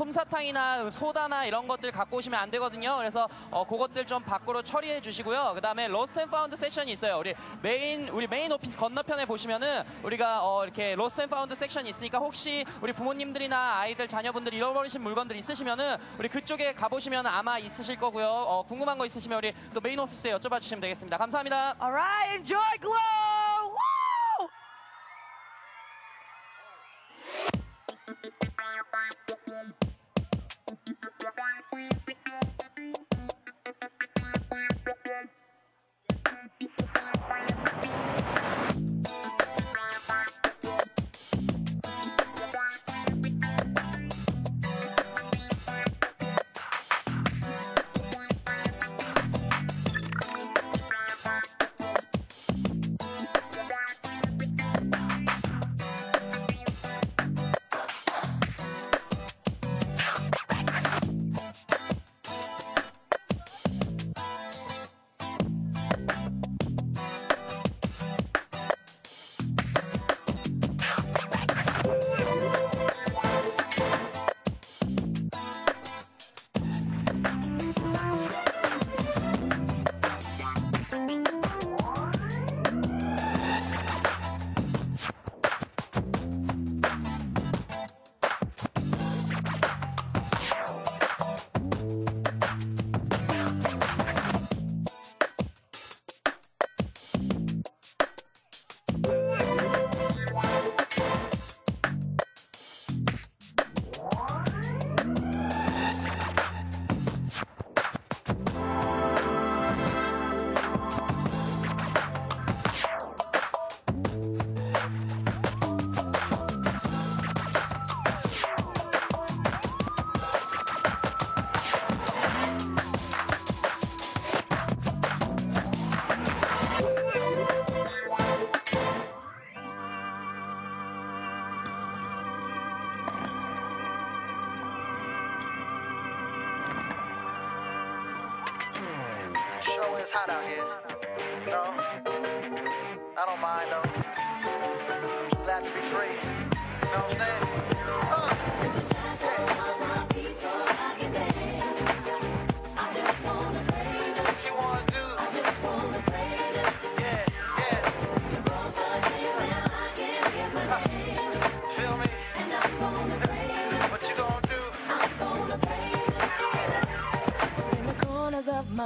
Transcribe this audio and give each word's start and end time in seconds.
솜사탕이나 0.00 0.88
소다나 0.88 1.44
이런 1.44 1.66
것들 1.66 1.90
갖고 1.90 2.18
오시면 2.18 2.38
안 2.38 2.48
되거든요. 2.52 2.96
그래서 2.96 3.28
어, 3.50 3.66
그것들 3.66 4.06
좀 4.06 4.22
밖으로 4.22 4.62
처리해 4.62 5.00
주시고요. 5.00 5.52
그다음에 5.54 5.88
로스트 5.88 6.20
앤 6.20 6.30
파운드 6.30 6.54
세션이 6.54 6.92
있어요. 6.92 7.18
우리 7.18 7.34
메인 7.60 8.08
우리 8.08 8.28
메인 8.28 8.52
오피스 8.52 8.78
건너편에 8.78 9.26
보시면은 9.26 9.82
우리가 10.04 10.46
어, 10.46 10.62
이렇게 10.64 10.94
로스트 10.94 11.22
앤 11.22 11.28
파운드 11.28 11.56
섹션이 11.56 11.90
있으니까 11.90 12.18
혹시 12.18 12.64
우리 12.80 12.92
부모님들이나 12.92 13.78
아이들 13.78 14.06
자녀분들 14.06 14.54
잃어버리신 14.54 15.02
물건들 15.02 15.36
있으시면은 15.36 15.96
우리 16.18 16.28
그쪽에 16.28 16.72
가보시면 16.72 17.26
아마 17.26 17.58
있으실 17.58 17.96
거고요. 17.96 18.28
어, 18.28 18.62
궁금한 18.62 18.96
거 18.96 19.04
있으시면 19.04 19.38
우리 19.38 19.52
또 19.74 19.80
메인 19.80 19.98
오피스에 19.98 20.32
여쭤봐 20.38 20.60
주시면 20.60 20.80
되겠습니다. 20.82 21.18
감사합니다. 21.18 21.74
Alright, 21.82 22.36
enjoy 22.36 22.78
Glow! 22.80 23.39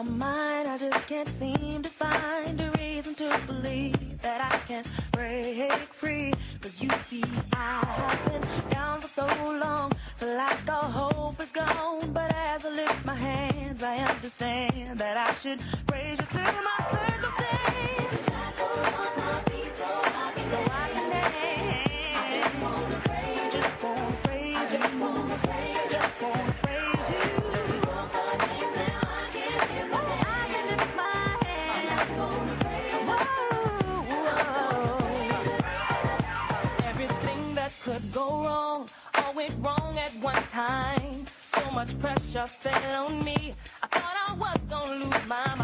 My 0.05 0.34
pressure 42.35 42.47
fell 42.47 43.07
on 43.07 43.25
me. 43.25 43.53
I 43.83 43.87
thought 43.87 44.17
I 44.29 44.35
was 44.35 44.61
gonna 44.69 45.05
lose 45.05 45.29
my 45.29 45.55
mind. 45.57 45.64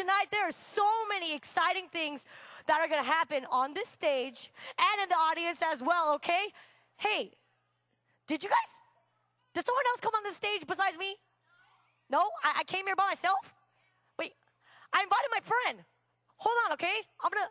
tonight. 0.00 0.26
There 0.30 0.46
are 0.48 0.52
so 0.52 0.84
many 1.08 1.34
exciting 1.34 1.88
things 1.92 2.24
that 2.66 2.80
are 2.80 2.88
going 2.88 3.02
to 3.02 3.08
happen 3.08 3.46
on 3.50 3.74
this 3.74 3.88
stage 3.88 4.50
and 4.78 5.02
in 5.02 5.08
the 5.08 5.14
audience 5.14 5.62
as 5.62 5.82
well, 5.82 6.14
okay? 6.14 6.48
Hey, 6.96 7.32
did 8.26 8.42
you 8.42 8.48
guys, 8.48 8.72
did 9.54 9.64
someone 9.66 9.84
else 9.92 10.00
come 10.00 10.14
on 10.16 10.22
the 10.24 10.32
stage 10.34 10.66
besides 10.66 10.96
me? 10.98 11.16
No? 12.10 12.20
I, 12.42 12.60
I 12.60 12.64
came 12.64 12.86
here 12.86 12.96
by 12.96 13.06
myself? 13.08 13.54
Wait, 14.18 14.32
I 14.92 15.02
invited 15.02 15.28
my 15.30 15.40
friend. 15.44 15.84
Hold 16.38 16.56
on, 16.66 16.72
okay? 16.72 16.96
I'm 17.22 17.30
gonna. 17.30 17.50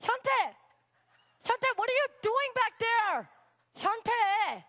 현태! 0.00 0.30
현태, 1.44 1.66
what 1.76 1.88
are 1.88 1.92
you 1.92 2.06
doing 2.22 2.50
back 2.54 2.72
there? 2.78 3.28
현태! 3.76 4.10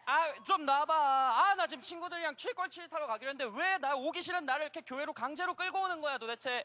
아, 0.05 0.25
좀 0.43 0.65
나와봐. 0.65 0.93
아, 0.93 1.55
나 1.55 1.65
지금 1.67 1.81
친구들이랑 1.81 2.35
칠걸칠 2.35 2.87
타러 2.89 3.07
가기로 3.07 3.31
했는데 3.31 3.57
왜 3.57 3.77
나 3.79 3.95
오기 3.95 4.21
싫은 4.21 4.45
나를 4.45 4.63
이렇게 4.65 4.81
교회로 4.81 5.13
강제로 5.13 5.53
끌고 5.53 5.79
오는 5.79 6.01
거야 6.01 6.17
도대체. 6.17 6.63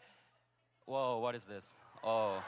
Whoa, 0.90 1.18
what 1.18 1.34
is 1.34 1.46
this? 1.46 1.78
Oh, 2.04 2.40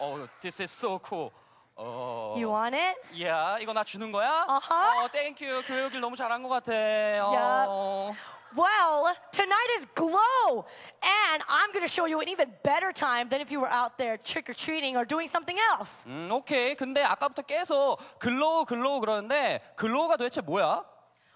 oh, 0.00 0.28
this 0.40 0.60
is 0.60 0.70
so 0.70 0.98
cool. 0.98 1.32
Oh, 1.78 2.34
You 2.38 2.48
want 2.48 2.74
it? 2.74 2.96
yeah, 3.14 3.58
이거 3.60 3.72
나 3.74 3.84
주는 3.84 4.10
거야? 4.10 4.46
어허. 4.48 5.04
어, 5.04 5.08
thank 5.12 5.40
you. 5.46 5.62
교회 5.62 5.84
오길 5.84 6.00
너무 6.00 6.16
잘한 6.16 6.42
것 6.42 6.48
같아. 6.48 6.72
Yeah. 6.72 7.66
어. 7.68 8.14
Well, 8.56 9.12
tonight 9.32 9.70
is 9.76 9.86
Glow, 9.94 10.64
and 11.02 11.42
I'm 11.48 11.72
gonna 11.72 11.88
show 11.88 12.06
you 12.06 12.20
an 12.20 12.28
even 12.28 12.50
better 12.62 12.90
time 12.92 13.28
than 13.28 13.42
if 13.42 13.50
you 13.52 13.60
were 13.60 13.68
out 13.70 13.98
there 13.98 14.16
trick 14.16 14.48
or 14.48 14.54
treating 14.54 14.96
or 14.96 15.04
doing 15.04 15.28
something 15.28 15.58
else. 15.70 16.04
음, 16.06 16.30
오케이. 16.32 16.74
근데 16.74 17.02
아까부터 17.04 17.42
계속 17.42 17.98
글로우 18.18 18.64
글로우 18.64 19.00
그러는데 19.00 19.60
글로우가 19.76 20.16
도대체 20.16 20.40
뭐야? 20.40 20.82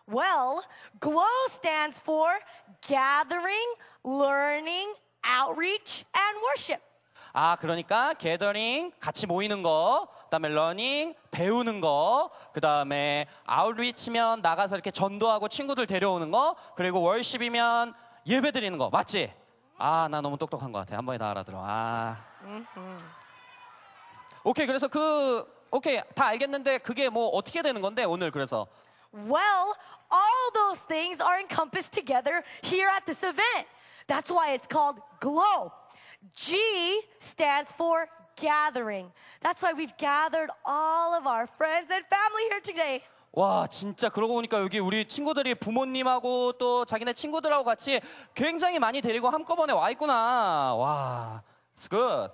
Well, 0.08 0.62
GLOW 1.00 1.46
stands 1.50 2.00
for 2.00 2.40
Gathering, 2.80 3.68
Learning, 4.02 4.94
Outreach, 5.25 6.05
and 6.15 6.39
Worship. 6.39 6.83
아, 7.33 7.57
그러니까 7.57 8.13
게더링 8.13 8.93
같이 8.99 9.27
모이는 9.27 9.61
거, 9.61 10.07
그다음에 10.25 10.49
러닝 10.49 11.15
배우는 11.31 11.81
거, 11.81 12.29
그다음에 12.53 13.27
아웃리치면 13.45 14.41
나가서 14.41 14.75
이렇게 14.75 14.89
전도하고 14.91 15.49
친구들 15.49 15.85
데려오는 15.85 16.31
거, 16.31 16.55
그리고 16.75 17.01
월십이면 17.01 17.93
예배 18.25 18.51
드리는 18.51 18.77
거. 18.77 18.89
맞지? 18.89 19.33
아, 19.77 20.07
나 20.09 20.21
너무 20.21 20.37
똑똑한 20.37 20.71
것 20.71 20.79
같아. 20.79 20.97
한 20.97 21.05
번에 21.05 21.17
다 21.17 21.31
알아들어. 21.31 21.61
아. 21.61 22.17
오케이. 24.43 24.65
그래서 24.65 24.87
그 24.87 25.45
오케이. 25.71 26.01
다 26.13 26.27
알겠는데 26.27 26.77
그게 26.77 27.09
뭐 27.09 27.27
어떻게 27.29 27.61
되는 27.61 27.81
건데 27.81 28.05
오늘 28.05 28.31
그래서 28.31 28.67
Well, 29.13 29.73
all 30.11 30.51
those 30.53 30.85
things 30.87 31.21
are 31.21 31.39
encompassed 31.39 31.91
together 31.91 32.43
here 32.63 32.89
at 32.89 33.05
this 33.05 33.25
event. 33.25 33.67
That's 34.07 34.31
why 34.31 34.53
it's 34.53 34.67
called 34.67 34.99
GLOW. 35.19 35.71
G 36.33 37.01
stands 37.19 37.71
for 37.71 38.07
gathering. 38.35 39.11
That's 39.41 39.61
why 39.61 39.73
we've 39.73 39.95
gathered 39.97 40.49
all 40.65 41.13
of 41.13 41.25
our 41.27 41.47
friends 41.57 41.91
and 41.91 42.03
family 42.09 42.43
here 42.49 42.61
today. 42.61 43.01
와 43.31 43.67
진짜 43.67 44.07
그러고 44.09 44.33
보니까 44.35 44.61
여기 44.61 44.79
우리 44.79 45.05
친구들이 45.05 45.55
부모님하고 45.55 46.53
또 46.53 46.85
자기네 46.85 47.13
친구들하고 47.13 47.65
같이 47.65 47.99
굉장히 48.33 48.79
많이 48.79 49.01
데리고 49.01 49.29
한꺼번에 49.29 49.73
와 49.73 49.89
있구나. 49.91 50.73
와, 50.75 51.43
it's 51.75 51.89
good. 51.89 52.31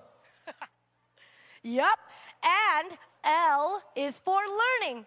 Yep. 1.63 1.97
And 2.43 2.97
L 3.23 3.81
is 3.95 4.19
for 4.21 4.41
learning. 4.45 5.05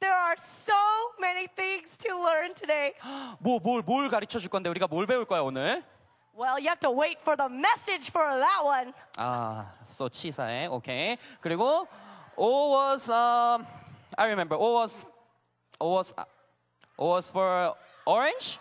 There 0.00 0.14
are 0.14 0.36
so 0.36 0.74
many 1.20 1.46
things 1.54 1.96
to 1.98 2.08
learn 2.22 2.54
today. 2.54 2.94
뭐뭘뭘 3.40 4.08
가르쳐 4.08 4.38
줄 4.38 4.50
건데 4.50 4.68
우리가 4.70 4.86
뭘 4.88 5.06
배울 5.06 5.24
거야 5.24 5.40
오늘? 5.40 5.84
Well, 6.35 6.57
you 6.59 6.69
have 6.69 6.79
to 6.81 6.91
wait 6.91 7.19
for 7.21 7.35
the 7.35 7.49
message 7.49 8.09
for 8.09 8.23
that 8.23 8.61
one. 8.63 8.93
아, 9.17 9.65
so 9.85 10.07
치사해. 10.09 10.67
오케이. 10.67 11.17
그리고 11.41 11.87
O 12.37 12.69
was 12.71 13.09
um, 13.09 13.67
I 14.17 14.25
remember 14.27 14.55
O 14.55 14.73
was 14.79 15.05
O 15.79 15.89
was 15.95 16.13
O 16.97 17.07
was 17.09 17.27
for 17.29 17.75
orange? 18.05 18.59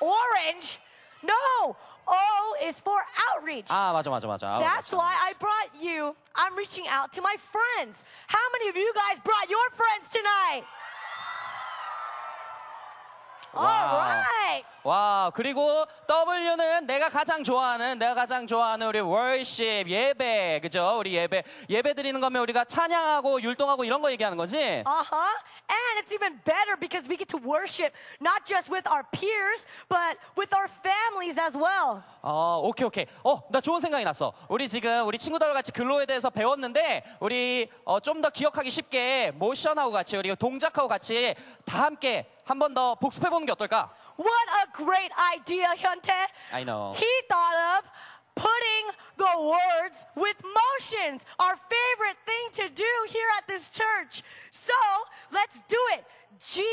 Orange? 0.00 0.80
No. 1.22 1.76
O 2.08 2.56
is 2.64 2.80
for 2.80 2.98
outreach. 3.30 3.68
아 3.70 3.92
맞아 3.92 4.10
맞아 4.10 4.26
맞아. 4.26 4.58
That's 4.58 4.90
맞아. 4.90 4.96
why 4.98 5.14
I 5.22 5.32
brought 5.38 5.70
you. 5.80 6.16
I'm 6.34 6.56
reaching 6.56 6.88
out 6.88 7.12
to 7.12 7.22
my 7.22 7.36
friends. 7.52 8.02
How 8.26 8.42
many 8.52 8.68
of 8.68 8.76
you 8.76 8.92
guys 8.94 9.20
brought 9.22 9.48
your 9.48 9.70
friends 9.78 10.10
tonight? 10.10 10.64
All 13.54 13.64
와우. 13.64 13.98
right. 13.98 14.64
와 14.85 15.31
그리고 15.33 15.83
W는 16.07 16.85
내가 16.85 17.09
가장 17.09 17.41
좋아하는 17.43 17.97
내가 17.97 18.13
가장 18.13 18.45
좋아하는 18.45 18.85
우리 18.85 18.99
월십 18.99 19.89
예배 19.89 20.59
그죠? 20.61 20.97
우리 20.99 21.15
예배. 21.15 21.41
예배 21.71 21.95
드리는 21.95 22.21
거면 22.21 22.39
우리가 22.43 22.65
찬양하고 22.65 23.41
율동하고 23.41 23.83
이런 23.83 24.03
거 24.03 24.11
얘기하는 24.11 24.37
거지? 24.37 24.57
Uh 24.57 24.83
huh. 24.85 25.33
And 25.67 25.99
it's 26.05 26.13
even 26.13 26.39
better 26.45 26.77
because 26.79 27.09
we 27.09 27.17
get 27.17 27.27
to 27.29 27.39
worship 27.43 27.93
not 28.21 28.45
just 28.45 28.71
with 28.71 28.87
our 28.87 29.01
peers, 29.09 29.65
but 29.89 30.19
with 30.37 30.53
our 30.53 30.69
families 30.83 31.39
as 31.41 31.57
well. 31.57 32.03
어 32.21 32.61
오케이 32.63 32.85
오케이. 32.85 33.07
어 33.23 33.41
나 33.49 33.59
좋은 33.61 33.79
생각이 33.79 34.05
났어. 34.05 34.33
우리 34.49 34.67
지금 34.67 35.07
우리 35.07 35.17
친구들과 35.17 35.51
같이 35.55 35.71
글로에 35.71 36.05
대해서 36.05 36.29
배웠는데 36.29 37.03
우리 37.21 37.67
어, 37.85 37.99
좀더 37.99 38.29
기억하기 38.29 38.69
쉽게 38.69 39.31
모션하고 39.33 39.89
같이 39.91 40.15
우리 40.15 40.35
동작하고 40.35 40.87
같이 40.87 41.33
다 41.65 41.81
함께 41.85 42.29
한 42.45 42.59
번 42.59 42.75
더 42.75 42.93
복습해 42.95 43.29
보는 43.31 43.47
게 43.47 43.51
어떨까 43.51 43.89
What 44.17 44.47
a 44.63 44.83
great 44.83 45.11
idea, 45.35 45.67
Hyuntae. 45.77 46.25
I 46.53 46.63
know. 46.63 46.93
He 46.97 47.11
thought 47.29 47.79
of 47.79 47.89
putting 48.35 48.85
the 49.17 49.33
words 49.39 50.05
with 50.15 50.35
motions, 50.43 51.25
our 51.39 51.55
favorite 51.55 52.19
thing 52.25 52.65
to 52.65 52.73
do 52.73 52.91
here 53.09 53.27
at 53.37 53.47
this 53.47 53.69
church. 53.69 54.23
So 54.51 54.73
let's 55.31 55.61
do 55.67 55.79
it. 55.93 56.05
G 56.51 56.63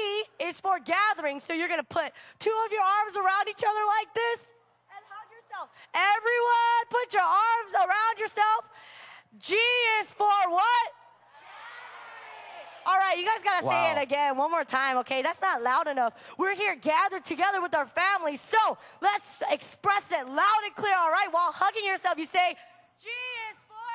is 0.41 0.61
for 0.61 0.79
gathering. 0.81 1.41
So 1.41 1.53
you're 1.53 1.69
going 1.69 1.81
to 1.81 1.87
put 1.87 2.13
two 2.39 2.55
of 2.67 2.73
your 2.73 2.83
arms 2.83 3.17
around 3.17 3.49
each 3.49 3.63
other 3.63 3.85
like 4.01 4.13
this 4.15 4.51
and 4.91 5.03
hug 5.09 5.29
yourself. 5.31 5.71
Everyone, 5.95 6.83
put 6.91 7.15
your 7.15 7.23
arms 7.23 7.75
around 7.75 8.19
yourself. 8.19 8.63
G 9.39 9.55
is 10.01 10.11
for 10.11 10.51
what? 10.51 10.89
All 12.87 12.99
right, 12.99 13.17
you 13.19 13.25
guys 13.25 13.43
gotta 13.45 13.62
say 13.67 13.69
Wow. 13.69 13.93
it 13.97 14.03
again 14.03 14.37
one 14.37 14.51
more 14.51 14.65
time, 14.65 14.99
okay? 14.99 15.23
That's 15.23 15.41
not 15.41 15.62
loud 15.62 15.87
enough. 15.87 16.15
We're 16.37 16.55
here 16.55 16.75
gathered 16.75 17.25
together 17.25 17.61
with 17.62 17.75
our 17.75 17.87
families, 17.87 18.41
so 18.41 18.59
let's 19.01 19.43
express 19.51 20.11
it 20.11 20.27
loud 20.27 20.62
and 20.65 20.75
clear, 20.75 20.95
all 20.97 21.11
right? 21.11 21.31
While 21.33 21.53
hugging 21.53 21.85
yourself, 21.85 22.19
you 22.19 22.27
say, 22.27 22.57
G 23.03 23.09
is 23.51 23.57
for 23.69 23.93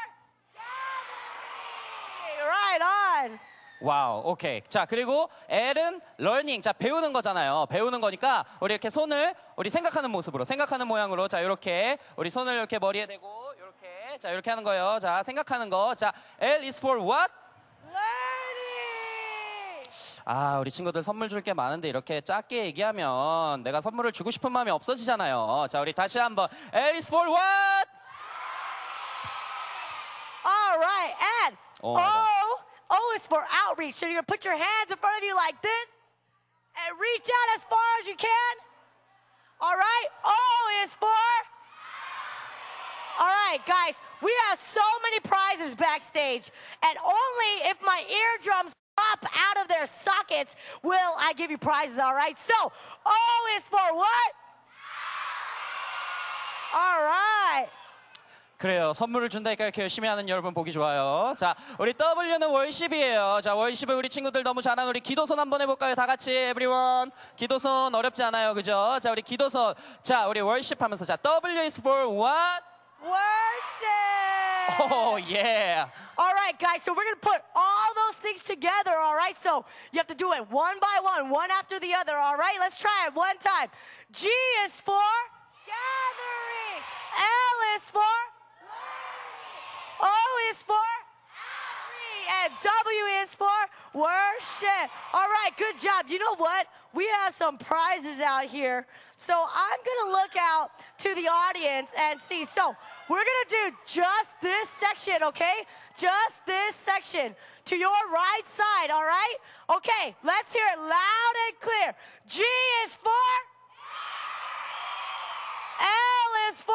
gathering. 0.53 2.47
Right 2.47 2.81
on. 2.81 3.39
와우, 3.79 4.23
오케이. 4.25 4.61
자, 4.69 4.85
그리고 4.85 5.29
L은 5.49 6.01
learning. 6.19 6.61
자, 6.63 6.73
배우는 6.73 7.13
거잖아요. 7.13 7.67
배우는 7.69 8.01
거니까 8.01 8.43
우리 8.59 8.73
이렇게 8.73 8.89
손을 8.89 9.35
우리 9.55 9.69
생각하는 9.69 10.09
모습으로, 10.09 10.45
생각하는 10.45 10.87
모양으로 10.87 11.27
자, 11.27 11.39
이렇게 11.41 11.99
우리 12.15 12.29
손을 12.31 12.53
이렇게 12.55 12.79
머리에 12.79 13.05
대고 13.05 13.53
이렇게 13.55 14.17
자, 14.17 14.31
이렇게 14.31 14.49
하는 14.49 14.63
거예요. 14.63 14.97
자, 14.99 15.21
생각하는 15.21 15.69
거. 15.69 15.93
자, 15.93 16.11
L 16.39 16.63
is 16.63 16.79
for 16.79 16.99
what? 16.99 17.31
Learning. 20.26 20.26
아, 20.26 20.58
우리 20.58 20.70
친구들 20.70 21.02
선물 21.02 21.28
줄 21.28 21.42
게 21.42 21.52
많은데 21.52 21.88
이렇게 21.88 22.20
작게 22.20 22.64
얘기하면 22.66 23.62
내가 23.62 23.80
선물을 23.80 24.12
주고 24.12 24.30
싶은 24.30 24.52
마음이 24.52 24.70
없어지잖아요. 24.70 25.66
자, 25.70 25.80
우리 25.80 25.92
다시 25.92 26.18
한번 26.18 26.48
L 26.72 26.94
is 26.94 27.08
for 27.08 27.28
what? 27.28 27.88
All 30.44 30.78
right, 30.78 31.14
and 31.44 31.56
Oh 31.82 31.94
my 31.94 32.02
God. 32.02 32.58
O, 32.90 32.96
O 32.96 33.14
is 33.16 33.26
for 33.26 33.42
outreach. 33.66 33.94
So 33.94 34.06
you're 34.06 34.14
gonna 34.14 34.26
put 34.26 34.44
your 34.44 34.56
hands 34.56 34.90
in 34.90 34.98
front 34.98 35.18
of 35.18 35.24
you 35.24 35.34
like 35.34 35.60
this 35.62 35.88
and 36.78 36.98
reach 36.98 37.26
out 37.26 37.48
as 37.56 37.62
far 37.64 37.88
as 38.00 38.06
you 38.06 38.14
can. 38.16 38.54
All 39.60 39.76
right, 39.76 40.08
O 40.24 40.38
is 40.84 40.94
for. 40.94 41.10
All 43.20 43.28
right, 43.50 43.60
guys, 43.66 43.94
we 44.22 44.32
have 44.48 44.58
so 44.58 44.82
many 45.02 45.20
prizes 45.20 45.74
backstage, 45.74 46.50
and 46.82 46.96
only 46.98 47.52
if 47.70 47.76
my 47.82 48.02
eardrums 48.08 48.72
Pop 48.97 49.21
out 49.37 49.61
of 49.61 49.67
their 49.69 49.85
sockets 49.85 50.55
will 50.81 51.13
I 51.17 51.33
give 51.37 51.51
you 51.51 51.57
prizes, 51.57 51.99
all 51.99 52.15
right? 52.15 52.37
So, 52.37 52.57
O 53.05 53.19
is 53.55 53.63
for 53.69 53.93
what? 53.93 54.29
All 56.73 57.01
right. 57.05 57.69
그래요. 58.57 58.91
선물을 58.91 59.29
준다니까 59.29 59.65
이렇게 59.65 59.83
열심히 59.83 60.09
하는 60.09 60.27
여러분 60.27 60.51
보기 60.51 60.71
좋아요. 60.73 61.35
자, 61.37 61.55
우리 61.77 61.93
W는 61.93 62.49
월십이에요. 62.49 63.39
자, 63.43 63.53
월십을 63.53 63.93
우리 63.93 64.09
친구들 64.09 64.41
너무 64.41 64.63
잘하는 64.63 64.89
우리 64.89 64.99
기도손 64.99 65.39
한번 65.39 65.61
해볼까요? 65.61 65.93
다 65.93 66.07
같이 66.07 66.31
everyone. 66.31 67.11
기도손 67.35 67.93
어렵지 67.93 68.23
않아요. 68.23 68.55
그죠? 68.55 68.99
자, 68.99 69.11
우리 69.11 69.21
기도손. 69.21 69.75
자, 70.01 70.25
우리 70.27 70.41
월십 70.41 70.81
하면서 70.81 71.05
자, 71.05 71.15
W 71.17 71.59
is 71.59 71.79
for 71.79 72.07
what? 72.09 72.63
Worship. 73.03 74.36
Oh, 74.79 75.17
yeah. 75.27 75.87
All 76.17 76.33
right, 76.33 76.57
guys, 76.59 76.83
so 76.83 76.91
we're 76.91 77.03
going 77.03 77.19
to 77.19 77.27
put 77.27 77.41
all 77.55 77.87
those 77.95 78.15
things 78.15 78.43
together, 78.43 78.91
all 78.99 79.15
right? 79.15 79.37
So 79.37 79.65
you 79.91 79.97
have 79.97 80.07
to 80.07 80.15
do 80.15 80.33
it 80.33 80.49
one 80.51 80.79
by 80.79 80.99
one, 81.01 81.29
one 81.29 81.51
after 81.51 81.79
the 81.79 81.93
other, 81.93 82.17
all 82.17 82.35
right? 82.35 82.55
Let's 82.59 82.77
try 82.77 83.05
it 83.07 83.15
one 83.15 83.37
time. 83.37 83.69
G 84.11 84.27
is 84.65 84.79
for 84.79 85.09
gathering. 85.65 86.83
L 87.17 87.77
is 87.77 87.89
for 87.89 87.99
learning. 88.61 90.01
O 90.01 90.51
is 90.51 90.63
for 90.63 90.96
and 92.43 92.53
W 92.61 93.03
is 93.21 93.35
for 93.35 93.47
worship. 93.93 94.89
All 95.13 95.27
right, 95.27 95.51
good 95.57 95.77
job. 95.77 96.05
You 96.09 96.19
know 96.19 96.35
what? 96.35 96.67
We 96.93 97.07
have 97.07 97.35
some 97.35 97.57
prizes 97.57 98.19
out 98.19 98.45
here. 98.45 98.85
So 99.15 99.33
I'm 99.33 99.79
going 99.85 100.05
to 100.05 100.11
look 100.11 100.35
out 100.39 100.71
to 100.99 101.15
the 101.15 101.27
audience 101.27 101.91
and 101.97 102.19
see. 102.21 102.45
So 102.45 102.75
we're 103.09 103.23
going 103.23 103.43
to 103.47 103.49
do 103.49 103.77
just 103.85 104.41
this 104.41 104.69
section, 104.69 105.23
okay? 105.23 105.65
Just 105.97 106.45
this 106.45 106.75
section 106.75 107.35
to 107.65 107.75
your 107.75 107.89
right 107.89 108.47
side, 108.47 108.91
all 108.91 109.03
right? 109.03 109.35
Okay, 109.69 110.15
let's 110.23 110.53
hear 110.53 110.65
it 110.73 110.79
loud 110.79 111.33
and 111.47 111.59
clear. 111.59 111.95
G 112.27 112.43
is 112.85 112.95
for 112.95 113.11
L 115.79 116.51
is 116.51 116.61
for 116.61 116.73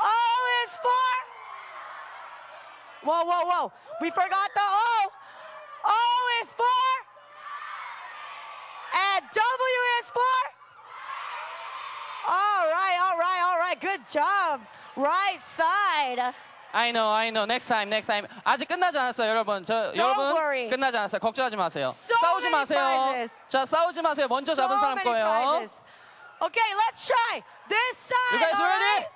O 0.00 0.64
is 0.66 0.76
for. 0.76 1.31
Whoa, 3.03 3.23
whoa, 3.23 3.45
whoa. 3.45 3.71
We 4.01 4.09
forgot 4.11 4.49
the 4.53 4.61
O. 4.61 5.11
O 5.85 6.41
is 6.41 6.53
for. 6.53 6.65
And 8.93 9.23
W 9.31 9.79
is 10.01 10.09
for. 10.09 10.37
All 12.27 12.65
right, 12.73 12.97
all 12.99 13.17
right, 13.17 13.41
all 13.45 13.57
right. 13.59 13.79
Good 13.79 14.01
job. 14.11 14.61
Right 14.95 15.39
side. 15.43 16.33
I 16.73 16.91
know, 16.91 17.07
I 17.09 17.29
know. 17.29 17.45
Next 17.45 17.67
time, 17.67 17.89
next 17.89 18.07
time. 18.07 18.27
아직 18.45 18.67
끝나지 18.67 18.97
않았어요, 18.97 19.29
여러분. 19.29 19.65
저 19.65 19.93
여러분 19.95 20.35
worry. 20.35 20.69
끝나지 20.69 20.97
않았어요. 20.97 21.19
걱정하지 21.21 21.55
마세요. 21.55 21.93
So 21.95 22.15
싸우지 22.19 22.49
many 22.49 22.51
마세요. 22.51 22.79
prizes. 22.79 23.33
자, 23.47 23.65
싸우지 23.65 24.01
마세요. 24.01 24.27
먼저 24.27 24.53
잡은 24.53 24.75
So 24.75 24.81
사람 24.81 24.97
many 24.97 25.05
거예요. 25.05 25.25
prizes. 25.25 25.79
Okay, 26.41 26.69
let's 26.75 27.07
try 27.07 27.41
this 27.69 27.97
side. 27.97 28.33
You 28.33 28.39
guys 28.39 28.59
all 28.59 28.67
ready? 28.67 28.83
right? 28.83 29.07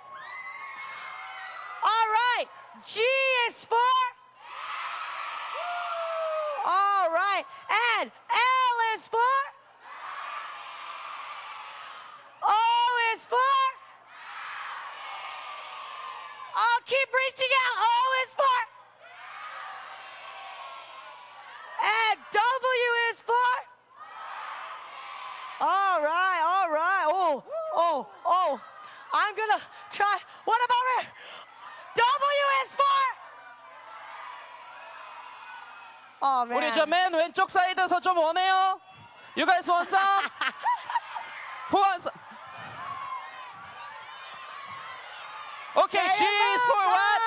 All 1.83 2.07
right. 2.10 2.48
G 2.87 3.00
is 3.49 3.64
for. 3.64 3.76
All 6.64 7.11
right. 7.11 7.45
And 7.99 8.11
L 8.31 8.78
is 8.95 9.09
for. 9.09 9.35
O 12.45 13.14
is 13.14 13.26
for. 13.26 13.37
I'll 16.55 16.85
keep 16.87 17.09
reaching 17.12 17.52
out. 17.66 17.76
O 17.83 17.99
is 18.25 18.35
for. 18.35 18.59
And 21.83 22.19
W 22.33 22.90
is 23.11 23.21
for. 23.21 23.76
All 25.59 26.02
right, 26.02 26.43
all 26.45 26.71
right. 26.71 27.05
Oh, 27.09 27.43
oh, 27.75 28.07
oh. 28.25 28.61
I'm 29.12 29.35
gonna 29.35 29.62
try. 29.90 30.19
What 30.45 30.61
about 30.64 30.87
it? 31.00 31.09
Oh 36.23 36.44
man. 36.46 36.56
우리 36.58 36.73
저 36.73 36.87
맨 36.87 37.12
왼쪽 37.14 37.50
사이드에서 37.50 38.00
좀 38.00 38.16
원해요. 38.16 38.80
You 39.37 39.46
guys 39.46 39.68
want 39.68 39.88
some? 39.88 40.25
Who 41.70 41.78
wants? 41.80 42.08
Okay, 45.76 46.06
is 46.08 46.64
for 46.64 46.85
what? 46.87 47.23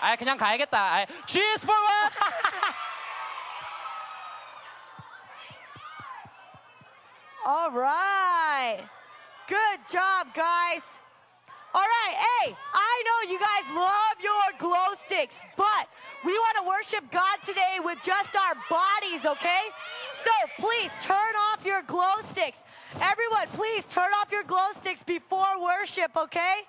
아 0.00 0.16
그냥 0.16 0.36
가야겠다. 0.36 0.78
아, 0.78 1.06
is 1.34 1.64
for 1.64 1.74
what? 1.74 2.12
All 7.46 7.70
right. 7.70 8.82
Good 9.48 9.80
job, 9.88 10.34
guys. 10.34 10.98
All 11.75 11.87
right, 11.87 12.15
hey, 12.19 12.55
I 12.73 12.93
know 13.07 13.31
you 13.31 13.39
guys 13.39 13.63
love 13.73 14.17
your 14.21 14.45
glow 14.59 14.91
sticks, 14.95 15.39
but 15.55 15.87
we 16.25 16.33
want 16.33 16.57
to 16.59 16.63
worship 16.67 17.09
God 17.11 17.37
today 17.45 17.79
with 17.81 17.97
just 18.03 18.35
our 18.35 18.55
bodies, 18.69 19.25
okay? 19.25 19.63
So 20.13 20.31
please 20.59 20.91
turn 20.99 21.33
off 21.47 21.63
your 21.65 21.81
glow 21.83 22.19
sticks. 22.31 22.63
Everyone, 22.99 23.47
please 23.55 23.85
turn 23.85 24.11
off 24.19 24.33
your 24.33 24.43
glow 24.43 24.67
sticks 24.75 25.01
before 25.01 25.61
worship, 25.63 26.11
okay? 26.17 26.67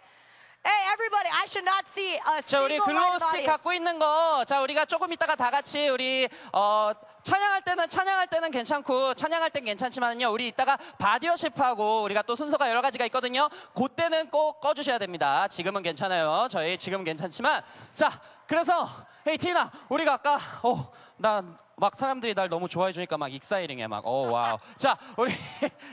Hey, 0.64 0.80
everybody, 0.92 1.28
I 1.34 1.46
should 1.50 1.64
not 1.64 1.84
see 1.92 2.14
a 2.14 2.38
자, 2.46 2.62
우리 2.62 2.78
single 2.78 2.86
글로우 2.86 3.18
light 3.18 3.18
스틱 3.18 3.42
audience. 3.42 3.46
갖고 3.50 3.72
있는 3.72 3.98
거, 3.98 4.44
자, 4.46 4.60
우리가 4.62 4.84
조금 4.86 5.12
이따가 5.12 5.34
다 5.34 5.50
같이 5.50 5.88
우리, 5.88 6.28
어, 6.52 6.92
찬양할 7.27 7.61
때는, 7.61 7.89
찬양할 7.89 8.27
때는 8.27 8.51
괜찮고, 8.51 9.13
찬양할 9.15 9.49
땐 9.49 9.65
괜찮지만요, 9.65 10.31
우리 10.31 10.47
이따가 10.47 10.77
바디어십하고, 10.97 12.03
우리가 12.03 12.21
또 12.21 12.35
순서가 12.35 12.69
여러 12.69 12.81
가지가 12.81 13.03
있거든요. 13.07 13.49
그때는 13.75 14.29
꼭 14.29 14.61
꺼주셔야 14.61 14.97
됩니다. 14.97 15.45
지금은 15.49 15.83
괜찮아요. 15.83 16.47
저희 16.49 16.77
지금은 16.77 17.03
괜찮지만. 17.03 17.63
자, 17.93 18.21
그래서, 18.47 18.89
헤이, 19.27 19.37
티나, 19.37 19.69
우리가 19.89 20.13
아까, 20.13 20.39
어, 20.63 20.89
나, 21.17 21.43
막 21.75 21.95
사람들이 21.95 22.33
날 22.33 22.47
너무 22.49 22.67
좋아해 22.67 22.91
주니까 22.91 23.17
막 23.17 23.31
익사이링해 23.33 23.87
막, 23.87 24.05
오, 24.05 24.31
와우. 24.31 24.57
자, 24.77 24.97
우리, 25.15 25.33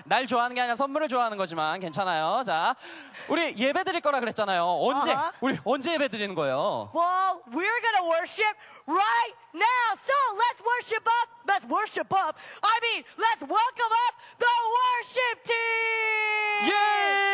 날 0.04 0.26
좋아하는 0.26 0.54
게 0.54 0.60
아니라 0.60 0.76
선물을 0.76 1.08
좋아하는 1.08 1.36
거지만 1.36 1.80
괜찮아요. 1.80 2.42
자, 2.44 2.74
우리 3.28 3.56
예배 3.56 3.84
드릴 3.84 4.00
거라 4.00 4.20
그랬잖아요. 4.20 4.64
언제, 4.80 5.12
어허. 5.12 5.32
우리 5.40 5.58
언제 5.64 5.94
예배 5.94 6.08
드리는 6.08 6.34
거예요? 6.34 6.90
Well, 6.94 7.42
we're 7.52 7.80
gonna 7.82 8.04
worship 8.08 8.56
right 8.86 9.34
now. 9.54 9.96
So 10.00 10.14
let's 10.36 10.62
worship 10.64 11.04
up. 11.06 11.28
Let's 11.46 11.66
worship 11.66 12.12
up. 12.12 12.36
I 12.62 12.78
mean, 12.82 13.04
let's 13.18 13.42
welcome 13.42 13.92
up 14.08 14.14
the 14.38 14.54
worship 14.76 15.44
team. 15.44 16.70
예! 16.70 17.33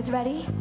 Guys 0.00 0.10
ready? 0.10 0.59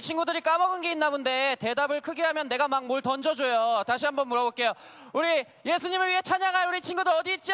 우리 0.00 0.02
친구들이 0.02 0.40
까먹은 0.40 0.80
게 0.80 0.92
있나 0.92 1.10
본데 1.10 1.56
대답을 1.60 2.00
크게 2.00 2.22
하면 2.22 2.48
내가 2.48 2.66
막 2.68 2.82
뭘 2.84 3.02
던져줘요. 3.02 3.84
다시 3.86 4.06
한번 4.06 4.28
물어볼게요. 4.28 4.72
우리 5.12 5.44
예수님을 5.66 6.08
위해 6.08 6.22
찬양할 6.22 6.68
우리 6.68 6.80
친구들 6.80 7.12
어디 7.12 7.34
있죠? 7.34 7.52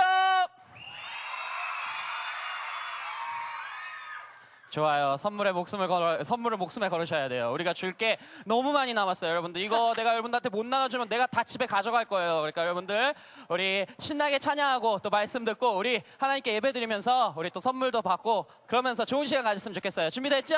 좋아요. 4.71 5.17
선물에 5.17 5.51
목숨을 5.51 5.89
걸어 5.89 6.23
선물을 6.23 6.57
목숨에 6.59 6.89
걸으셔야 6.89 7.29
돼요. 7.29 7.51
우리가 7.53 7.73
줄 7.73 7.97
게 7.97 8.17
너무 8.45 8.71
많이 8.73 8.95
남았어요, 8.95 9.29
여러분들. 9.29 9.61
이거 9.61 9.93
내가 9.99 10.11
여러분들한테 10.13 10.49
못 10.49 10.65
나눠주면 10.65 11.09
내가 11.09 11.27
다 11.27 11.43
집에 11.43 11.67
가져갈 11.67 12.05
거예요. 12.05 12.37
그러니까 12.37 12.63
여러분들 12.63 13.13
우리 13.49 13.87
신나게 13.99 14.39
찬양하고 14.39 15.01
또 15.01 15.11
말씀 15.11 15.45
듣고 15.45 15.77
우리 15.77 16.01
하나님께 16.19 16.55
예배드리면서 16.55 17.35
우리 17.37 17.51
또 17.51 17.59
선물도 17.59 18.03
받고 18.03 18.47
그러면서 18.69 19.05
좋은 19.05 19.27
시간 19.27 19.43
가졌으면 19.43 19.75
좋겠어요. 19.75 20.11
준비됐죠? 20.11 20.55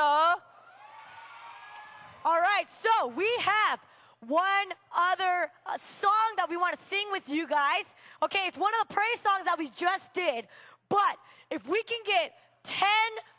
All 2.25 2.39
right, 2.39 2.65
so 2.69 3.07
we 3.15 3.27
have 3.41 3.79
one 4.27 4.71
other 4.95 5.51
uh, 5.65 5.77
song 5.77 6.35
that 6.37 6.47
we 6.49 6.55
want 6.55 6.77
to 6.77 6.81
sing 6.85 7.05
with 7.11 7.27
you 7.27 7.45
guys. 7.47 7.95
Okay, 8.23 8.45
it's 8.47 8.57
one 8.57 8.71
of 8.79 8.87
the 8.87 8.93
praise 8.93 9.19
songs 9.19 9.43
that 9.45 9.57
we 9.59 9.69
just 9.69 10.13
did. 10.13 10.47
But 10.87 11.17
if 11.51 11.67
we 11.67 11.83
can 11.83 11.99
get 12.05 12.33
10 12.63 12.87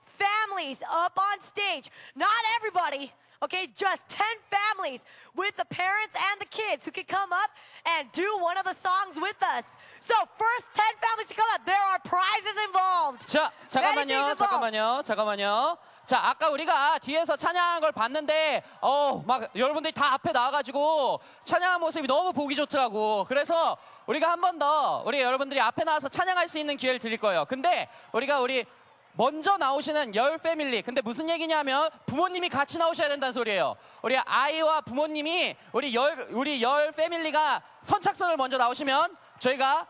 families 0.05 0.83
up 0.91 1.19
on 1.19 1.41
stage, 1.41 1.91
not 2.15 2.29
everybody, 2.57 3.11
okay, 3.43 3.69
just 3.75 4.07
10 4.09 4.27
families 4.51 5.05
with 5.35 5.57
the 5.57 5.65
parents 5.65 6.15
and 6.31 6.41
the 6.41 6.47
kids 6.47 6.85
who 6.85 6.91
can 6.91 7.05
come 7.05 7.33
up 7.33 7.51
and 7.97 8.13
do 8.13 8.37
one 8.41 8.59
of 8.59 8.65
the 8.65 8.75
songs 8.75 9.17
with 9.17 9.41
us. 9.43 9.65
So, 10.01 10.15
first 10.39 10.67
10 10.75 10.85
families 11.01 11.29
to 11.29 11.35
come 11.35 11.49
up, 11.55 11.65
there 11.65 11.81
are 11.93 11.99
prizes 12.05 12.57
involved. 12.69 13.27
자, 13.27 13.51
Many 13.81 14.05
잠깐만요, 14.05 14.07
things 14.07 14.31
involved. 14.31 14.39
잠깐만요, 14.39 15.05
잠깐만요. 15.07 15.79
자, 16.10 16.20
아까 16.24 16.50
우리가 16.50 16.98
뒤에서 16.98 17.36
찬양한 17.36 17.82
걸 17.82 17.92
봤는데, 17.92 18.64
어, 18.82 19.24
막 19.28 19.56
여러분들이 19.56 19.94
다 19.94 20.12
앞에 20.14 20.32
나와가지고 20.32 21.20
찬양한 21.44 21.80
모습이 21.80 22.08
너무 22.08 22.34
보기 22.34 22.56
좋더라고. 22.56 23.26
그래서 23.28 23.78
우리가 24.08 24.32
한 24.32 24.42
번 24.42 24.58
더 24.58 25.04
우리 25.06 25.22
여러분들이 25.22 25.62
앞에 25.62 25.84
나와서 25.84 26.10
찬양할 26.10 26.48
수 26.48 26.58
있는 26.58 26.78
기회를 26.78 26.98
드릴 26.98 27.20
거예요. 27.20 27.46
근데 27.46 27.88
우리가 28.14 28.40
우리 28.40 28.66
먼저 29.14 29.58
나오시는 29.58 30.16
열 30.16 30.40
패밀리. 30.40 30.82
근데 30.82 31.02
무슨 31.02 31.30
얘기냐면 31.30 31.92
부모님이 32.08 32.50
같이 32.50 32.80
나오셔야 32.80 33.08
된다는 33.08 33.32
소리예요. 33.32 33.76
우리 34.02 34.18
아이와 34.18 34.82
부모님이 34.82 35.56
우리 35.74 35.94
열 35.94 36.28
우리 36.32 36.64
열 36.64 36.92
패밀리가 36.92 37.62
선착순을 37.84 38.36
먼저 38.36 38.58
나오시면 38.58 39.16
저희가 39.38 39.86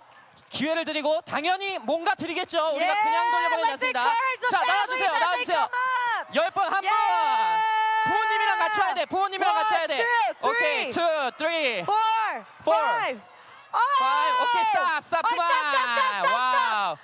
기회를 0.50 0.86
드리고 0.86 1.22
당연히 1.22 1.78
뭔가 1.80 2.16
드리겠죠. 2.16 2.58
우리가 2.76 2.86
Yeah, 2.92 3.04
그냥 3.04 3.32
돌려보내지 3.32 3.72
않습니다. 3.72 4.04
the 4.40 4.50
자, 4.50 4.66
나와주세요. 4.66 5.12
나와주세요. 5.20 5.70
열 6.36 6.52
번, 6.52 6.66
한 6.74 6.82
번. 6.82 6.92
Yeah. 6.92 7.64
부모님이랑 8.06 8.60
같이 8.60 8.82
해야 8.82 8.94
돼. 8.94 9.06
부모님이랑 9.06 9.54
같이 9.54 9.74
해야 9.76 9.88
돼. 9.88 9.94
One, 9.96 10.06
two, 10.42 10.50
오케이, 10.50 10.92
three. 10.92 10.94
two, 10.94 11.32
three, 11.38 11.84
Four, 11.84 12.46
Four. 12.64 12.80
five. 12.80 13.22
Oh! 13.72 13.80
five. 14.00 14.34
오케이, 14.42 14.64
stop, 14.72 15.04
stop, 15.04 15.24
Oh, 15.26 15.36
그만. 15.36 15.46
stop, 15.46 15.66
stop, 15.70 15.90
stop, 15.90 16.10
stop, 16.10 16.26
stop. 16.26 16.34
와우. 16.34 16.98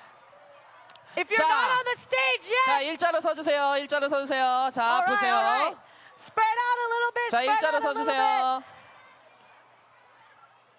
If 1.17 1.29
you're 1.31 1.45
자. 1.45 1.47
not 1.47 1.71
on 1.71 1.86
the 1.86 1.97
stage 2.01 2.45
yet, 2.49 2.65
자, 2.65 2.79
일자로 2.81 3.21
서주세요. 3.21 3.77
일자로 3.77 4.09
서주세요. 4.09 4.69
자, 4.73 4.81
all 4.83 5.01
right, 5.01 5.07
보세요. 5.15 5.36
all 5.36 5.45
right. 5.45 5.77
Spread 6.17 6.57
out 6.59 6.77
a 6.79 6.88
little 6.91 7.11
bit. 7.13 7.29
자, 7.31 7.41
일자로. 7.43 7.81
서주세요. 7.81 8.63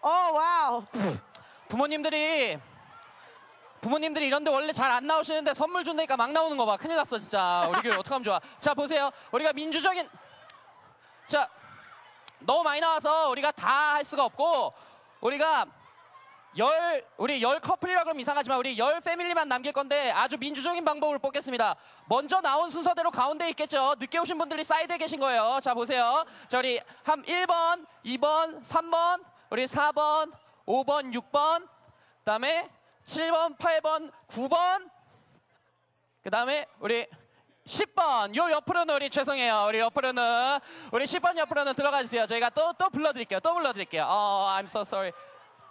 Oh 0.02 0.32
wow. 0.34 0.86
부모님들이 1.68 2.58
부모님들이 3.80 4.26
이런데 4.26 4.50
원래 4.50 4.72
잘 4.72 4.90
안 4.90 5.06
나오시는데 5.06 5.54
선물 5.54 5.84
준다니까 5.84 6.16
막 6.16 6.32
나오는 6.32 6.56
거 6.56 6.64
봐. 6.66 6.76
큰일 6.76 6.96
났어 6.96 7.18
진짜. 7.18 7.68
우리 7.70 7.80
교회 7.82 7.94
어떡하면 7.96 8.22
좋아. 8.24 8.40
자 8.58 8.74
보세요. 8.74 9.10
우리가 9.32 9.52
민주적인 9.52 10.08
자 11.26 11.48
너무 12.40 12.62
많이 12.62 12.80
나와서 12.80 13.30
우리가 13.30 13.50
다 13.52 13.94
할 13.96 14.04
수가 14.04 14.24
없고 14.26 14.74
우리가 15.20 15.66
열 16.58 17.04
우리 17.18 17.42
열 17.42 17.60
커플이라 17.60 18.02
그러면 18.04 18.20
이상하지만 18.20 18.58
우리 18.58 18.78
열 18.78 19.00
패밀리만 19.00 19.48
남길 19.48 19.72
건데 19.72 20.10
아주 20.10 20.36
민주적인 20.38 20.84
방법을 20.84 21.18
뽑겠습니다. 21.18 21.76
먼저 22.06 22.40
나온 22.40 22.70
순서대로 22.70 23.10
가운데 23.10 23.48
있겠죠. 23.50 23.94
늦게 23.98 24.18
오신 24.18 24.38
분들이 24.38 24.64
사이드에 24.64 24.96
계신 24.98 25.20
거예요. 25.20 25.58
자 25.62 25.74
보세요. 25.74 26.24
자 26.48 26.58
우리 26.58 26.80
한 27.04 27.22
1번, 27.24 27.86
2번, 28.04 28.62
3번, 28.62 29.22
우리 29.50 29.64
4번, 29.66 30.32
5번, 30.66 31.14
6번, 31.14 31.60
그 31.66 32.24
다음에 32.24 32.68
7번, 33.04 33.56
8번, 33.56 34.10
9번, 34.28 34.90
그 36.22 36.30
다음에 36.30 36.66
우리 36.80 37.06
10번. 37.66 38.34
요 38.36 38.50
옆으로는 38.50 38.94
우리 38.94 39.10
죄송해요. 39.10 39.64
우리 39.68 39.78
옆으로는 39.80 40.60
우리 40.92 41.04
10번 41.04 41.36
옆으로는 41.38 41.74
들어가 41.74 42.02
주세요. 42.02 42.26
저희가 42.26 42.50
또 42.50 42.72
또 42.74 42.90
불러드릴게요. 42.90 43.40
또 43.40 43.54
불러드릴게요. 43.54 44.04
어 44.08 44.54
I'm 44.56 44.64
so 44.64 44.80
sorry. 44.82 45.12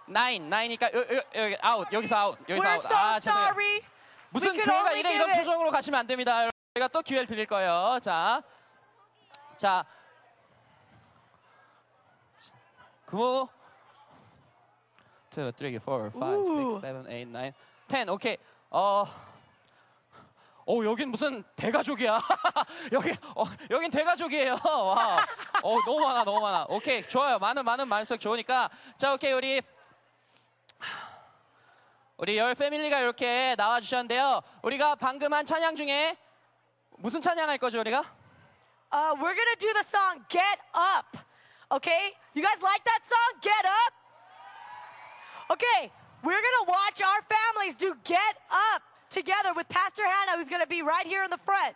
9 0.08 0.14
9이니까 0.14 1.36
여기 1.36 1.58
아웃 1.62 1.88
여기서 1.92 2.16
아웃 2.16 2.38
여기서 2.50 2.68
아웃 2.68 2.86
so 2.86 2.96
아 2.96 3.20
죄송해요. 3.20 3.48
sorry. 3.48 3.82
무슨 4.30 4.54
교회가 4.56 4.92
이래 4.94 5.14
이런 5.16 5.34
표정으로 5.38 5.72
가시면 5.72 6.02
안 6.02 6.08
됩니다. 6.08 6.50
저희가 6.74 6.88
또 6.90 7.02
기회를 7.02 7.28
드릴 7.28 7.46
거예요. 7.46 8.00
자. 8.02 8.44
자, 9.58 9.86
구, 13.06 13.48
two, 15.36 15.52
three, 15.52 15.78
four, 15.78 16.10
five, 16.12 16.40
Ooh. 16.40 16.72
six, 16.72 16.82
seven, 16.82 17.06
eight, 17.12 17.28
nine, 17.28 17.54
ten. 17.90 18.10
오케이. 18.10 18.38
어, 18.72 19.06
어 20.66 20.86
여긴 20.86 21.10
무슨 21.10 21.44
대가족이야. 21.58 22.22
여기, 22.94 23.12
어, 23.36 23.44
여긴 23.70 23.92
대가족이에요. 23.92 24.58
와, 24.64 25.18
어 25.62 25.82
너무 25.86 26.00
많아, 26.00 26.24
너무 26.24 26.40
많아. 26.40 26.66
오케이, 26.70 27.04
좋아요. 27.04 27.38
많은 27.38 27.66
많은 27.66 27.88
말수록 27.88 28.22
좋으니까. 28.22 28.70
자, 28.98 29.14
오케이 29.14 29.34
우리. 29.34 29.62
우리 32.18 32.38
열 32.38 32.56
패밀리가 32.56 33.02
이렇게 33.02 33.56
나와 33.58 33.82
주셨는데요. 33.82 34.42
우리가 34.62 34.96
방금 34.96 35.34
한 35.34 35.46
찬양 35.46 35.76
중에 35.76 36.16
무슨 36.98 37.22
찬양 37.22 37.50
할 37.50 37.58
거죠, 37.58 37.82
우리가? 37.82 38.06
Uh, 38.94 39.14
we're 39.20 39.36
gonna 39.36 39.56
do 39.60 39.74
the 39.74 39.84
song 39.84 40.24
"Get 40.30 40.60
Up." 40.74 41.20
Okay, 41.70 42.14
you 42.34 42.42
guys 42.42 42.62
like 42.64 42.82
that 42.86 43.04
song? 43.04 43.42
Get 43.42 43.66
up. 43.66 44.05
Okay, 45.52 45.92
we're 46.24 46.42
gonna 46.42 46.68
watch 46.68 47.02
our 47.02 47.22
families 47.24 47.76
do 47.76 47.96
"Get 48.04 48.38
Up" 48.74 48.82
together 49.10 49.54
with 49.54 49.70
Pastor 49.70 50.04
Hannah, 50.04 50.38
who's 50.38 50.50
gonna 50.50 50.68
be 50.68 50.82
right 50.82 51.06
here 51.06 51.24
in 51.24 51.30
the 51.30 51.38
front. 51.38 51.76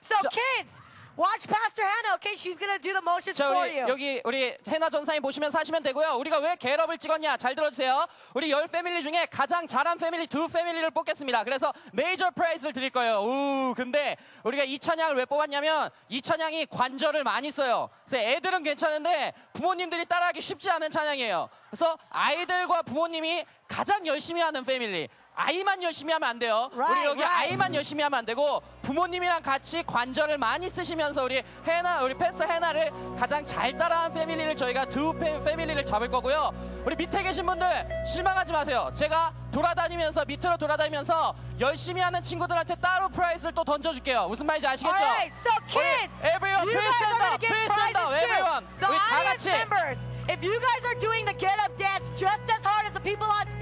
So, 0.00 0.14
So- 0.22 0.28
kids, 0.30 0.80
watch 1.20 1.46
Pastor 1.46 1.84
Hannah. 1.84 2.14
Okay, 2.16 2.34
she's 2.34 2.56
gonna 2.56 2.78
do 2.78 2.92
the 2.92 3.02
motions 3.04 3.36
자, 3.36 3.48
for 3.52 3.60
우리 3.68 3.76
you. 3.78 3.88
여기 3.88 4.20
우리 4.24 4.56
해나 4.66 4.88
전사님 4.88 5.20
보시면서 5.20 5.58
하시면 5.58 5.82
되고요. 5.82 6.16
우리가 6.16 6.38
왜 6.38 6.56
겟업을 6.56 6.96
찍었냐? 6.96 7.36
잘 7.36 7.54
들어주세요. 7.54 8.06
우리 8.34 8.50
열 8.50 8.66
패밀리 8.68 9.02
중에 9.02 9.26
가장 9.30 9.66
잘한 9.66 9.98
패밀리 9.98 10.26
두 10.26 10.48
패밀리를 10.48 10.90
뽑겠습니다. 10.90 11.44
그래서 11.44 11.72
메이저 11.92 12.30
프라이즈를 12.30 12.72
드릴 12.72 12.88
거예요. 12.90 13.20
우, 13.22 13.74
근데 13.76 14.16
우리가 14.44 14.64
이 14.64 14.78
찬양을 14.78 15.16
왜 15.16 15.26
뽑았냐면 15.26 15.90
이 16.08 16.22
찬양이 16.22 16.66
관절을 16.66 17.22
많이 17.22 17.50
써요. 17.50 17.90
그래서 18.06 18.24
애들은 18.24 18.62
괜찮은데 18.62 19.34
부모님들이 19.52 20.06
따라하기 20.06 20.40
쉽지 20.40 20.70
않은 20.70 20.90
찬양이에요. 20.90 21.50
그래서 21.68 21.98
아이들과 22.08 22.82
부모님이 22.82 23.44
가장 23.68 24.04
열심히 24.06 24.40
하는 24.40 24.64
패밀리. 24.64 25.08
아이만 25.34 25.82
열심히 25.82 26.12
하면 26.12 26.28
안 26.28 26.38
돼요. 26.38 26.68
우리 26.72 26.80
Right, 26.82 27.06
여기 27.08 27.22
right. 27.22 27.48
아이만 27.50 27.74
열심히 27.74 28.02
하면 28.02 28.18
안 28.18 28.26
되고 28.26 28.62
부모님이랑 28.82 29.42
같이 29.42 29.82
관절을 29.86 30.36
많이 30.38 30.68
쓰시면서 30.68 31.24
우리 31.24 31.42
해나 31.66 32.02
우리 32.02 32.14
패스 32.14 32.42
해나를 32.42 32.90
가장 33.18 33.44
잘 33.46 33.76
따라한 33.76 34.12
패밀리를 34.12 34.54
저희가 34.56 34.84
두 34.86 35.12
패, 35.18 35.42
패밀리를 35.42 35.82
잡을 35.84 36.10
거고요. 36.10 36.52
우리 36.84 36.94
밑에 36.96 37.22
계신 37.22 37.46
분들 37.46 38.04
실망하지 38.06 38.52
마세요. 38.52 38.90
제가 38.94 39.32
돌아다니면서 39.52 40.24
밑으로 40.26 40.56
돌아다니면서 40.56 41.34
열심히 41.58 42.00
하는 42.02 42.22
친구들한테 42.22 42.74
따로 42.76 43.08
프라이즈를 43.08 43.52
또 43.54 43.64
던져줄게요. 43.64 44.28
무슨 44.28 44.46
말인지 44.46 44.66
아시겠죠? 44.66 44.94
Right, 45.02 45.32
so 45.38 45.50
kids, 45.68 46.20
우리 46.22 46.28
everyone, 46.34 46.66
please 46.68 46.96
stand 46.96 47.22
up, 47.22 47.46
please 47.46 47.72
stand 47.72 47.98
up, 47.98 48.14
everyone. 48.14 48.66
The 48.80 48.88
우리 48.92 48.98
다 48.98 49.24
같이. 49.24 49.50
members, 49.50 50.08
if 50.28 50.40
you 50.44 50.58
guys 50.60 50.84
are 50.86 50.98
doing 50.98 51.24
the 51.24 51.36
get 51.38 51.56
up 51.60 51.76
dance 51.76 52.08
just 52.16 52.44
as 52.48 52.62
hard 52.64 52.86
as 52.88 52.92
the 52.92 53.02
people 53.02 53.26
on 53.28 53.44
stage, 53.48 53.59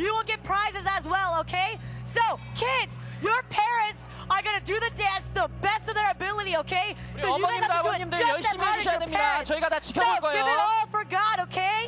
you 0.00 0.12
will 0.14 0.24
get 0.24 0.42
prizes 0.42 0.84
as 0.98 1.06
well. 1.06 1.40
Okay? 1.40 1.78
So, 2.04 2.20
kids, 2.54 2.98
your 3.22 3.40
parents 3.50 4.08
are 4.30 4.42
gonna 4.42 4.60
do 4.64 4.78
the 4.80 4.90
dance 4.96 5.30
the 5.32 5.48
best 5.62 5.88
of 5.88 5.94
their 5.94 6.10
ability. 6.10 6.56
Okay? 6.58 6.96
So 7.18 7.36
you 7.36 7.44
guys 7.44 7.62
어머님들, 7.62 7.70
have 7.70 7.82
to 7.82 7.82
do 7.82 7.88
it 7.88 8.00
아버님들 8.02 8.18
just 8.18 8.26
as 8.26 8.34
열심히 8.36 8.60
hard 8.60 8.78
as 8.78 8.86
해주셔야 8.86 8.92
your 8.94 9.00
됩니다. 9.00 9.20
parents. 9.20 9.48
저희가 9.50 9.68
다 9.68 9.76
So 9.80 9.92
지켜볼 9.92 10.32
give 10.32 10.46
it 10.46 10.46
거예요. 10.46 10.60
all 10.60 10.86
for 10.90 11.04
God. 11.04 11.36
Okay? 11.48 11.78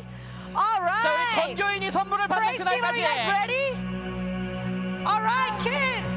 All 0.55 0.81
right. 0.81 1.03
자, 1.03 1.13
우리 1.13 1.55
전교인이 1.55 1.91
선물을 1.91 2.27
받는 2.27 2.57
Praise 2.57 2.63
team, 2.63 2.83
are 2.83 2.93
그날까지. 2.93 2.99
you 2.99 3.05
guys 3.05 3.27
ready? 3.29 3.65
All 5.05 5.21
right, 5.21 5.53
kids. 5.61 6.13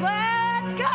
Let's 0.00 0.72
go. 0.76 0.94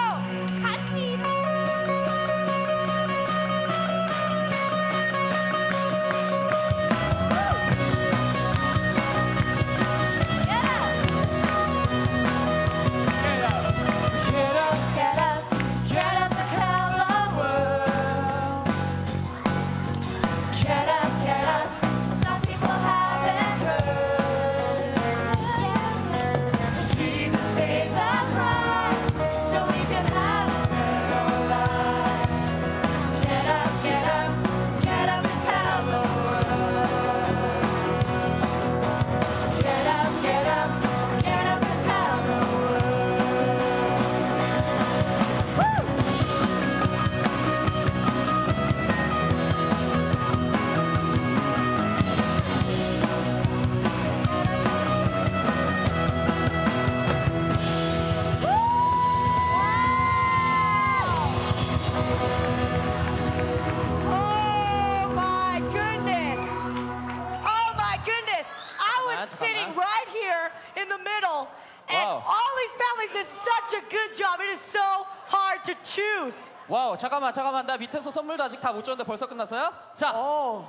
Did 73.20 73.28
such 73.28 73.74
a 73.76 73.82
good 73.88 74.14
job. 74.16 74.40
It 74.40 74.50
is 74.56 74.60
so 74.60 75.04
hard 75.28 75.62
to 75.64 75.74
choose. 75.82 76.50
와우, 76.68 76.96
잠깐만, 76.96 77.32
잠깐만. 77.32 77.66
나 77.66 77.76
밑에서 77.76 78.10
선물도 78.10 78.44
아직 78.44 78.60
다 78.60 78.72
못 78.72 78.82
줬는데 78.84 79.04
벌써 79.04 79.26
끝났어요? 79.26 79.72
자, 79.94 80.12
Oh. 80.14 80.64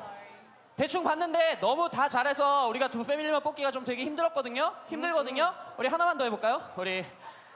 대충 0.76 1.04
봤는데 1.04 1.60
너무 1.62 1.90
다 1.90 2.08
잘해서 2.10 2.68
우리가 2.68 2.88
두 2.88 3.04
패밀리만 3.04 3.42
뽑기가 3.44 3.72
좀 3.72 3.86
되게 3.86 4.04
힘들었거든요. 4.04 4.74
힘들거든요. 4.90 5.54
우리 5.78 5.88
하나만 5.88 6.18
더 6.18 6.24
해볼까요? 6.26 6.72
우리 6.76 7.06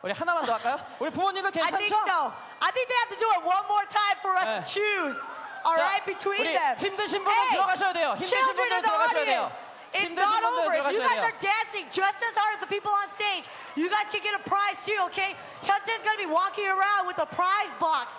우리 0.03 0.11
하나만 0.13 0.45
더 0.45 0.53
할까요? 0.53 0.77
우리 0.99 1.09
부모님들 1.09 1.49
I 1.49 1.69
think 1.71 1.89
괜찮죠? 1.89 2.05
so. 2.05 2.31
I 2.61 2.71
think 2.71 2.85
they 2.87 2.97
have 3.01 3.09
to 3.09 3.17
do 3.17 3.27
it 3.33 3.41
one 3.41 3.65
more 3.65 3.85
time 3.89 4.17
for 4.21 4.35
us 4.37 4.45
네. 4.45 4.53
to 4.61 4.63
choose. 4.69 5.17
All 5.65 5.73
자, 5.75 5.81
right, 5.81 6.05
between 6.05 6.41
우리 6.45 6.53
them. 6.53 6.77
힘드신 6.77 7.23
분은 7.23 7.33
Hey, 7.35 7.49
들어가셔야 7.57 7.93
돼요. 7.93 8.09
힘드신 8.13 8.29
children 8.29 8.55
분들 8.55 8.75
in 8.77 8.83
the 8.83 8.91
들어가셔야 8.91 9.25
돼요. 9.25 9.41
audience, 9.49 9.65
It's 9.95 10.15
not 10.15 10.43
over. 10.43 10.75
You 10.91 10.99
guys 10.99 11.23
are 11.23 11.37
dancing 11.39 11.87
just 11.91 12.19
as 12.19 12.35
hard 12.35 12.55
as 12.55 12.61
the 12.61 12.67
people 12.67 12.91
on 12.91 13.07
stage, 13.15 13.47
you 13.75 13.89
guys 13.89 14.07
can 14.11 14.21
get 14.21 14.35
a 14.35 14.43
prize 14.43 14.75
too, 14.85 14.97
okay? 15.07 15.35
Hyuntae's 15.63 16.03
gonna 16.03 16.19
be 16.19 16.27
walking 16.27 16.67
around 16.67 17.07
with 17.07 17.19
a 17.19 17.25
prize 17.25 17.71
box 17.79 18.13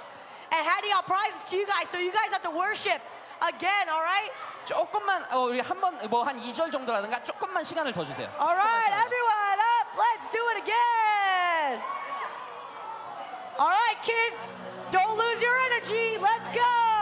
and 0.53 0.61
handing 0.65 0.93
out 0.97 1.07
prizes 1.07 1.43
to 1.51 1.57
you 1.57 1.67
guys, 1.67 1.89
so 1.93 1.99
you 1.99 2.13
guys 2.13 2.33
have 2.33 2.43
to 2.43 2.51
worship 2.51 3.01
again, 3.43 3.89
alright? 3.93 4.33
조금만 4.67 5.23
어, 5.31 5.47
우리 5.47 5.61
한번뭐한 5.61 6.41
2절 6.43 6.73
정도라든가 6.73 7.23
조금만 7.23 7.63
시간을 7.63 7.93
더 7.93 8.05
주세요. 8.05 8.29
Alright, 8.39 8.93
everyone 9.05 9.59
up. 9.61 9.87
Let's 9.97 10.29
do 10.33 10.43
it 10.51 10.59
again. 10.65 11.83
Alright, 13.59 14.03
kids. 14.03 14.49
Don't 14.91 15.17
lose 15.17 15.41
your 15.41 15.57
energy. 15.71 16.19
Let's 16.19 16.49
go. 16.51 16.96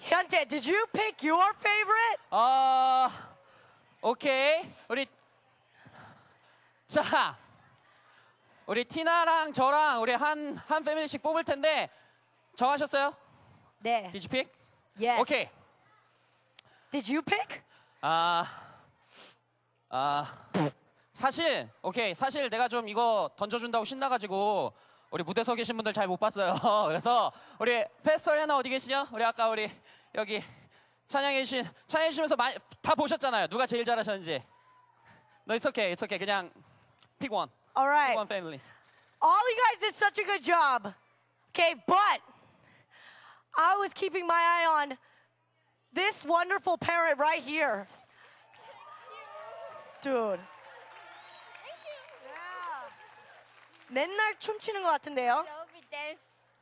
Hyuntae, 0.00 0.46
did 0.48 0.66
you 0.66 0.86
pick 0.92 1.22
your 1.28 1.52
favorite? 1.58 2.18
어 2.30 3.08
오케이 4.02 4.68
우리 4.88 5.06
자 6.86 7.36
우리 8.66 8.84
티나랑 8.84 9.52
저랑 9.52 10.00
우리 10.02 10.12
한 10.12 10.56
한 10.66 10.82
패밀리씩 10.82 11.22
뽑을 11.22 11.44
텐데 11.44 11.90
정하셨어요? 12.56 13.14
네. 13.80 14.10
Did 14.12 14.26
you 14.26 14.28
pick? 14.28 14.52
Yes. 15.00 15.20
오케이. 15.20 15.48
Did 16.90 17.12
you 17.12 17.22
pick? 17.22 17.60
아, 18.00 18.44
아, 19.90 20.46
사실, 21.12 21.68
오케이. 21.82 22.14
사실 22.14 22.48
내가 22.48 22.68
좀 22.68 22.88
이거 22.88 23.28
던져준다고 23.36 23.84
신나가지고 23.84 24.72
우리 25.14 25.22
무대 25.22 25.44
서 25.44 25.54
계신 25.54 25.76
분들 25.76 25.92
잘 25.92 26.08
못 26.08 26.16
봤어요. 26.16 26.56
그래서 26.88 27.30
우리 27.60 27.84
패스터 28.02 28.32
하나 28.32 28.56
어디 28.56 28.68
계시죠? 28.68 29.06
우리 29.12 29.22
아까 29.22 29.48
우리 29.48 29.70
여기 30.16 30.42
찬양해 31.06 31.44
주신, 31.44 31.64
찬양해 31.86 32.10
주시면서 32.10 32.34
많이, 32.34 32.56
다 32.82 32.96
보셨잖아요. 32.96 33.46
누가 33.46 33.64
제일 33.64 33.84
잘하셨는지. 33.84 34.42
No, 35.46 35.54
it's 35.54 35.68
okay. 35.68 35.92
It's 35.92 36.02
okay. 36.02 36.18
그냥 36.18 36.50
pick 37.20 37.30
one. 37.30 37.48
All 37.76 37.86
right. 37.86 38.08
Pick 38.08 38.18
one 38.18 38.26
family. 38.26 38.60
All 39.22 39.38
you 39.38 39.56
guys 39.70 39.78
did 39.78 39.94
such 39.94 40.18
a 40.18 40.24
good 40.24 40.42
job. 40.42 40.92
Okay, 41.50 41.76
but 41.86 42.18
I 43.56 43.76
was 43.76 43.92
keeping 43.94 44.26
my 44.26 44.34
eye 44.34 44.66
on 44.82 44.98
this 45.94 46.24
wonderful 46.24 46.76
parent 46.76 47.20
right 47.20 47.40
here. 47.40 47.86
Dude. 50.02 50.40
맨날 53.89 54.37
춤추는 54.39 54.83
것 54.83 54.89
같은데요? 54.89 55.45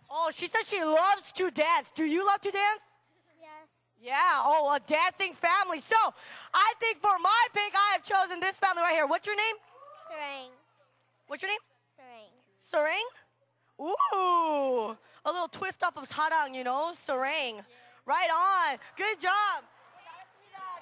Oh, 0.09 0.31
she 0.31 0.47
said 0.47 0.65
she 0.65 0.81
loves 0.83 1.33
to 1.33 1.51
dance. 1.51 1.91
Do 1.91 2.05
you 2.05 2.25
love 2.25 2.39
to 2.41 2.51
dance? 2.51 2.81
Yes. 3.41 3.67
Yeah, 3.99 4.41
oh, 4.45 4.73
a 4.73 4.79
dancing 4.79 5.33
family. 5.33 5.81
So, 5.81 5.97
I 6.53 6.73
think 6.79 7.01
for 7.01 7.19
my 7.19 7.47
pick, 7.53 7.73
I 7.75 7.91
have 7.91 8.03
chosen 8.03 8.39
this 8.39 8.57
family 8.57 8.81
right 8.83 8.95
here. 8.95 9.05
What's 9.05 9.27
your 9.27 9.35
name? 9.35 9.55
Sarang. 10.07 10.49
What's 11.27 11.43
your 11.43 11.51
name? 11.51 11.59
Sarang. 11.99 12.31
Sarang? 12.63 13.07
Ooh, 13.79 14.97
a 15.25 15.31
little 15.31 15.49
twist 15.49 15.83
off 15.83 15.97
of 15.97 16.07
sarang, 16.07 16.55
you 16.55 16.63
know, 16.63 16.93
sarang. 16.95 17.59
Right 18.05 18.31
on. 18.31 18.79
Good 18.95 19.19
job. 19.19 19.67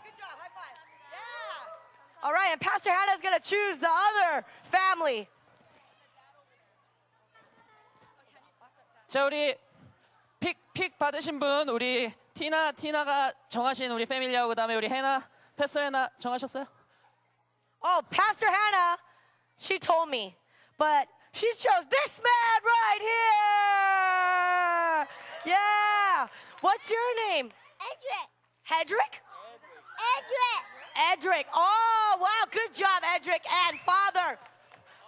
Good 0.04 0.14
job. 0.22 0.38
High 0.38 0.54
five. 0.54 0.78
Yeah. 1.12 2.28
All 2.28 2.32
right, 2.32 2.50
and 2.52 2.62
Pastor 2.62 2.92
Hannah's 2.92 3.22
gonna 3.22 3.40
choose 3.40 3.80
the 3.80 3.90
other 3.90 4.46
family. 4.70 5.28
자, 9.11 9.25
우리 9.25 9.57
픽, 10.39 10.57
픽 10.73 10.97
받으신 10.97 11.41
분, 11.41 11.69
우리 11.69 12.15
티나, 12.33 12.71
티나가 12.71 13.33
정하신 13.49 13.91
우리 13.91 14.07
패밀리하고 14.07 14.51
그 14.51 14.55
다음에 14.55 14.77
우리 14.77 14.89
해나, 14.89 15.29
패스터 15.57 15.81
해나 15.81 16.09
정하셨어요? 16.21 16.65
Oh, 17.83 18.03
Pastor 18.09 18.49
Hannah, 18.49 18.99
she 19.59 19.81
told 19.81 20.11
me, 20.11 20.37
but 20.79 21.09
she 21.33 21.53
chose 21.59 21.85
this 21.91 22.21
man 22.23 22.63
right 22.63 23.03
here. 23.03 25.09
Yeah. 25.45 26.29
What's 26.61 26.89
your 26.89 27.15
name? 27.27 27.51
Edric. 27.83 28.29
Hedrick? 28.63 29.19
Edric. 30.15 30.63
Edric. 30.95 31.49
Oh, 31.53 32.17
wow. 32.21 32.47
Good 32.49 32.73
job, 32.75 33.03
Edric 33.17 33.43
and 33.67 33.77
father. 33.81 34.39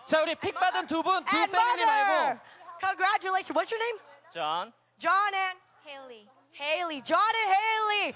자, 0.07 0.23
우리 0.23 0.35
픽 0.35 0.57
받은 0.57 0.89
두 0.89 1.05
분, 1.05 1.25
두 1.25 1.47
패밀리. 1.47 1.87
말고 1.87 2.41
Congratulations. 2.83 3.55
What's 3.55 3.71
your 3.71 3.81
name? 3.81 3.99
John. 4.35 4.73
John 4.99 5.33
and 5.35 5.59
Haley. 5.87 6.27
Haley. 6.53 7.01
John 7.03 7.33
and 7.43 7.49
Haley 7.55 8.07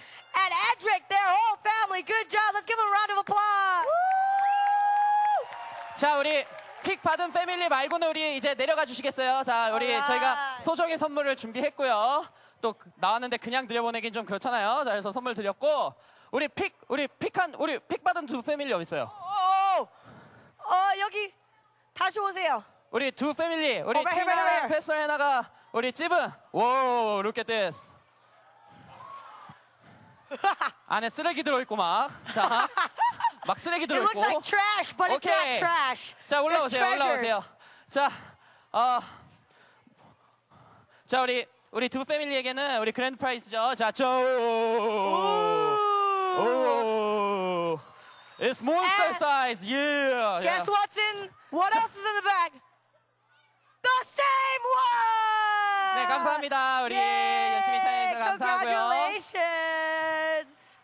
and 0.42 0.50
Edric, 0.72 1.08
their 1.08 1.24
whole 1.24 1.58
family. 1.62 2.02
Good 2.02 2.28
job. 2.28 2.52
Let's 2.54 2.66
give 2.66 2.76
them 2.76 2.86
a 2.88 2.92
round 2.92 3.10
of 3.12 3.18
applause. 3.22 3.86
자, 5.96 6.18
우리 6.18 6.44
픽 6.82 7.00
받은 7.02 7.32
패밀리 7.32 7.68
말고는 7.68 8.08
우리 8.08 8.36
이제 8.36 8.54
내려가 8.54 8.84
주시겠어요? 8.84 9.42
자, 9.44 9.70
우리 9.72 9.86
Alright. 9.86 10.06
저희가 10.06 10.58
소정의 10.60 10.98
선물을 10.98 11.34
준비했고요. 11.36 12.28
또 12.60 12.72
그- 12.74 12.90
나왔는데 12.96 13.38
그냥 13.38 13.66
들여보내긴 13.66 14.12
좀 14.12 14.24
그렇잖아요. 14.26 14.84
자, 14.84 14.90
그래서 14.90 15.10
선물 15.12 15.34
드렸고 15.34 15.94
우리 16.32 16.48
픽 16.48 16.76
우리 16.88 17.06
픽한 17.08 17.54
우리 17.54 17.78
픽 17.78 18.04
받은 18.04 18.26
두 18.26 18.42
패밀리 18.42 18.72
어디 18.72 18.82
있어요? 18.82 19.10
어, 19.10 19.82
어, 19.82 20.98
여기 21.00 21.32
다시 21.94 22.18
오세요. 22.20 22.62
우리 22.90 23.10
두 23.12 23.34
패밀리 23.34 23.80
우리 23.80 23.98
Oh, 23.98 24.08
here, 24.08 24.24
right 24.24 24.24
티나랑 24.24 24.48
here. 24.56 24.68
패스터 24.68 24.94
해나가 24.94 25.50
우리 25.72 25.92
찝은 25.92 26.30
오 26.52 27.20
look 27.20 27.38
at 27.40 27.46
this 27.46 27.90
안에 30.88 31.08
쓰레기 31.08 31.42
들어있고 31.42 31.76
막 31.76 32.10
자 32.34 32.68
막 33.46 33.58
쓰레기 33.58 33.84
It 33.84 33.92
looks 33.94 34.12
들어있고 34.12 34.20
like 34.20 34.42
trash, 34.42 34.96
but 34.96 35.10
it's 35.12 35.16
Okay. 35.26 35.30
not 35.30 35.58
trash. 35.60 36.14
자 36.26 36.42
올라오세요 36.42 36.80
treasures. 36.80 37.04
올라오세요 37.04 37.44
자 37.90 38.10
어. 38.72 39.00
자 41.06 41.22
우리 41.22 41.46
우리 41.70 41.88
두 41.88 42.04
패밀리에게는 42.04 42.80
우리 42.80 42.90
그랜드 42.92 43.18
프라이즈죠 43.18 43.74
자조 43.76 44.04
오 46.38 47.78
It's 48.38 48.60
monster 48.62 49.06
And 49.06 49.16
size 49.16 49.64
yeah 49.64 50.40
Guess 50.42 50.68
what's 50.68 50.98
in? 50.98 51.30
What 51.50 51.74
else 51.74 51.94
is 51.96 52.04
in 52.04 52.14
the 52.16 52.22
bag? 52.22 52.52
The 53.86 53.98
same 54.02 54.64
one. 54.66 55.94
네 55.96 56.06
감사합니다 56.06 56.82
우리 56.82 56.94
열심히 56.96 57.78
참여해주셔서 57.80 58.24
감사하고요 58.24 58.76
Congratulations. 58.76 60.76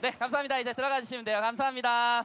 네 0.00 0.10
감사합니다 0.12 0.58
이제 0.58 0.72
들어가 0.72 1.00
주시면 1.00 1.24
돼요 1.24 1.40
감사합니다 1.40 2.24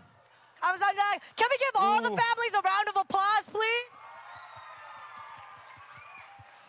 감사합니다. 0.61 1.03
Can 1.35 1.49
we 1.49 1.57
give 1.57 1.75
all 1.81 1.99
the 2.01 2.13
families 2.13 2.53
a 2.53 2.61
round 2.61 2.89
of 2.91 2.99
applause, 3.01 3.49
please? 3.51 3.89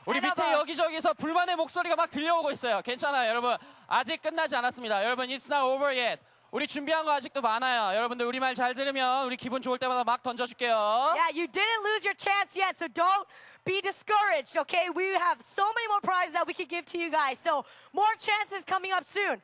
우리 0.07 0.21
밑에 0.21 0.35
봐. 0.35 0.53
여기저기서 0.55 1.13
불만의 1.15 1.55
목소리가 1.57 1.95
막 1.95 2.09
들려오고 2.11 2.51
있어요 2.53 2.81
괜찮아요 2.83 3.29
여러분 3.29 3.57
아직 3.87 4.21
끝나지 4.23 4.57
않았습니다 4.57 5.05
여러분 5.05 5.29
It's 5.29 5.49
not 5.53 5.63
over 5.65 5.95
yet 5.97 6.21
우리 6.53 6.67
준비한 6.67 7.05
거 7.05 7.13
아직도 7.13 7.41
많아요 7.41 7.97
여러분들 7.97 8.27
우리 8.27 8.39
말 8.39 8.55
잘 8.55 8.75
들으면 8.75 9.25
우리 9.25 9.39
기분 9.39 9.63
좋을 9.63 9.79
때마다 9.79 10.05
막 10.05 10.23
던져줄게요 10.23 10.77
Yeah, 11.17 11.33
you 11.33 11.47
didn't 11.49 11.81
lose 11.83 12.05
your 12.05 12.15
chance 12.15 12.55
yet, 12.55 12.77
so 12.77 12.87
don't 12.93 13.25
be 13.65 13.81
discouraged, 13.81 14.59
okay? 14.61 14.91
We 14.95 15.17
have 15.17 15.41
so 15.41 15.65
many 15.73 15.89
more 15.89 16.01
prizes 16.05 16.33
that 16.35 16.45
we 16.47 16.53
could 16.53 16.69
give 16.69 16.85
to 16.93 16.99
you 17.01 17.11
guys. 17.11 17.39
So 17.41 17.65
more 17.95 18.13
chances 18.21 18.65
coming 18.69 18.93
up 18.93 19.05
soon. 19.09 19.41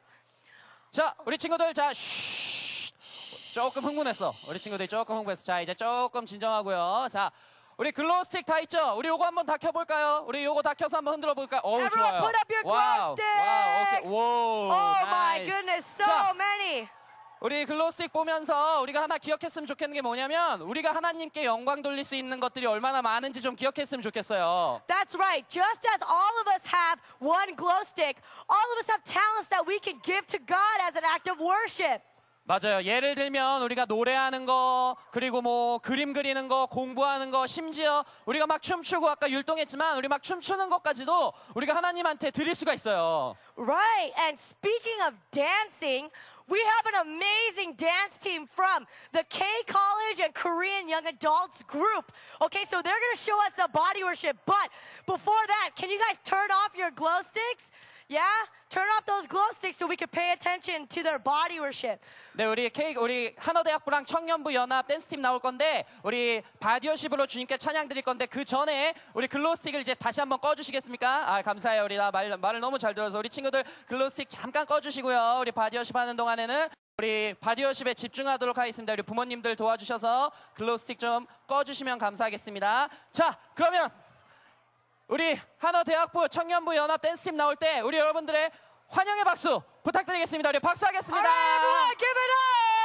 자, 0.90 1.14
우리 1.24 1.38
친구들 1.38 1.72
자, 1.72 1.92
쉬. 1.94 2.92
조금 3.54 3.84
흥분했어. 3.84 4.34
우리 4.48 4.58
친구들이 4.60 4.86
조금 4.88 5.16
흥분했어. 5.16 5.44
자, 5.44 5.60
이제 5.62 5.72
조금 5.74 6.26
진정하고요. 6.26 7.08
자, 7.10 7.30
우리 7.78 7.90
글로우 7.92 8.24
스틱 8.24 8.44
다 8.44 8.58
있죠? 8.60 8.94
우리 8.96 9.08
요거 9.08 9.24
한번 9.24 9.46
다 9.46 9.56
켜볼까요? 9.56 10.24
우리 10.26 10.44
요거 10.44 10.60
다 10.62 10.74
켜서 10.74 10.98
한번 10.98 11.14
흔들어 11.14 11.32
볼까요? 11.32 11.60
어우, 11.64 11.80
Everyone 11.80 12.18
좋아요. 12.18 12.20
put 12.20 12.36
up 12.36 12.52
your 12.52 12.62
glow 12.64 12.76
와우, 12.76 12.98
와우, 12.98 13.12
오케이. 13.14 13.86
sticks. 13.86 14.10
오, 14.12 14.18
Oh 14.68 15.00
my 15.06 15.38
나이스. 15.38 15.50
goodness, 15.50 15.86
so 15.86 16.04
자, 16.04 16.34
many. 16.34 16.88
우리 17.40 17.64
글로우 17.64 17.92
스틱 17.92 18.12
보면서 18.12 18.80
우리가 18.82 19.02
하나 19.02 19.16
기억했으면 19.16 19.66
좋겠는 19.66 19.94
게 19.94 20.00
뭐냐면 20.00 20.60
우리가 20.60 20.92
하나님께 20.92 21.44
영광 21.44 21.82
돌릴 21.82 22.02
수 22.02 22.16
있는 22.16 22.40
것들이 22.40 22.66
얼마나 22.66 23.00
많은지 23.00 23.40
좀 23.40 23.54
기억했으면 23.54 24.02
좋겠어요. 24.02 24.82
That's 24.88 25.14
right. 25.14 25.48
Just 25.48 25.86
as 25.86 26.02
all 26.02 26.40
of 26.40 26.50
us 26.50 26.66
have 26.66 27.00
one 27.20 27.54
glow 27.54 27.80
stick, 27.82 28.20
all 28.50 28.68
of 28.72 28.78
us 28.78 28.90
have 28.90 29.04
talents 29.04 29.48
that 29.50 29.64
we 29.68 29.78
can 29.78 30.00
give 30.02 30.26
to 30.26 30.38
God 30.38 30.82
as 30.82 30.98
an 30.98 31.04
act 31.04 31.30
of 31.30 31.38
worship. 31.40 32.02
맞아요. 32.48 32.82
예를 32.82 33.14
들면 33.14 33.60
우리가 33.62 33.84
노래하는 33.84 34.46
거, 34.46 34.96
그리고 35.10 35.42
뭐 35.42 35.78
그림 35.78 36.14
그리는 36.14 36.48
거, 36.48 36.64
공부하는 36.64 37.30
거, 37.30 37.46
심지어 37.46 38.06
우리가 38.24 38.46
막 38.46 38.62
춤추고 38.62 39.06
아까 39.06 39.28
율동했지만 39.28 39.98
우리 39.98 40.08
막 40.08 40.22
춤추는 40.22 40.70
것까지도 40.70 41.34
우리가 41.54 41.76
하나님한테 41.76 42.30
드릴 42.30 42.54
수가 42.54 42.72
있어요. 42.72 43.36
Right. 43.54 44.14
And 44.18 44.38
speaking 44.40 45.02
of 45.06 45.14
dancing, 45.30 46.10
we 46.48 46.58
have 46.58 46.94
an 46.94 47.08
amazing 47.08 47.74
dance 47.76 48.18
team 48.18 48.46
from 48.46 48.86
the 49.12 49.24
K 49.28 49.44
College 49.66 50.20
and 50.22 50.34
Korean 50.34 50.88
Young 50.88 51.06
Adults 51.06 51.62
group. 51.62 52.12
Okay, 52.42 52.64
so 52.68 52.80
they're 52.82 52.94
to 53.14 53.20
show 53.20 53.38
us 53.46 53.52
the 53.56 53.68
body 53.72 54.02
worship. 54.02 54.36
But 54.46 54.70
before 55.06 55.44
that, 55.46 55.70
can 55.76 55.90
you 55.90 55.98
guys 55.98 56.18
turn 56.24 56.50
off 56.50 56.76
your 56.76 56.90
glow 56.90 57.20
sticks? 57.20 57.70
Yeah? 58.08 58.24
Turn 58.70 58.86
off 58.96 59.04
those 59.06 59.26
glow 59.26 59.44
sticks 59.52 59.76
so 59.78 59.86
we 59.86 59.96
can 59.96 60.08
pay 60.08 60.32
attention 60.32 60.86
to 60.88 61.02
their 61.02 61.18
body 61.18 61.58
worship. 61.58 62.00
네, 62.34 62.44
우리 62.46 62.70
K 62.70 62.94
우리 62.96 63.34
한어대학부랑 63.38 64.06
청년부 64.06 64.52
연합 64.54 64.86
댄스팀 64.86 65.20
나올 65.20 65.38
건데 65.40 65.84
우리 66.02 66.42
바디오십으로 66.60 67.26
주님께 67.26 67.58
찬양 67.58 67.88
드릴 67.88 68.02
건데 68.02 68.26
그 68.26 68.44
전에 68.44 68.94
우리 69.14 69.26
글로스틱을 69.26 69.80
이제 69.80 69.94
다시 69.94 70.20
한번 70.20 70.40
꺼 70.40 70.54
주시겠습니까? 70.54 71.34
아 71.34 71.42
감사해요. 71.42 71.84
우리 71.84 71.96
나 71.96 72.10
말, 72.10 72.34
말을 72.36 72.60
너무 72.60 72.78
잘 72.78 72.94
들어서 72.94 73.18
우리 73.18 73.28
친구들 73.28 73.64
글로스틱 73.86 74.28
잠깐 74.30 74.64
꺼 74.66 74.80
주시고요. 74.80 75.38
우리 75.40 75.52
바디오십 75.52 75.94
하는 75.96 76.16
동안에는 76.16 76.68
우리 76.98 77.34
바디오십에 77.34 77.94
집중하도록 77.94 78.58
하겠습니다. 78.58 78.92
우리 78.92 79.02
부모님들 79.02 79.54
도와주셔서 79.56 80.32
글로스틱 80.54 80.98
좀 80.98 81.26
꺼 81.46 81.64
주시면 81.64 81.96
감사하겠습니다. 81.96 82.88
자, 83.10 83.38
그러면 83.54 83.90
우리 85.08 85.40
한어 85.58 85.82
대학부 85.84 86.28
청년부 86.28 86.76
연합 86.76 87.00
댄스팀 87.00 87.36
나올 87.36 87.56
때 87.56 87.80
우리 87.80 87.96
여러분들의 87.98 88.50
환영의 88.88 89.24
박수 89.24 89.62
부탁드리겠습니다. 89.82 90.50
우리 90.50 90.60
박수 90.60 90.84
All 90.84 90.94
하겠습니다. 90.94 91.26
right, 91.28 91.64
everyone, 91.64 92.77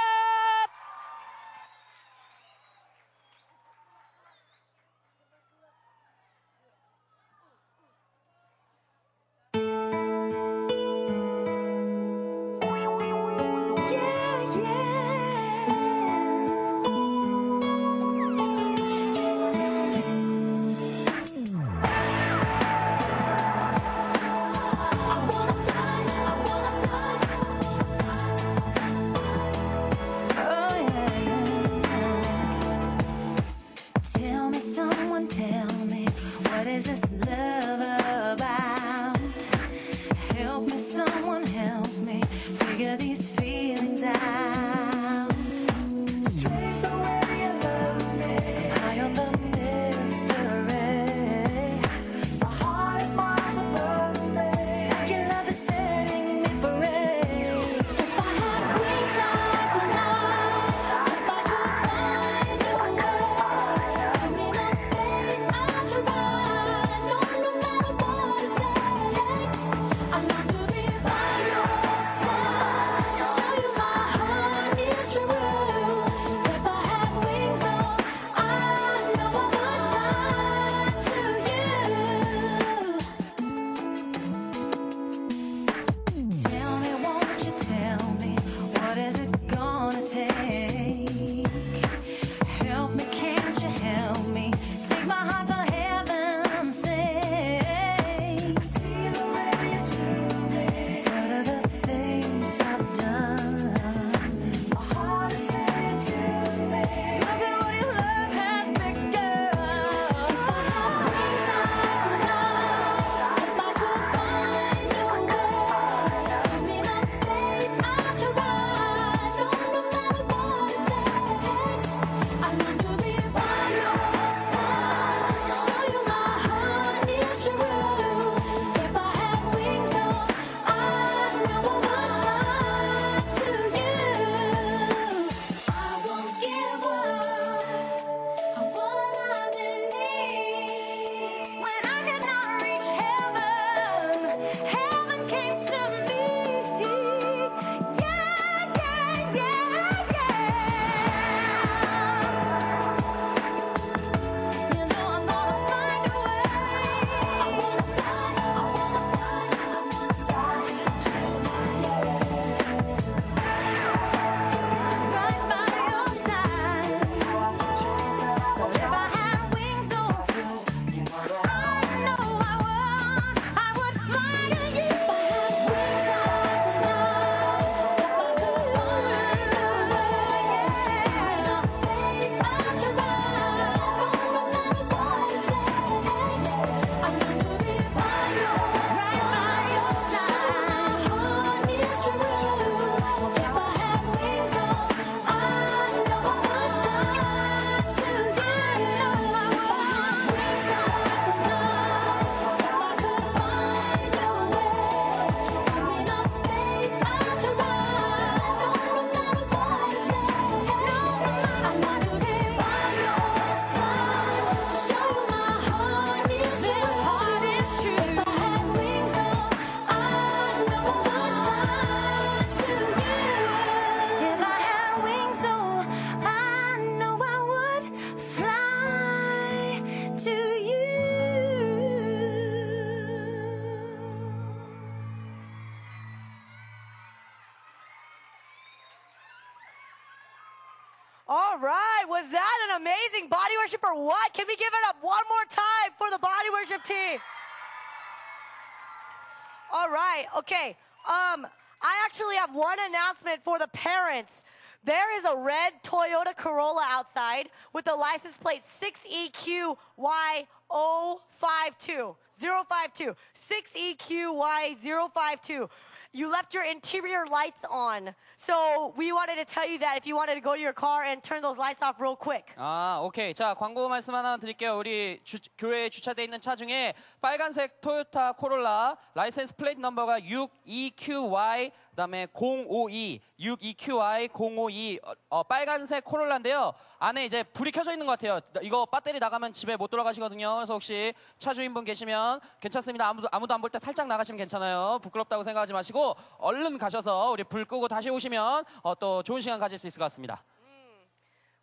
right, 250.13 250.25
okay. 250.37 250.77
Um, 251.07 251.47
I 251.81 252.05
actually 252.05 252.35
have 252.37 252.55
one 252.55 252.77
announcement 252.89 253.43
for 253.43 253.59
the 253.59 253.67
parents. 253.67 254.45
There 254.85 255.15
is 255.17 255.25
a 255.25 255.35
red 255.35 255.73
Toyota 255.83 256.33
Corolla 256.35 256.85
outside 256.89 257.49
with 257.73 257.85
the 257.85 257.93
license 257.95 258.37
plate 258.37 258.63
E 259.09 259.31
6EQY052. 259.31 262.15
052. 262.35 263.15
6EQY052. 263.35 265.69
You 266.12 266.30
left 266.30 266.54
your 266.54 266.64
interior 266.64 267.26
lights 267.26 267.64
on. 267.68 268.14
So 268.36 268.94
we 268.96 269.12
wanted 269.12 269.36
to 269.36 269.44
tell 269.44 269.68
you 269.68 269.78
that 269.80 269.98
if 269.98 270.06
you 270.06 270.16
wanted 270.16 270.34
to 270.36 270.40
go 270.40 270.54
to 270.54 270.60
your 270.60 270.72
car 270.72 271.04
and 271.04 271.22
turn 271.22 271.42
those 271.42 271.58
lights 271.58 271.82
off 271.82 272.00
real 272.00 272.16
quick. 272.16 272.46
아, 272.56 272.98
오케이. 273.02 273.34
자, 273.34 273.54
광고 273.54 273.88
말씀 273.88 274.14
하나 274.14 274.36
드릴게요. 274.38 274.78
우리 274.78 275.20
주- 275.24 275.38
교회에 275.58 275.90
주차되어 275.90 276.24
있는 276.24 276.40
차 276.40 276.56
중에 276.56 276.94
빨간색 277.20 277.80
토요타 277.80 278.32
코롤라 278.32 278.96
라이센스 279.14 279.54
플레이트 279.54 279.80
넘버가 279.80 280.18
62QY 280.20 281.70
그다음에 281.93 282.25
052 282.33 283.21
62QY 283.39 284.29
052 284.33 284.99
어, 285.03 285.13
어, 285.29 285.43
빨간색 285.43 286.03
코롤라인데요. 286.03 286.73
안에 286.97 287.25
이제 287.25 287.43
불이 287.43 287.71
켜져 287.71 287.91
있는 287.91 288.07
것 288.07 288.13
같아요. 288.13 288.39
이거 288.63 288.85
배터리 288.87 289.19
나가면 289.19 289.53
집에 289.53 289.75
못 289.77 289.89
돌아가시거든요. 289.89 290.55
그래서 290.55 290.73
혹시 290.73 291.13
차 291.37 291.53
주인분 291.53 291.85
계시면 291.85 292.39
괜찮습니다. 292.59 293.07
아무도 293.07 293.27
아무도 293.31 293.53
안 293.53 293.61
볼 293.61 293.69
때 293.69 293.77
살짝 293.79 294.07
나가시면 294.07 294.37
괜찮아요. 294.39 294.99
부끄럽다고 295.03 295.43
생각하지 295.43 295.73
마시고 295.73 296.15
얼른 296.39 296.77
가셔서 296.79 297.29
우리 297.31 297.43
불 297.43 297.63
끄고 297.65 297.87
다시 297.87 298.09
오시면 298.09 298.65
어, 298.81 298.95
또 298.95 299.21
좋은 299.21 299.39
시간 299.41 299.59
가질 299.59 299.77
수 299.77 299.85
있을 299.87 299.99
것 299.99 300.05
같습니다. 300.05 300.43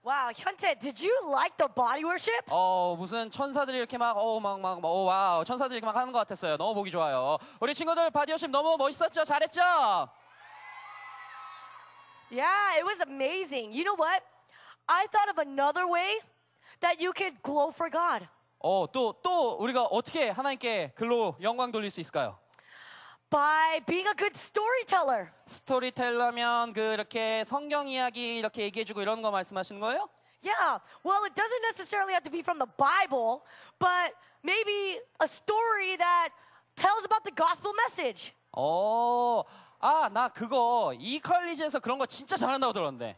Wow, 0.02 0.32
Hyuntae, 0.32 0.74
did 0.80 0.96
you 1.06 1.14
like 1.30 1.58
the 1.58 1.68
body 1.74 2.02
worship? 2.02 2.46
어 2.48 2.96
무슨 2.98 3.30
천사들이 3.30 3.76
이렇게 3.76 3.98
막 3.98 4.16
어 4.16 4.40
막 4.40 4.58
막 4.58 4.82
어 4.82 4.88
와우 5.04 5.44
천사들이 5.44 5.76
이렇게 5.76 5.84
막 5.84 5.94
하는 5.94 6.10
것 6.10 6.18
같았어요. 6.20 6.56
너무 6.56 6.72
보기 6.72 6.90
좋아요. 6.90 7.36
우리 7.60 7.74
친구들 7.74 8.10
바디오십 8.10 8.48
너무 8.50 8.78
멋있었죠? 8.78 9.24
잘했죠? 9.24 9.60
Yeah, 12.31 12.79
it 12.79 12.85
was 12.85 12.99
amazing. 13.01 13.71
You 13.71 13.83
know 13.83 13.95
what? 13.95 14.23
I 14.87 15.07
thought 15.11 15.29
of 15.29 15.37
another 15.37 15.87
way 15.87 16.17
that 16.81 16.99
you 16.99 17.13
could 17.13 17.41
glow 17.43 17.71
for 17.71 17.89
God. 17.89 18.27
어또 18.59 19.21
또 19.21 19.57
우리가 19.59 19.83
어떻게 19.83 20.29
하나님께 20.29 20.93
글로 20.95 21.35
영광 21.41 21.71
돌릴 21.71 21.91
수 21.91 22.01
있을까요? 22.01 22.37
By 23.29 23.81
being 23.85 24.07
a 24.07 24.13
good 24.15 24.35
storyteller. 24.35 25.31
스토리텔러면 25.45 26.73
그 26.73 26.93
이렇게 26.93 27.43
성경 27.43 27.87
이야기 27.87 28.37
이렇게 28.37 28.63
얘기해주고 28.63 29.01
이런 29.01 29.21
거 29.21 29.31
말씀하시는 29.31 29.79
거예요? 29.81 30.09
Yeah, 30.41 30.79
well, 31.03 31.25
it 31.25 31.33
doesn't 31.35 31.61
necessarily 31.63 32.13
have 32.13 32.23
to 32.23 32.29
be 32.29 32.41
from 32.41 32.59
the 32.59 32.69
Bible, 32.77 33.43
but 33.79 34.13
maybe 34.43 34.99
a 35.19 35.27
story 35.27 35.97
that 35.97 36.29
tells 36.75 37.03
about 37.03 37.23
the 37.23 37.33
gospel 37.33 37.73
message. 37.73 38.31
어, 38.55 39.43
아, 39.79 40.09
나 40.11 40.29
그거 40.29 40.93
이 40.97 41.19
컬리지에서 41.19 41.79
그런 41.79 41.97
거 41.97 42.05
진짜 42.05 42.35
잘한다고 42.35 42.73
들었는데. 42.73 43.17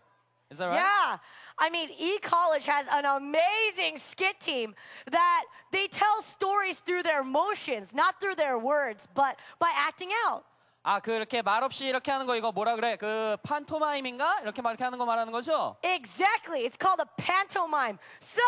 Is 0.50 0.60
that 0.60 0.70
right? 0.70 0.80
Yeah. 0.80 1.20
I 1.60 1.70
mean, 1.70 1.90
E 1.98 2.20
College 2.20 2.66
has 2.66 2.88
an 2.88 3.06
amazing 3.06 3.98
skit 3.98 4.40
team 4.40 4.76
that 5.12 5.44
they 5.72 5.88
tell 5.88 6.22
stories 6.22 6.80
through 6.80 7.04
their 7.04 7.24
motions, 7.24 7.94
not 7.94 8.20
through 8.22 8.36
their 8.36 8.58
words, 8.58 9.08
but 9.14 9.38
by 9.60 9.72
acting 9.76 10.12
out. 10.26 10.44
아, 10.84 11.02
그렇게 11.02 11.42
말없이 11.42 11.86
이렇게 11.88 12.12
하는 12.12 12.26
거 12.26 12.36
이거 12.38 12.54
뭐라 12.54 12.76
그래? 12.76 12.96
그 12.96 13.36
판토마임인가? 13.44 14.40
이렇게 14.42 14.62
막 14.62 14.70
이렇게 14.70 14.86
하는 14.86 14.98
거 14.98 15.06
말하는 15.06 15.34
거죠? 15.34 15.76
Exactly. 15.84 16.64
It's 16.64 16.78
called 16.78 17.02
a 17.02 17.10
pantomime. 17.18 18.00
So, 18.22 18.42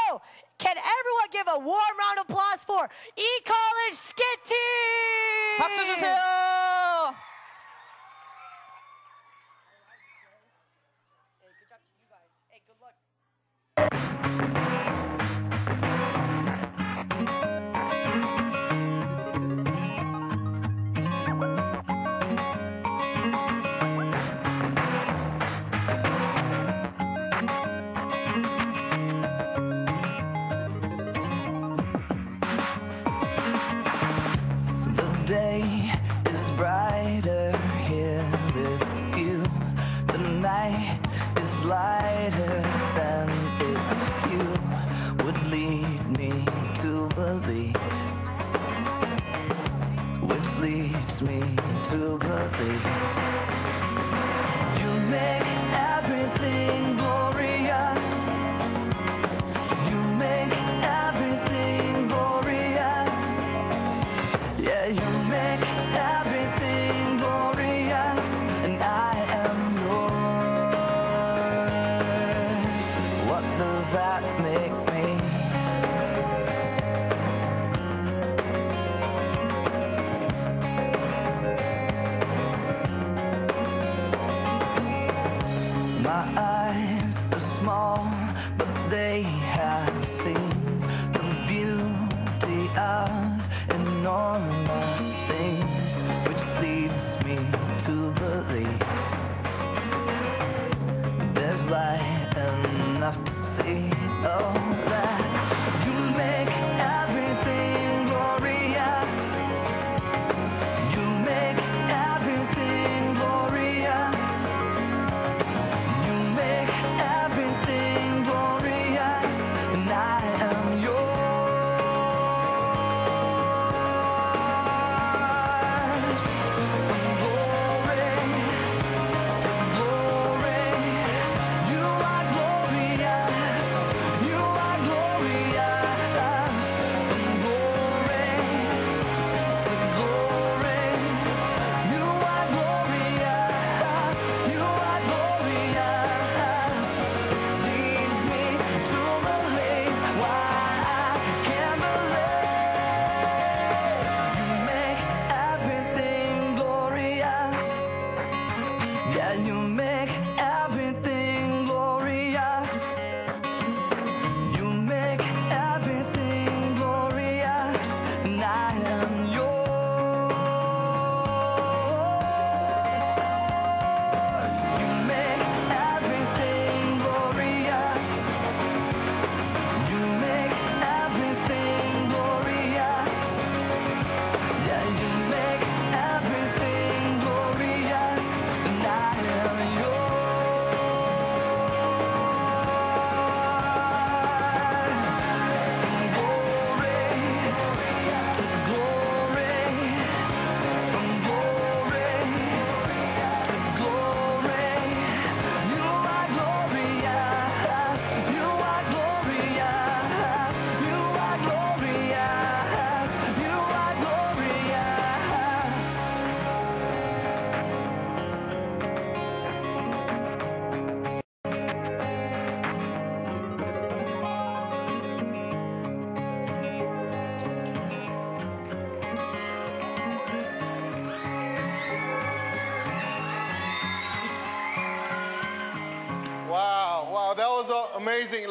can 0.57 0.77
everyone 0.77 1.29
give 1.31 1.47
a 1.49 1.59
warm 1.59 1.95
round 1.99 2.19
of 2.19 2.29
applause 2.29 2.63
for 2.63 2.87
E 3.17 3.27
College 3.43 3.95
Skit 3.95 4.39
Team? 4.45 5.57
박수 5.57 5.85
주세요. 5.85 6.15
Me 51.22 51.40
to 51.84 52.18
believe. 52.18 53.23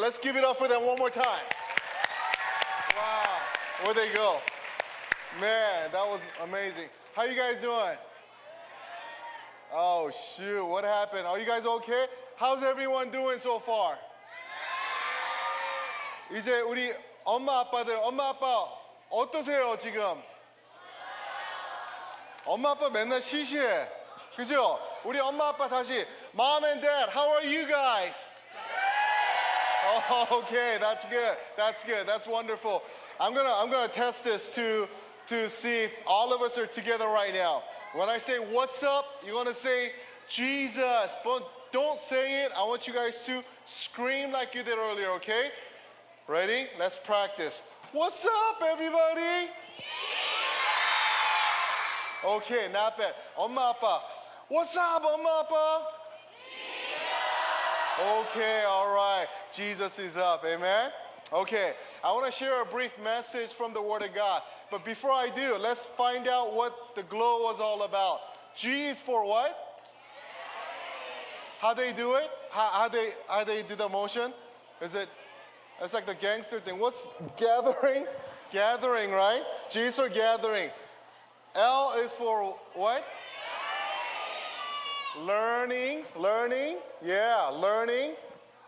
Let's 0.03 0.17
give 0.17 0.35
it 0.35 0.43
up 0.43 0.57
for 0.57 0.67
them 0.67 0.85
one 0.85 0.97
more 0.97 1.09
time. 1.09 1.45
Wow. 2.97 3.23
Where'd 3.83 3.95
they 3.95 4.13
go? 4.13 4.39
Man, 5.39 5.89
that 5.93 6.05
was 6.05 6.19
amazing. 6.43 6.89
How 7.15 7.23
you 7.23 7.35
guys 7.35 7.59
doing? 7.59 7.95
Oh 9.73 10.11
shoot, 10.35 10.65
what 10.65 10.83
happened? 10.83 11.25
Are 11.25 11.39
you 11.39 11.45
guys 11.45 11.65
okay? 11.65 12.07
How's 12.35 12.61
everyone 12.63 13.09
doing 13.11 13.39
so 13.39 13.59
far? 13.59 13.97
이제 16.31 16.59
우리 16.61 16.93
엄마 17.23 17.59
아빠들 17.59 17.97
엄마 18.03 18.29
아빠 18.29 18.67
어떠세요 19.09 19.77
지금? 19.77 20.21
엄마 22.45 22.71
아빠 22.71 22.89
맨날 22.89 23.21
시시해. 23.21 23.87
그죠? 24.35 24.79
우리 25.03 25.19
엄마 25.19 25.49
아빠 25.49 25.69
다시 25.69 26.05
Mom 26.33 26.65
and 26.65 26.81
Dad, 26.81 27.09
how 27.09 27.29
are 27.29 27.45
you 27.45 27.65
guys? 27.67 28.15
Oh, 30.11 30.43
okay, 30.43 30.77
that's 30.79 31.05
good. 31.05 31.35
That's 31.57 31.83
good. 31.83 32.07
That's 32.07 32.27
wonderful. 32.27 32.83
I'm 33.19 33.33
gonna 33.33 33.53
I'm 33.53 33.69
gonna 33.69 33.87
test 33.87 34.23
this 34.23 34.47
to 34.49 34.87
to 35.27 35.49
see 35.49 35.83
if 35.83 35.93
all 36.07 36.33
of 36.33 36.41
us 36.41 36.57
are 36.57 36.67
together 36.67 37.05
right 37.05 37.33
now. 37.33 37.63
When 37.93 38.09
I 38.09 38.17
say 38.17 38.37
what's 38.39 38.81
up, 38.83 39.05
you're 39.25 39.33
gonna 39.33 39.53
say 39.53 39.91
Jesus, 40.27 41.15
but 41.23 41.43
don't 41.71 41.99
say 41.99 42.43
it. 42.43 42.51
I 42.55 42.63
want 42.63 42.87
you 42.87 42.93
guys 42.93 43.19
to 43.25 43.43
scream 43.65 44.31
like 44.31 44.55
you 44.55 44.63
did 44.63 44.77
earlier, 44.77 45.09
okay? 45.13 45.51
Ready? 46.27 46.67
Let's 46.77 46.97
practice. 46.97 47.61
What's 47.91 48.25
up, 48.25 48.61
everybody? 48.63 49.49
Okay, 52.23 52.67
not 52.71 52.97
bad. 52.97 53.13
엄마 53.35 53.69
아빠. 53.73 54.01
What's 54.49 54.75
up, 54.75 55.03
엄마 55.05 55.39
아빠? 55.39 55.92
Okay, 58.00 58.64
all 58.66 58.92
right. 58.92 59.26
Jesus 59.52 59.98
is 60.00 60.16
up. 60.16 60.44
Amen. 60.44 60.90
Okay, 61.32 61.74
I 62.02 62.12
want 62.12 62.26
to 62.26 62.32
share 62.32 62.60
a 62.60 62.64
brief 62.64 62.90
message 63.02 63.50
from 63.50 63.72
the 63.72 63.80
Word 63.80 64.02
of 64.02 64.14
God. 64.14 64.42
But 64.70 64.84
before 64.84 65.12
I 65.12 65.28
do, 65.28 65.56
let's 65.58 65.86
find 65.86 66.26
out 66.26 66.54
what 66.54 66.96
the 66.96 67.04
glow 67.04 67.42
was 67.42 67.60
all 67.60 67.82
about. 67.82 68.20
G 68.56 68.86
is 68.86 69.00
for 69.00 69.24
what? 69.24 69.80
How 71.60 71.72
they 71.72 71.92
do 71.92 72.14
it? 72.14 72.28
How, 72.50 72.70
how 72.72 72.88
they 72.88 73.12
how 73.28 73.44
they 73.44 73.62
do 73.62 73.76
the 73.76 73.88
motion? 73.88 74.32
Is 74.82 74.94
it? 74.94 75.08
It's 75.80 75.94
like 75.94 76.06
the 76.06 76.14
gangster 76.14 76.60
thing. 76.60 76.78
What's 76.78 77.06
gathering? 77.36 78.06
Gathering, 78.52 79.12
right? 79.12 79.42
G 79.70 79.80
is 79.80 79.96
for 79.96 80.08
gathering. 80.08 80.70
L 81.54 81.94
is 82.04 82.12
for 82.12 82.56
what? 82.74 83.04
Learning, 85.20 86.02
learning, 86.16 86.78
yeah, 87.02 87.46
learning. 87.46 88.14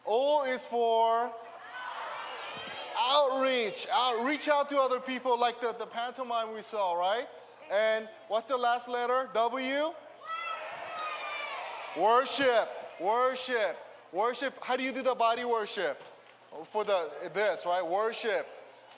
O 0.06 0.44
is 0.44 0.64
for 0.64 1.30
outreach, 2.98 3.86
out, 3.92 4.24
reach 4.24 4.48
out 4.48 4.68
to 4.68 4.80
other 4.80 5.00
people 5.00 5.38
like 5.38 5.60
the, 5.60 5.74
the 5.78 5.86
pantomime 5.86 6.54
we 6.54 6.62
saw, 6.62 6.94
right? 6.94 7.26
And 7.72 8.08
what's 8.28 8.48
the 8.48 8.56
last 8.56 8.88
letter? 8.88 9.28
W? 9.34 9.90
Worship, 11.98 12.68
worship, 13.00 13.76
worship. 14.12 14.54
How 14.60 14.76
do 14.76 14.84
you 14.84 14.92
do 14.92 15.02
the 15.02 15.14
body 15.14 15.44
worship? 15.44 16.02
For 16.68 16.84
the 16.84 17.10
this, 17.34 17.64
right? 17.66 17.84
Worship. 17.84 18.46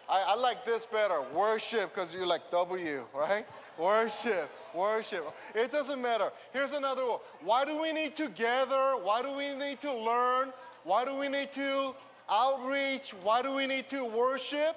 I, 0.09 0.21
I 0.21 0.35
like 0.35 0.65
this 0.65 0.85
better. 0.85 1.23
Worship, 1.35 1.95
because 1.95 2.13
you're 2.13 2.27
like 2.27 2.51
W, 2.51 3.05
right? 3.15 3.47
Worship, 3.79 4.51
worship. 4.78 5.26
It 5.54 5.72
doesn't 5.72 6.02
matter. 6.02 6.32
Here's 6.52 6.74
another 6.74 7.06
one. 7.06 7.20
Why 7.44 7.66
do 7.66 7.80
we 7.80 7.94
need 7.94 8.16
to 8.18 8.30
gather? 8.30 8.96
Why 9.02 9.22
do 9.22 9.32
we 9.32 9.54
need 9.54 9.82
to 9.82 9.94
learn? 9.94 10.54
Why 10.84 11.06
do 11.06 11.16
we 11.16 11.30
need 11.30 11.52
to 11.54 11.96
outreach? 12.30 13.14
Why 13.24 13.42
do 13.42 13.54
we 13.54 13.68
need 13.68 13.90
to 13.90 14.06
worship? 14.06 14.76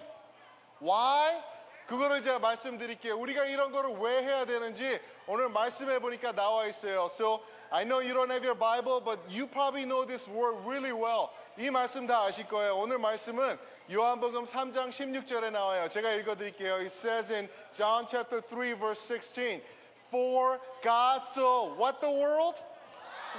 Why? 0.80 1.40
그거를 1.86 2.22
제가 2.22 2.38
말씀드릴게요. 2.40 3.16
우리가 3.16 3.44
이런 3.44 3.70
거를 3.70 3.90
왜 4.00 4.22
해야 4.22 4.44
되는지 4.44 5.00
오늘 5.26 5.48
말씀해 5.48 6.00
보니까 6.00 6.32
나와 6.32 6.66
있어요. 6.66 7.04
So 7.10 7.42
I 7.70 7.84
know 7.84 8.00
you 8.00 8.12
don't 8.12 8.30
have 8.30 8.44
your 8.44 8.58
Bible, 8.58 9.00
but 9.00 9.20
you 9.28 9.46
probably 9.46 9.84
know 9.84 10.04
this 10.04 10.28
word 10.28 10.56
really 10.66 10.92
well. 10.92 11.30
이 11.58 11.70
말씀 11.70 12.06
다 12.06 12.22
아실 12.24 12.46
거예요. 12.48 12.76
오늘 12.76 12.98
말씀은 12.98 13.58
요한복음 13.90 14.46
3장 14.46 14.90
16절에 14.90 15.50
나와요. 15.52 15.88
제가 15.88 16.12
읽어 16.14 16.34
드릴게요. 16.34 16.74
It 16.74 16.86
says 16.86 17.32
in 17.32 17.48
John 17.72 18.06
chapter 18.06 18.42
3 18.42 18.74
verse 18.74 19.00
16, 19.00 19.62
For 20.10 20.60
God 20.82 21.22
so 21.34 21.74
what 21.76 22.00
the 22.00 22.10
world? 22.10 22.54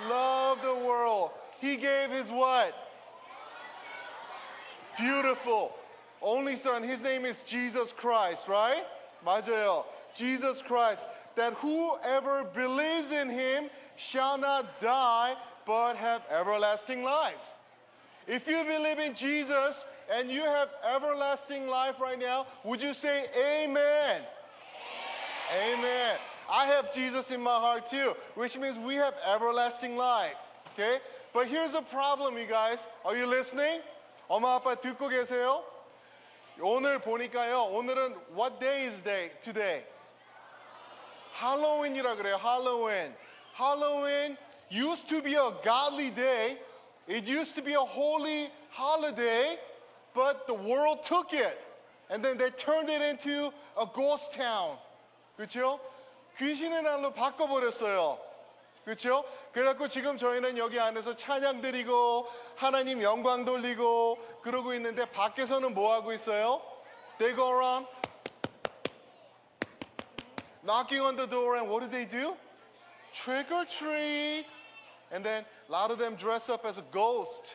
Love 0.10 0.60
the 0.62 0.76
world. 0.76 1.32
He 1.60 1.78
gave 1.78 2.12
his 2.12 2.30
what? 2.30 2.74
Beautiful. 4.98 5.74
Only 6.22 6.56
son, 6.56 6.84
his 6.84 7.02
name 7.02 7.26
is 7.26 7.42
Jesus 7.46 7.92
Christ, 7.92 8.48
right? 8.48 8.84
맞아요. 9.26 9.86
Jesus 10.16 10.62
Christ. 10.62 11.06
That 11.36 11.54
whoever 11.54 12.44
believes 12.44 13.12
in 13.12 13.30
him 13.30 13.70
shall 13.96 14.38
not 14.38 14.80
die 14.80 15.36
but 15.66 15.96
have 15.96 16.24
everlasting 16.32 17.04
life. 17.04 17.36
If 18.28 18.48
you 18.48 18.64
believe 18.64 19.00
in 19.00 19.14
Jesus 19.14 19.86
and 20.12 20.32
you 20.32 20.42
have 20.42 20.70
everlasting 20.84 21.68
life 21.68 22.00
right 22.00 22.20
now, 22.20 22.48
would 22.64 22.82
you 22.82 22.94
say 22.94 23.26
amen? 23.36 24.22
Amen. 25.54 26.18
I 26.52 26.66
have 26.68 26.94
Jesus 26.94 27.32
in 27.32 27.42
my 27.42 27.56
heart 27.56 27.86
too, 27.86 28.16
which 28.36 28.58
means 28.58 28.78
we 28.78 28.96
have 28.96 29.14
everlasting 29.26 29.98
life. 29.98 30.38
Okay? 30.74 31.00
But 31.34 31.48
here's 31.48 31.74
a 31.74 31.82
problem, 31.82 32.38
you 32.38 32.46
guys. 32.46 32.80
Are 33.04 33.16
you 33.16 33.26
listening? 33.28 33.82
엄마 34.30 34.56
아빠 34.56 34.76
듣고 34.76 35.08
계세요? 35.10 35.64
오늘 36.60 37.00
보니까요. 37.00 37.72
오늘은 37.72 38.16
what 38.34 38.60
day 38.60 38.88
is 38.88 39.02
day 39.04 39.32
today? 39.42 39.84
할로윈이라 41.34 42.16
그래요. 42.16 42.38
할로윈. 42.38 43.14
Halloween 43.54 44.38
used 44.70 45.08
to 45.10 45.22
be 45.22 45.36
a 45.36 45.52
godly 45.64 46.10
day. 46.10 46.58
It 47.08 47.28
used 47.28 47.56
to 47.56 47.62
be 47.62 47.74
a 47.74 47.86
holy 47.86 48.52
holiday, 48.72 49.58
but 50.14 50.46
the 50.46 50.54
world 50.54 51.04
took 51.04 51.34
it. 51.34 51.58
And 52.10 52.24
then 52.24 52.38
they 52.38 52.50
turned 52.52 52.90
it 52.90 53.02
into 53.02 53.52
a 53.80 53.86
ghost 53.86 54.34
town. 54.34 54.78
그렇죠? 55.38 55.80
귀신의 56.39 56.83
날로 56.83 57.13
바꿔버렸어요. 57.13 58.19
그렇죠? 58.85 59.25
그래갖고 59.53 59.87
지금 59.89 60.17
저희는 60.17 60.59
여기 60.59 60.81
안에서 60.81 61.15
찬양 61.15 61.61
드리고 61.61 62.27
하나님 62.57 63.01
영광 63.03 63.45
돌리고 63.45 64.19
그러고 64.43 64.75
있는데 64.75 65.05
밖에서는 65.11 65.73
뭐 65.73 65.93
하고 65.93 66.13
있어요? 66.13 66.61
They 67.19 67.37
go 67.37 67.49
around 67.49 67.87
knocking 70.65 71.05
on 71.05 71.17
the 71.17 71.29
door 71.29 71.57
and 71.57 71.69
what 71.69 71.85
do 71.85 71.89
they 71.89 72.05
do? 72.05 72.35
Trick 73.13 73.53
or 73.53 73.65
treat. 73.65 74.47
And 75.13 75.25
then 75.25 75.45
a 75.69 75.73
lot 75.73 75.91
of 75.91 75.99
them 75.99 76.17
dress 76.17 76.49
up 76.49 76.65
as 76.65 76.79
a 76.79 76.85
ghost. 76.91 77.55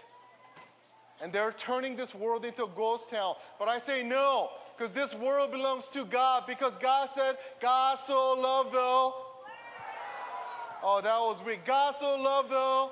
And 1.22 1.34
they're 1.34 1.52
turning 1.52 1.96
this 1.96 2.14
world 2.14 2.46
into 2.46 2.66
a 2.66 2.70
ghost 2.70 3.10
town. 3.10 3.36
But 3.58 3.68
I 3.68 3.80
say 3.80 4.04
no, 4.04 4.50
because 4.78 4.92
this 4.92 5.14
world 5.16 5.52
belongs 5.52 5.86
to 5.94 6.06
God. 6.06 6.44
Because 6.46 6.76
God 6.76 7.10
said, 7.14 7.38
God 7.62 7.98
so 8.06 8.34
loved 8.34 8.74
the. 8.74 9.12
Oh, 10.84 11.02
that 11.02 11.20
was 11.20 11.42
weak. 11.44 11.66
God 11.66 11.96
so 12.00 12.16
loved 12.16 12.50
the. 12.50 12.90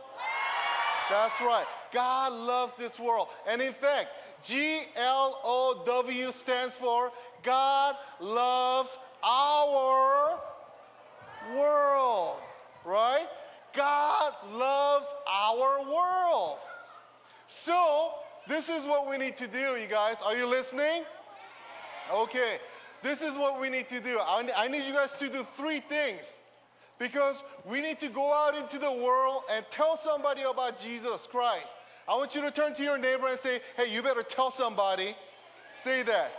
That's 1.09 1.39
right. 1.41 1.65
God 1.93 2.33
loves 2.33 2.73
this 2.77 2.99
world. 2.99 3.27
And 3.47 3.61
in 3.61 3.73
fact, 3.73 4.09
G 4.43 4.81
L 4.95 5.39
O 5.43 5.83
W 5.85 6.31
stands 6.31 6.73
for 6.73 7.11
God 7.43 7.95
loves 8.19 8.97
our 9.23 10.39
world. 11.55 12.37
Right? 12.83 13.27
God 13.75 14.33
loves 14.51 15.07
our 15.27 15.83
world. 15.83 16.57
So, 17.47 18.11
this 18.47 18.69
is 18.69 18.85
what 18.85 19.07
we 19.07 19.17
need 19.17 19.37
to 19.37 19.47
do, 19.47 19.75
you 19.75 19.87
guys. 19.87 20.17
Are 20.23 20.35
you 20.35 20.47
listening? 20.47 21.03
Okay. 22.13 22.57
This 23.01 23.21
is 23.21 23.35
what 23.35 23.59
we 23.59 23.69
need 23.69 23.87
to 23.89 23.99
do. 23.99 24.19
I, 24.19 24.67
need 24.67 24.85
you 24.85 24.93
guys 24.93 25.13
to 25.13 25.29
do 25.29 25.45
three 25.55 25.79
things. 25.79 26.25
Because 26.97 27.43
we 27.65 27.81
need 27.81 27.99
to 27.99 28.07
go 28.07 28.33
out 28.33 28.55
into 28.55 28.79
the 28.79 28.91
world 28.91 29.43
and 29.51 29.65
tell 29.69 29.97
somebody 29.97 30.41
about 30.43 30.79
Jesus 30.79 31.27
Christ. 31.29 31.75
I 32.07 32.15
want 32.15 32.33
you 32.35 32.41
to 32.41 32.51
turn 32.51 32.73
to 32.75 32.83
your 32.83 32.97
neighbor 32.97 33.27
and 33.27 33.37
say, 33.37 33.59
hey, 33.75 33.93
you 33.93 34.01
better 34.01 34.23
tell 34.23 34.49
somebody. 34.49 35.15
Say 35.75 36.03
that. 36.03 36.31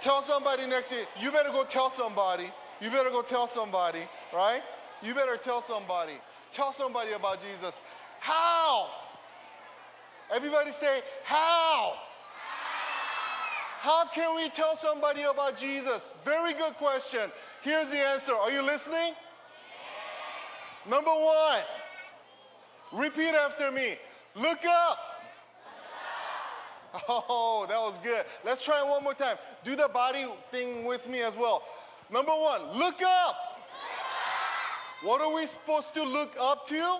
Tell 0.00 0.20
somebody 0.22 0.66
next 0.66 0.90
to 0.90 0.96
you, 0.96 1.06
you 1.20 1.32
better 1.32 1.50
go 1.50 1.64
tell 1.64 1.90
somebody. 1.90 2.50
You 2.80 2.90
better 2.90 3.10
go 3.10 3.22
tell 3.22 3.46
somebody, 3.46 4.00
right? 4.34 4.62
You 5.02 5.14
better 5.14 5.36
tell 5.36 5.62
somebody. 5.62 6.14
Tell 6.52 6.72
somebody 6.72 7.12
about 7.12 7.40
Jesus. 7.40 7.80
How? 8.20 8.88
Everybody 10.32 10.72
say, 10.72 11.00
how? 11.24 11.94
How 13.84 14.06
can 14.06 14.34
we 14.34 14.48
tell 14.48 14.76
somebody 14.76 15.24
about 15.24 15.58
Jesus? 15.58 16.08
Very 16.24 16.54
good 16.54 16.72
question. 16.76 17.30
Here's 17.60 17.90
the 17.90 17.98
answer. 17.98 18.32
Are 18.32 18.50
you 18.50 18.62
listening? 18.62 19.12
Number 20.88 21.10
one, 21.10 21.60
repeat 22.94 23.34
after 23.34 23.70
me. 23.70 23.98
Look 24.34 24.64
up. 24.64 24.98
Oh, 27.08 27.66
that 27.68 27.76
was 27.76 27.98
good. 28.02 28.24
Let's 28.42 28.64
try 28.64 28.80
it 28.80 28.88
one 28.88 29.02
more 29.02 29.14
time. 29.14 29.36
Do 29.64 29.76
the 29.76 29.88
body 29.88 30.28
thing 30.50 30.84
with 30.84 31.06
me 31.06 31.20
as 31.20 31.36
well. 31.36 31.62
Number 32.10 32.32
one, 32.32 32.78
look 32.78 33.02
up. 33.02 33.36
What 35.02 35.20
are 35.20 35.34
we 35.34 35.44
supposed 35.44 35.92
to 35.92 36.04
look 36.04 36.36
up 36.40 36.68
to? 36.68 36.98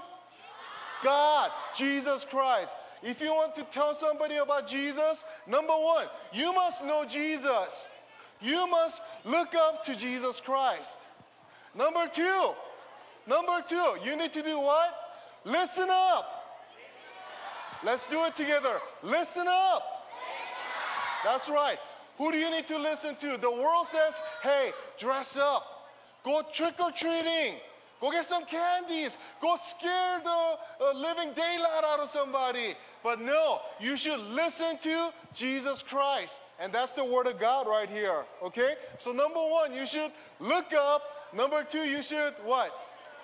God, 1.03 1.51
Jesus 1.77 2.27
Christ. 2.29 2.75
If 3.05 3.21
you 3.21 3.35
want 3.35 3.55
to 3.57 3.65
tell 3.65 3.95
somebody 3.95 4.37
about 4.37 4.67
Jesus, 4.67 5.23
number 5.47 5.75
one, 5.75 6.07
you 6.33 6.55
must 6.55 6.83
know 6.83 7.05
Jesus. 7.05 7.87
You 8.41 8.67
must 8.67 9.01
look 9.25 9.55
up 9.55 9.85
to 9.85 9.95
Jesus 9.95 10.41
Christ. 10.41 10.97
Number 11.75 12.09
two, 12.13 12.53
number 13.27 13.63
two, 13.69 13.97
you 14.03 14.17
need 14.17 14.33
to 14.33 14.43
do 14.43 14.59
what? 14.59 14.95
Listen 15.45 15.89
up. 15.91 16.41
Let's 17.85 18.07
do 18.09 18.25
it 18.25 18.35
together. 18.35 18.81
Listen 19.03 19.47
up. 19.47 19.83
That's 21.25 21.49
right. 21.51 21.79
Who 22.17 22.33
do 22.33 22.39
you 22.39 22.51
need 22.51 22.67
to 22.69 22.79
listen 22.79 23.17
to? 23.17 23.37
The 23.37 23.51
world 23.51 23.87
says, 23.89 24.15
hey, 24.43 24.73
dress 24.99 25.37
up, 25.37 25.91
go 26.25 26.43
trick 26.53 26.75
or 26.81 26.91
treating, 26.91 27.57
go 28.01 28.11
get 28.11 28.27
some 28.27 28.45
candies, 28.45 29.19
go 29.43 29.57
scare 29.57 30.21
the 30.23 30.31
uh, 30.31 30.93
living 30.95 31.33
daylight 31.35 31.85
out 31.85 32.01
of 32.01 32.09
somebody. 32.09 32.75
But 33.05 33.21
no, 33.21 33.61
you 33.79 33.99
should 33.99 34.19
listen 34.19 34.79
to 34.83 35.11
Jesus 35.35 35.83
Christ. 35.83 36.41
And 36.59 36.73
that's 36.73 36.93
the 36.93 37.05
word 37.05 37.27
of 37.27 37.39
God 37.39 37.69
right 37.69 37.89
here. 37.89 38.25
Okay? 38.43 38.77
So, 38.99 39.13
number 39.13 39.41
one, 39.41 39.75
you 39.75 39.87
should 39.87 40.11
look 40.41 40.73
up. 40.73 41.03
Number 41.35 41.63
two, 41.65 41.81
you 41.81 42.03
should 42.03 42.33
what? 42.45 42.73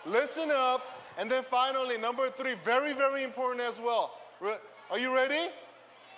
Listen 0.05 0.51
up. 0.51 0.83
And 1.16 1.31
then 1.31 1.45
finally, 1.51 1.97
number 1.97 2.31
three, 2.31 2.55
very, 2.62 2.93
very 2.93 3.24
important 3.24 3.62
as 3.62 3.81
well. 3.81 4.18
Re- 4.39 4.59
Are 4.91 4.99
you 4.99 5.14
ready? 5.14 5.49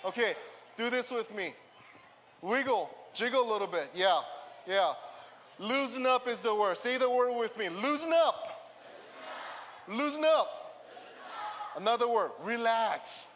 Okay, 0.03 0.33
do 0.75 0.89
this 0.89 1.09
with 1.09 1.33
me. 1.33 1.53
Wiggle, 2.41 2.89
jiggle 3.13 3.49
a 3.49 3.49
little 3.49 3.67
bit. 3.67 3.89
Yeah, 3.93 4.19
yeah. 4.67 4.93
Loosen 5.57 6.05
up 6.05 6.27
is 6.27 6.41
the 6.41 6.53
word. 6.53 6.75
Say 6.77 6.97
the 6.97 7.09
word 7.09 7.37
with 7.37 7.57
me. 7.57 7.69
Loosen 7.69 8.11
up. 8.11 8.73
Loosen 9.87 10.25
up. 10.25 10.83
Another 11.77 12.09
word, 12.09 12.31
relax. 12.43 13.27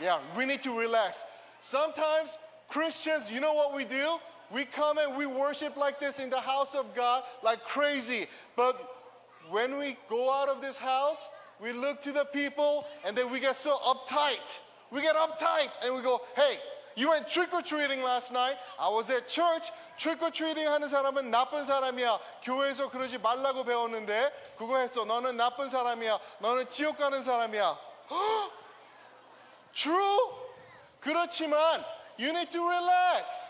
Yeah, 0.00 0.18
we 0.36 0.46
need 0.46 0.62
to 0.62 0.76
relax. 0.76 1.24
Sometimes 1.60 2.36
Christians, 2.68 3.24
you 3.30 3.40
know 3.40 3.54
what 3.54 3.74
we 3.74 3.84
do? 3.84 4.18
We 4.50 4.64
come 4.64 4.98
and 4.98 5.16
we 5.16 5.26
worship 5.26 5.76
like 5.76 6.00
this 6.00 6.18
in 6.18 6.30
the 6.30 6.40
house 6.40 6.74
of 6.74 6.94
God 6.94 7.22
like 7.42 7.64
crazy. 7.64 8.26
But 8.56 8.76
when 9.50 9.78
we 9.78 9.96
go 10.08 10.32
out 10.32 10.48
of 10.48 10.60
this 10.60 10.78
house, 10.78 11.28
we 11.60 11.72
look 11.72 12.02
to 12.02 12.12
the 12.12 12.24
people 12.24 12.86
and 13.04 13.16
then 13.16 13.30
we 13.30 13.40
get 13.40 13.56
so 13.56 13.78
uptight. 13.78 14.60
We 14.90 15.02
get 15.02 15.14
uptight 15.14 15.70
and 15.84 15.94
we 15.94 16.02
go, 16.02 16.22
hey, 16.34 16.58
you 16.96 17.10
went 17.10 17.28
trick 17.28 17.52
or 17.52 17.62
treating 17.62 18.02
last 18.02 18.32
night. 18.32 18.56
I 18.78 18.88
was 18.88 19.08
at 19.10 19.28
church. 19.28 19.70
trick 19.96 20.20
or 20.22 20.30
treating 20.30 20.66
하는 20.66 20.88
사람은 20.88 21.30
나쁜 21.30 21.64
사람이야. 21.64 22.18
교회에서 22.42 22.90
그러지 22.90 23.18
말라고 23.18 23.64
배웠는데 23.64 24.32
그거 24.58 24.78
했어. 24.78 25.04
너는 25.04 25.36
나쁜 25.36 25.68
사람이야. 25.68 26.18
너는 26.40 26.68
지옥 26.68 26.98
가는 26.98 27.22
사람이야. 27.22 27.78
True. 29.74 30.18
그렇지만 31.02 31.84
you 32.18 32.32
need 32.32 32.50
to 32.50 32.60
relax. 32.60 33.48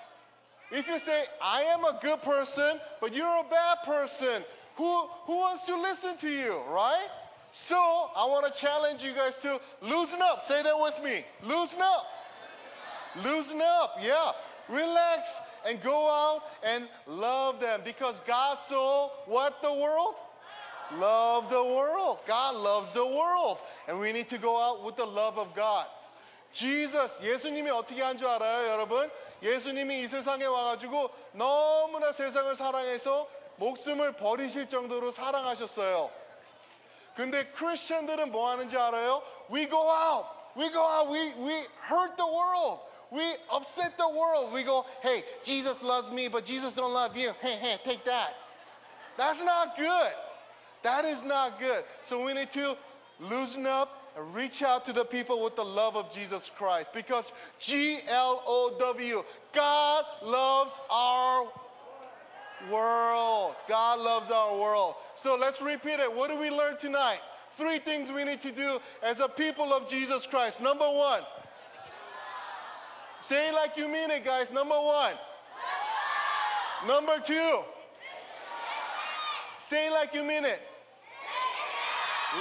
If 0.71 0.87
you 0.87 0.99
say 1.01 1.25
I 1.43 1.63
am 1.63 1.85
a 1.85 1.99
good 2.01 2.23
person, 2.23 2.79
but 3.01 3.15
you're 3.15 3.27
a 3.27 3.49
bad 3.51 3.79
person, 3.85 4.45
who 4.77 5.07
who 5.27 5.37
wants 5.37 5.65
to 5.67 5.77
listen 5.81 6.17
to 6.19 6.29
you, 6.29 6.61
right? 6.69 7.09
So 7.53 7.77
I 8.15 8.27
want 8.27 8.53
to 8.53 8.59
challenge 8.59 9.03
you 9.03 9.13
guys 9.13 9.35
to 9.37 9.61
loosen 9.83 10.23
up. 10.23 10.41
Say 10.41 10.63
that 10.63 10.79
with 10.79 11.03
me. 11.03 11.25
Loosen 11.43 11.81
up. 11.83 12.07
Loosen 13.25 13.61
up. 13.61 13.97
Yeah. 14.01 14.33
Relax 14.69 15.41
and 15.67 15.83
go 15.83 16.09
out 16.09 16.43
and 16.63 16.89
love 17.07 17.61
them 17.61 17.81
because 17.85 18.21
God 18.27 18.59
so 18.69 19.11
what 19.27 19.61
the 19.63 19.73
world? 19.73 20.15
Love 20.97 21.51
the 21.51 21.63
world. 21.63 22.19
God 22.27 22.57
loves 22.57 22.93
the 22.93 23.07
world. 23.07 23.59
And 23.89 23.99
we 23.99 24.13
need 24.13 24.29
to 24.29 24.39
go 24.39 24.61
out 24.61 24.85
with 24.85 24.97
the 24.97 25.05
love 25.05 25.39
of 25.39 25.55
God. 25.55 25.87
Jesus, 26.56 27.22
예수님이 27.22 27.70
어떻게 27.70 28.02
한 28.02 28.18
줄 28.18 28.28
알아요, 28.28 28.70
여러분? 28.70 29.12
예수님이 29.44 30.04
이 30.04 30.08
세상에 30.08 30.46
와가지고 30.46 31.10
너무나 31.34 32.14
세상을 32.14 32.56
사랑해서 32.56 33.28
목숨을 33.58 34.14
버리실 34.14 34.70
정도로 34.70 35.12
사랑하셨어요. 35.12 36.10
근데 37.16 37.46
크리스천들은 37.48 38.32
뭐 38.32 38.50
하는지 38.50 38.78
알아요? 38.78 39.22
We 39.52 39.68
go 39.70 39.80
out. 39.90 40.28
We 40.56 40.72
go 40.72 40.82
out. 40.82 41.12
We, 41.12 41.34
we 41.38 41.68
hurt 41.90 42.16
the 42.16 42.26
world. 42.26 42.80
We 43.12 43.36
upset 43.52 43.98
the 43.98 44.08
world. 44.08 44.54
We 44.54 44.64
go, 44.64 44.86
hey, 45.02 45.24
Jesus 45.44 45.84
loves 45.84 46.10
me, 46.10 46.30
but 46.30 46.46
Jesus 46.46 46.74
don't 46.74 46.94
love 46.94 47.18
you. 47.18 47.34
Hey, 47.42 47.58
hey, 47.60 47.78
take 47.84 48.04
that. 48.06 48.34
That's 49.18 49.44
not 49.44 49.76
good. 49.78 50.12
That 50.84 51.04
is 51.04 51.22
not 51.24 51.60
good. 51.60 51.84
So 52.04 52.24
we 52.24 52.34
need 52.34 52.52
to 52.54 52.76
loosen 53.20 53.66
up 53.66 53.90
reach 54.34 54.64
out 54.64 54.86
to 54.86 54.94
the 54.94 55.06
people 55.06 55.44
with 55.44 55.56
the 55.56 55.66
love 55.66 55.96
of 55.96 56.10
Jesus 56.10 56.50
Christ 56.56 56.92
because 56.94 57.32
G 57.60 58.00
L 58.08 58.42
O 58.46 58.76
W, 58.80 59.24
God 59.54 60.06
loves 60.24 60.74
our 60.90 61.48
world. 62.72 63.56
God 63.68 64.00
loves 64.00 64.32
our 64.32 64.58
world. 64.58 64.96
So 65.16 65.36
let's 65.36 65.62
repeat 65.62 66.00
it. 66.00 66.14
What 66.14 66.30
do 66.30 66.38
we 66.38 66.50
learn 66.50 66.78
tonight? 66.78 67.20
Three 67.58 67.80
things 67.80 68.12
we 68.12 68.24
need 68.24 68.42
to 68.42 68.52
do 68.52 68.80
as 69.04 69.20
a 69.20 69.28
people 69.28 69.74
of 69.74 69.88
Jesus 69.88 70.28
Christ. 70.28 70.62
Number 70.62 70.90
one, 70.90 71.22
say 73.22 73.50
it 73.50 73.54
like 73.54 73.78
you 73.78 73.88
mean 73.88 74.12
it, 74.12 74.26
guys. 74.26 74.52
Number 74.52 74.76
one. 74.76 75.14
Number 76.86 77.20
two, 77.20 77.62
say 79.62 79.88
it 79.88 79.92
like 79.92 80.14
you 80.14 80.24
mean 80.24 80.46
it. 80.46 80.62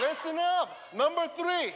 Listen 0.00 0.38
up. 0.38 0.76
Number 0.94 1.28
three, 1.36 1.72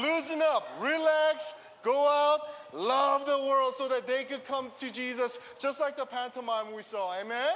loosen 0.00 0.42
up, 0.42 0.68
relax, 0.80 1.54
go 1.82 2.06
out, 2.06 2.40
love 2.72 3.26
the 3.26 3.38
world 3.38 3.74
so 3.78 3.88
that 3.88 4.06
they 4.06 4.24
could 4.24 4.44
come 4.46 4.70
to 4.80 4.90
Jesus, 4.90 5.38
just 5.58 5.80
like 5.80 5.96
the 5.96 6.06
pantomime 6.06 6.74
we 6.74 6.82
saw. 6.82 7.14
Amen? 7.14 7.54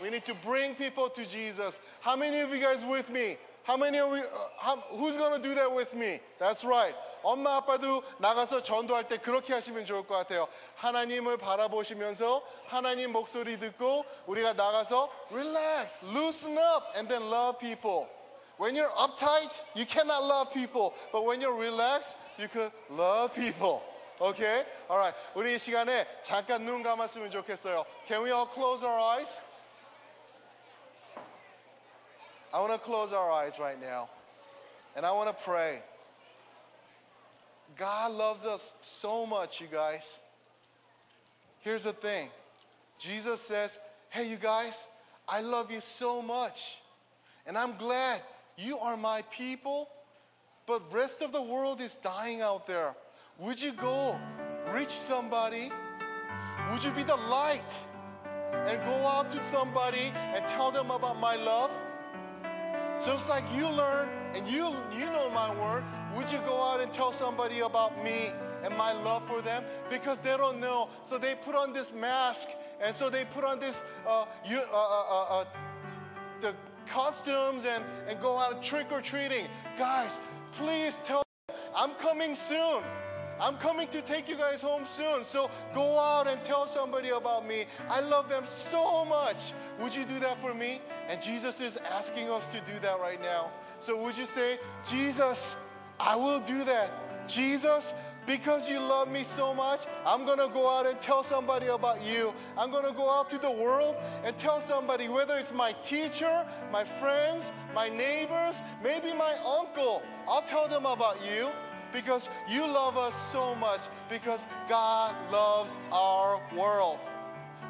We 0.00 0.10
need 0.10 0.24
to 0.26 0.34
bring 0.34 0.74
people 0.74 1.08
to 1.10 1.26
Jesus. 1.26 1.78
How 2.00 2.14
many 2.14 2.40
of 2.40 2.50
you 2.50 2.60
guys 2.60 2.84
with 2.84 3.08
me? 3.10 3.36
How 3.64 3.76
many 3.76 3.98
are 3.98 4.08
we? 4.08 4.20
Uh, 4.20 4.24
how, 4.58 4.76
who's 4.90 5.16
going 5.16 5.42
to 5.42 5.48
do 5.48 5.54
that 5.56 5.74
with 5.74 5.92
me? 5.92 6.20
That's 6.38 6.64
right. 6.64 6.94
엄마 7.27 7.55
아빠도 7.55 8.03
나가서 8.19 8.63
전도할 8.63 9.07
때 9.07 9.17
그렇게 9.17 9.53
하시면 9.53 9.85
좋을 9.85 10.05
것 10.05 10.15
같아요. 10.15 10.47
하나님을 10.75 11.37
바라보시면서 11.37 12.43
하나님 12.67 13.11
목소리 13.11 13.59
듣고 13.59 14.05
우리가 14.25 14.53
나가서 14.53 15.09
relax, 15.31 16.03
loosen 16.05 16.57
up, 16.57 16.87
and 16.95 17.07
then 17.07 17.29
love 17.29 17.59
people. 17.59 18.07
When 18.57 18.75
you're 18.75 18.91
uptight, 18.91 19.61
you 19.75 19.85
cannot 19.85 20.23
love 20.25 20.53
people. 20.53 20.93
But 21.11 21.25
when 21.25 21.41
you're 21.41 21.57
relaxed, 21.57 22.15
you 22.37 22.47
can 22.47 22.71
love 22.89 23.33
people. 23.33 23.81
Okay? 24.21 24.63
Alright. 24.89 25.15
우리 25.35 25.55
이 25.55 25.57
시간에 25.57 26.05
잠깐 26.21 26.63
눈 26.63 26.83
감았으면 26.83 27.31
좋겠어요. 27.31 27.85
Can 28.07 28.23
we 28.23 28.31
all 28.31 28.47
close 28.47 28.83
our 28.83 28.99
eyes? 28.99 29.41
I 32.53 32.59
want 32.59 32.71
to 32.71 32.79
close 32.79 33.11
our 33.11 33.31
eyes 33.31 33.57
right 33.59 33.79
now. 33.81 34.07
And 34.95 35.05
I 35.05 35.11
want 35.11 35.27
to 35.27 35.43
pray. 35.43 35.81
God 37.78 38.12
loves 38.12 38.44
us 38.44 38.74
so 38.80 39.24
much, 39.24 39.60
you 39.60 39.68
guys. 39.68 40.18
Here's 41.60 41.84
the 41.84 41.92
thing 41.92 42.28
Jesus 42.98 43.40
says, 43.40 43.78
Hey, 44.10 44.28
you 44.28 44.36
guys, 44.36 44.88
I 45.28 45.40
love 45.40 45.70
you 45.70 45.80
so 45.80 46.20
much. 46.20 46.78
And 47.46 47.56
I'm 47.56 47.76
glad 47.76 48.20
you 48.56 48.78
are 48.78 48.96
my 48.96 49.22
people, 49.30 49.88
but 50.66 50.92
rest 50.92 51.22
of 51.22 51.30
the 51.30 51.40
world 51.40 51.80
is 51.80 51.94
dying 51.94 52.40
out 52.40 52.66
there. 52.66 52.94
Would 53.38 53.62
you 53.62 53.72
go 53.72 54.18
reach 54.72 54.90
somebody? 54.90 55.70
Would 56.70 56.82
you 56.82 56.90
be 56.90 57.04
the 57.04 57.16
light 57.16 57.72
and 58.52 58.78
go 58.80 59.06
out 59.06 59.30
to 59.30 59.42
somebody 59.44 60.12
and 60.14 60.46
tell 60.48 60.72
them 60.72 60.90
about 60.90 61.20
my 61.20 61.36
love? 61.36 61.70
Just 63.04 63.28
like 63.28 63.44
you 63.54 63.68
learn 63.68 64.08
and 64.34 64.46
you 64.46 64.74
you 64.92 65.06
know 65.06 65.30
my 65.30 65.54
word, 65.60 65.84
would 66.16 66.30
you 66.30 66.38
go 66.38 66.62
out 66.62 66.80
and 66.80 66.92
tell 66.92 67.12
somebody 67.12 67.60
about 67.60 68.02
me 68.02 68.32
and 68.64 68.76
my 68.76 68.92
love 68.92 69.26
for 69.26 69.40
them? 69.40 69.64
Because 69.90 70.18
they 70.18 70.36
don't 70.36 70.60
know, 70.60 70.88
so 71.04 71.18
they 71.18 71.34
put 71.34 71.54
on 71.54 71.72
this 71.72 71.92
mask, 71.92 72.48
and 72.80 72.94
so 72.94 73.10
they 73.10 73.24
put 73.24 73.44
on 73.44 73.58
this 73.58 73.82
uh, 74.06 74.26
you, 74.44 74.58
uh, 74.58 74.76
uh, 74.76 75.04
uh, 75.10 75.40
uh, 75.40 75.44
the 76.40 76.54
costumes 76.90 77.64
and, 77.64 77.84
and 78.08 78.20
go 78.20 78.38
out 78.38 78.62
trick 78.62 78.86
or 78.90 79.00
treating. 79.00 79.46
Guys, 79.78 80.18
please 80.52 81.00
tell 81.04 81.22
them 81.48 81.56
I'm 81.74 81.94
coming 81.94 82.34
soon. 82.34 82.82
I'm 83.40 83.56
coming 83.56 83.86
to 83.88 84.02
take 84.02 84.28
you 84.28 84.36
guys 84.36 84.60
home 84.60 84.84
soon. 84.96 85.24
So 85.24 85.48
go 85.72 85.98
out 85.98 86.26
and 86.26 86.42
tell 86.42 86.66
somebody 86.66 87.10
about 87.10 87.46
me. 87.46 87.66
I 87.88 88.00
love 88.00 88.28
them 88.28 88.44
so 88.46 89.04
much. 89.04 89.52
Would 89.80 89.94
you 89.94 90.04
do 90.04 90.18
that 90.20 90.40
for 90.40 90.52
me? 90.52 90.80
And 91.08 91.22
Jesus 91.22 91.60
is 91.60 91.76
asking 91.76 92.30
us 92.30 92.44
to 92.52 92.60
do 92.60 92.78
that 92.80 92.98
right 92.98 93.20
now. 93.20 93.52
So 93.80 94.02
would 94.02 94.16
you 94.16 94.26
say, 94.26 94.58
Jesus, 94.88 95.54
I 96.00 96.16
will 96.16 96.40
do 96.40 96.64
that. 96.64 97.28
Jesus, 97.28 97.92
because 98.26 98.68
you 98.68 98.78
love 98.78 99.10
me 99.10 99.24
so 99.36 99.54
much, 99.54 99.84
I'm 100.04 100.24
going 100.24 100.38
to 100.38 100.48
go 100.48 100.68
out 100.68 100.86
and 100.86 101.00
tell 101.00 101.22
somebody 101.22 101.68
about 101.68 102.04
you. 102.04 102.34
I'm 102.56 102.70
going 102.70 102.84
to 102.84 102.92
go 102.92 103.10
out 103.10 103.30
to 103.30 103.38
the 103.38 103.50
world 103.50 103.96
and 104.24 104.36
tell 104.38 104.60
somebody, 104.60 105.08
whether 105.08 105.36
it's 105.36 105.52
my 105.52 105.72
teacher, 105.82 106.46
my 106.72 106.84
friends, 106.84 107.50
my 107.74 107.88
neighbors, 107.88 108.56
maybe 108.82 109.12
my 109.14 109.34
uncle. 109.44 110.02
I'll 110.26 110.42
tell 110.42 110.68
them 110.68 110.86
about 110.86 111.18
you 111.24 111.50
because 111.92 112.28
you 112.48 112.66
love 112.66 112.96
us 112.96 113.14
so 113.32 113.54
much 113.54 113.80
because 114.10 114.46
God 114.68 115.14
loves 115.32 115.72
our 115.90 116.40
world. 116.56 116.98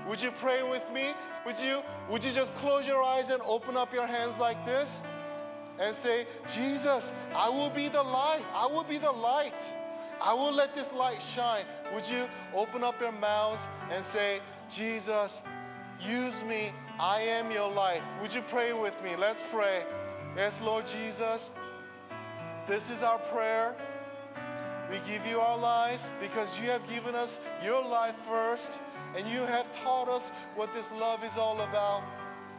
Would 0.08 0.22
you 0.22 0.30
pray 0.30 0.62
with 0.62 0.82
me? 0.92 1.12
Would 1.44 1.58
you 1.58 1.82
would 2.08 2.24
you 2.24 2.32
just 2.32 2.54
close 2.54 2.86
your 2.86 3.02
eyes 3.02 3.28
and 3.28 3.42
open 3.42 3.76
up 3.76 3.92
your 3.92 4.06
hands 4.06 4.38
like 4.38 4.64
this 4.64 5.02
and 5.78 5.94
say, 5.94 6.26
"Jesus, 6.46 7.12
I 7.34 7.48
will 7.48 7.70
be 7.70 7.88
the 7.88 8.02
light. 8.02 8.44
I 8.54 8.66
will 8.66 8.84
be 8.84 8.98
the 8.98 9.12
light. 9.12 9.76
I 10.20 10.34
will 10.34 10.52
let 10.52 10.74
this 10.74 10.92
light 10.92 11.22
shine." 11.22 11.64
Would 11.94 12.08
you 12.08 12.28
open 12.54 12.82
up 12.82 13.00
your 13.00 13.12
mouths 13.12 13.62
and 13.90 14.04
say, 14.04 14.40
"Jesus, 14.68 15.42
use 16.00 16.42
me. 16.42 16.72
I 16.98 17.22
am 17.22 17.50
your 17.50 17.70
light." 17.70 18.02
Would 18.20 18.34
you 18.34 18.42
pray 18.42 18.72
with 18.72 19.00
me? 19.02 19.16
Let's 19.16 19.42
pray. 19.52 19.84
Yes, 20.36 20.60
Lord 20.60 20.86
Jesus. 20.86 21.52
This 22.66 22.90
is 22.90 23.02
our 23.02 23.18
prayer. 23.18 23.74
We 24.90 24.98
give 25.00 25.26
you 25.26 25.40
our 25.40 25.56
lives 25.56 26.10
because 26.20 26.58
you 26.58 26.70
have 26.70 26.86
given 26.88 27.14
us 27.14 27.38
your 27.62 27.82
life 27.82 28.16
first 28.26 28.80
and 29.14 29.26
you 29.26 29.42
have 29.42 29.66
taught 29.82 30.08
us 30.08 30.32
what 30.54 30.72
this 30.74 30.90
love 30.92 31.24
is 31.24 31.36
all 31.36 31.60
about. 31.60 32.02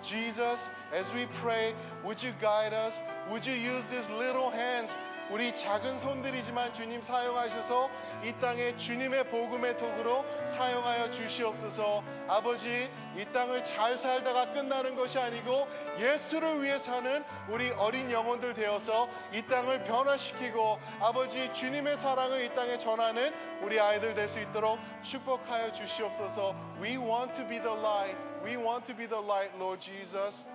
Jesus, 0.02 0.70
as 0.94 1.12
we 1.14 1.26
pray, 1.34 1.74
would 2.04 2.22
you 2.22 2.34
guide 2.42 2.74
us? 2.74 3.02
Would 3.30 3.46
you 3.46 3.54
use 3.54 3.84
these 3.92 4.10
little 4.10 4.50
hands? 4.50 4.96
우리 5.30 5.54
작은 5.54 6.00
손들이지만 6.00 6.74
주님 6.74 7.02
사용하셔서 7.02 7.90
이 8.24 8.34
땅에 8.42 8.76
주님의 8.76 9.30
복음의 9.30 9.78
도구로 9.78 10.26
사용하여 10.46 11.12
주시옵소서. 11.12 12.04
아버지, 12.28 12.90
이 13.16 13.26
땅을 13.26 13.64
잘 13.64 13.98
살다가 13.98 14.52
끝나는 14.52 14.96
것이 14.96 15.20
아니고 15.20 15.68
예수를 16.00 16.64
위해 16.64 16.80
사는 16.80 17.24
우리 17.48 17.70
어린 17.72 18.10
영혼들 18.10 18.54
되어서 18.54 19.08
이 19.32 19.42
땅을 19.44 19.84
변화시키고 19.84 20.80
아버지 21.00 21.52
주님의 21.54 21.98
사랑을 21.98 22.44
이 22.44 22.54
땅에 22.56 22.78
전하는 22.78 23.34
우리 23.62 23.80
아이들 23.80 24.14
될 24.14 24.30
수 24.30 24.40
있도록 24.40 24.78
축복하여 25.02 25.72
주시옵소서. 25.74 26.56
We 26.80 26.98
want 26.98 27.34
to 27.34 27.48
be 27.48 27.60
the 27.60 27.76
light. 27.76 28.16
We 28.44 28.56
want 28.58 28.86
to 28.86 28.96
be 28.96 29.08
the 29.08 29.22
light, 29.22 29.52
Lord 29.58 29.82
Jesus. 29.82 30.48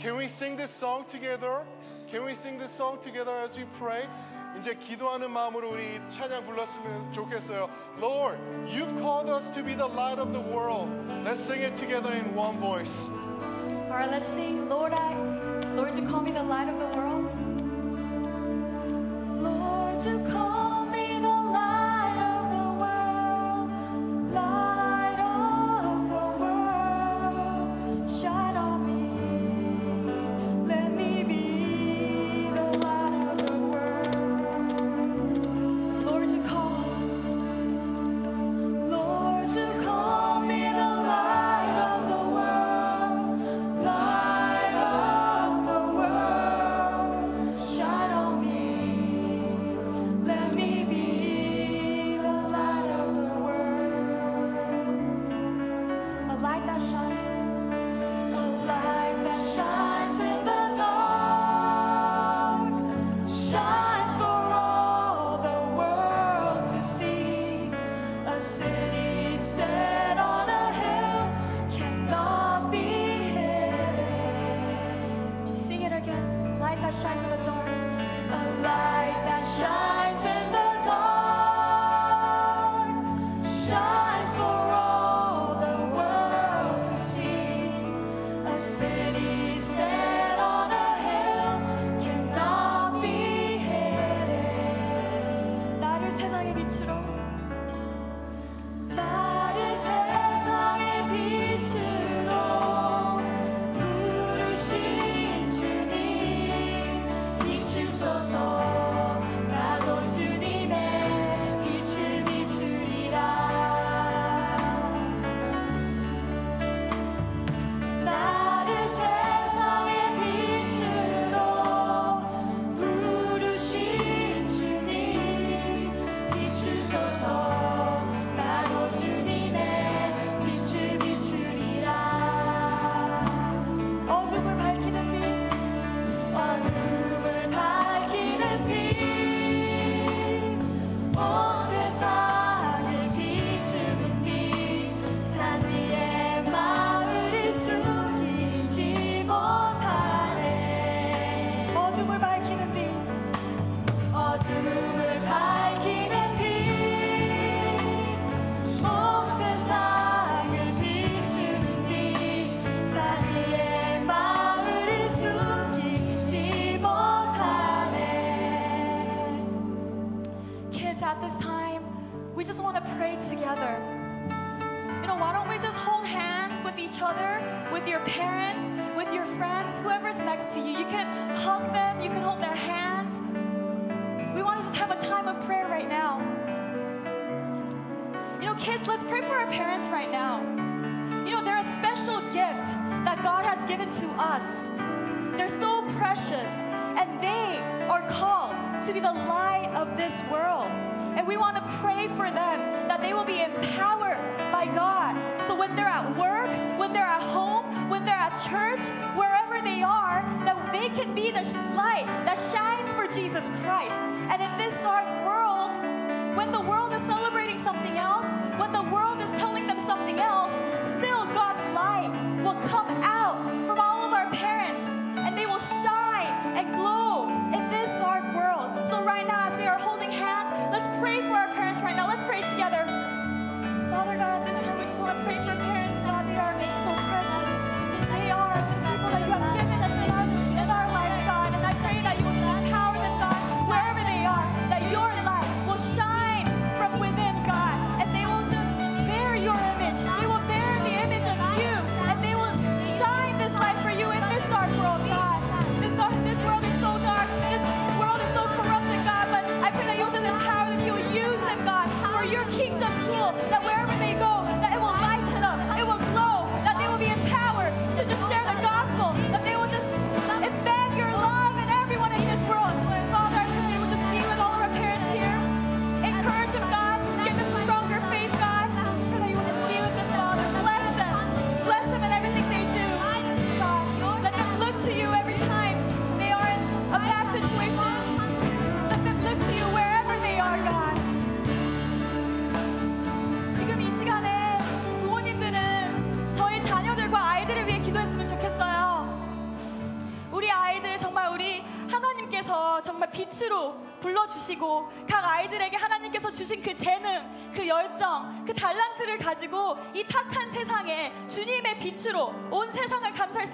Can 0.00 0.16
we 0.16 0.24
sing 0.24 0.56
this 0.56 0.72
song 0.72 1.06
together? 1.06 1.64
Can 2.11 2.23
we 2.25 2.33
sing 2.35 2.59
this 2.59 2.71
song 2.71 2.99
together 3.01 3.35
as 3.43 3.57
we 3.57 3.65
pray? 3.79 4.07
이제 4.59 4.75
기도하는 4.75 5.31
마음으로 5.31 5.71
우리 5.71 5.99
찬양 6.11 6.45
불렀으면 6.45 7.11
좋겠어요. 7.11 7.69
Lord, 7.99 8.37
you've 8.67 8.93
called 9.01 9.29
us 9.29 9.45
to 9.55 9.63
be 9.63 9.73
the 9.73 9.87
light 9.87 10.19
of 10.19 10.31
the 10.31 10.39
world. 10.39 10.89
Let's 11.25 11.41
sing 11.41 11.61
it 11.61 11.75
together 11.75 12.13
in 12.13 12.35
one 12.35 12.59
voice. 12.59 13.09
All 13.89 13.97
right, 13.97 14.09
let's 14.09 14.27
sing. 14.27 14.69
Lord, 14.69 14.93
I, 14.93 15.15
Lord, 15.75 15.95
you 15.95 16.07
call 16.07 16.21
me 16.21 16.31
the 16.31 16.43
light 16.43 16.69
of 16.69 16.77
the 16.77 16.97
world. 16.97 17.29
Lord, 19.41 20.05
you 20.05 20.19
call 20.31 20.66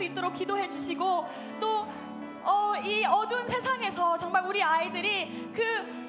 수 0.05 0.11
있도록 0.11 0.35
기도해 0.35 0.69
주시고 0.69 1.27
또 1.61 1.87
어, 2.43 2.75
이 2.85 3.05
어두운 3.07 3.47
세상에서 3.49 4.19
정말 4.19 4.45
우리 4.47 4.63
아이들이 4.63 5.51
그 5.55 6.05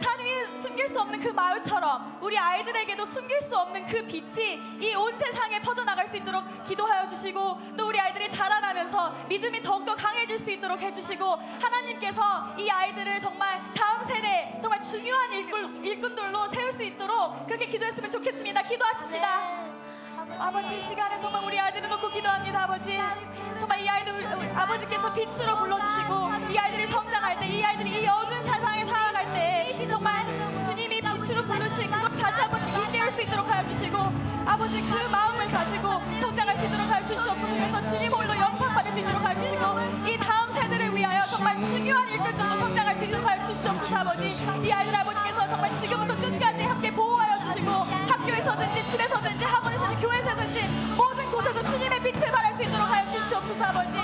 산 0.00 0.18
위에 0.18 0.44
숨길 0.62 0.88
수 0.88 0.98
없는 1.00 1.20
그 1.20 1.28
마을처럼 1.28 2.18
우리 2.22 2.38
아이들에게도 2.38 3.04
숨길 3.04 3.42
수 3.42 3.54
없는 3.54 3.86
그 3.86 4.06
빛이 4.06 4.58
이 4.80 4.94
온 4.94 5.18
세상에 5.18 5.60
퍼져나갈 5.60 6.08
수 6.08 6.16
있도록 6.16 6.42
기도하여 6.64 7.06
주시고 7.08 7.58
또 7.76 7.88
우리 7.88 8.00
아이들이 8.00 8.30
자라나면서 8.30 9.10
믿음이 9.28 9.60
더욱더 9.60 9.94
강해질 9.94 10.38
수 10.38 10.50
있도록 10.52 10.80
해주시고 10.80 11.24
하나님께서 11.60 12.54
이 12.56 12.70
아이들을 12.70 13.20
정말 13.20 13.60
다음 13.74 14.02
세대 14.04 14.58
정말 14.62 14.80
중요한 14.80 15.32
일꾼, 15.32 15.84
일꾼들로 15.84 16.48
세울 16.48 16.72
수 16.72 16.82
있도록 16.82 17.46
그렇게 17.46 17.66
기도했으면 17.66 18.10
좋겠습니다. 18.10 18.62
기도하십시다. 18.62 19.79
아버지 20.40 20.74
이 20.78 20.80
시간에 20.80 21.18
정말 21.20 21.44
우리 21.44 21.58
아이들을 21.60 21.88
놓고 21.88 22.08
기도합니다 22.08 22.64
아버지. 22.64 22.98
정말 23.58 23.78
이 23.80 23.88
아이들 23.88 24.12
아버지께서 24.56 25.12
빛으로 25.12 25.58
불러주시고 25.58 26.52
이 26.52 26.58
아이들이 26.58 26.86
성장할 26.86 27.38
때 27.38 27.46
이 27.46 27.62
아이들이 27.62 27.90
이 28.02 28.06
어두운 28.08 28.42
세상에 28.42 28.84
살아갈 28.86 29.24
때 29.34 29.86
정말 29.88 30.24
주님이 30.64 31.00
빛으로 31.02 31.44
부르시고 31.44 31.90
다시 32.20 32.40
한번 32.40 32.60
일깨울 32.68 33.12
수 33.12 33.22
있도록 33.22 33.46
하여 33.50 33.66
주시고 33.68 33.98
아버지 34.46 34.80
그 34.80 35.08
마음을 35.10 35.46
가지고 35.50 36.00
성장할 36.20 36.56
수 36.56 36.64
있도록 36.64 36.88
하여 36.90 37.06
주시옵소서. 37.06 37.90
주님 37.90 38.12
홀로 38.12 38.34
영광 38.34 38.68
받을 38.74 38.92
수 38.92 38.98
있도록 38.98 39.22
하여 39.22 39.34
주시고 39.42 40.08
이 40.08 40.16
다음 40.18 40.52
세대를 40.52 40.96
위하여 40.96 41.22
정말 41.26 41.58
중요한 41.60 42.08
일꾼들로 42.08 42.56
성장할 42.56 42.96
수 42.98 43.04
있도록 43.04 43.26
하여 43.28 43.44
주시옵소서 43.44 43.96
아버지. 43.96 44.28
이 44.28 44.72
아이들 44.72 44.94
아버지께서 44.96 45.48
정말 45.48 45.76
지금부터 45.80 46.14
끝까지 46.14 46.62
함께 46.62 46.90
보호하여 46.92 47.38
주시고 47.52 47.70
학교에서든지 47.70 48.90
집에서든지 48.90 49.44
학원 49.44 49.69
할아버지. 53.60 53.99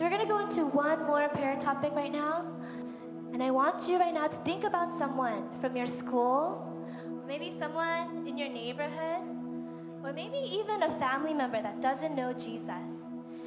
So 0.00 0.06
we're 0.06 0.12
gonna 0.12 0.24
go 0.24 0.38
into 0.38 0.64
one 0.64 1.06
more 1.06 1.28
prayer 1.28 1.58
topic 1.60 1.92
right 1.94 2.10
now. 2.10 2.46
And 3.34 3.42
I 3.42 3.50
want 3.50 3.86
you 3.86 3.98
right 3.98 4.14
now 4.14 4.28
to 4.28 4.36
think 4.44 4.64
about 4.64 4.96
someone 4.96 5.50
from 5.60 5.76
your 5.76 5.84
school, 5.84 6.74
maybe 7.28 7.52
someone 7.58 8.26
in 8.26 8.38
your 8.38 8.48
neighborhood, 8.48 9.20
or 10.02 10.14
maybe 10.14 10.38
even 10.50 10.84
a 10.84 10.90
family 10.98 11.34
member 11.34 11.60
that 11.60 11.82
doesn't 11.82 12.16
know 12.16 12.32
Jesus. 12.32 12.88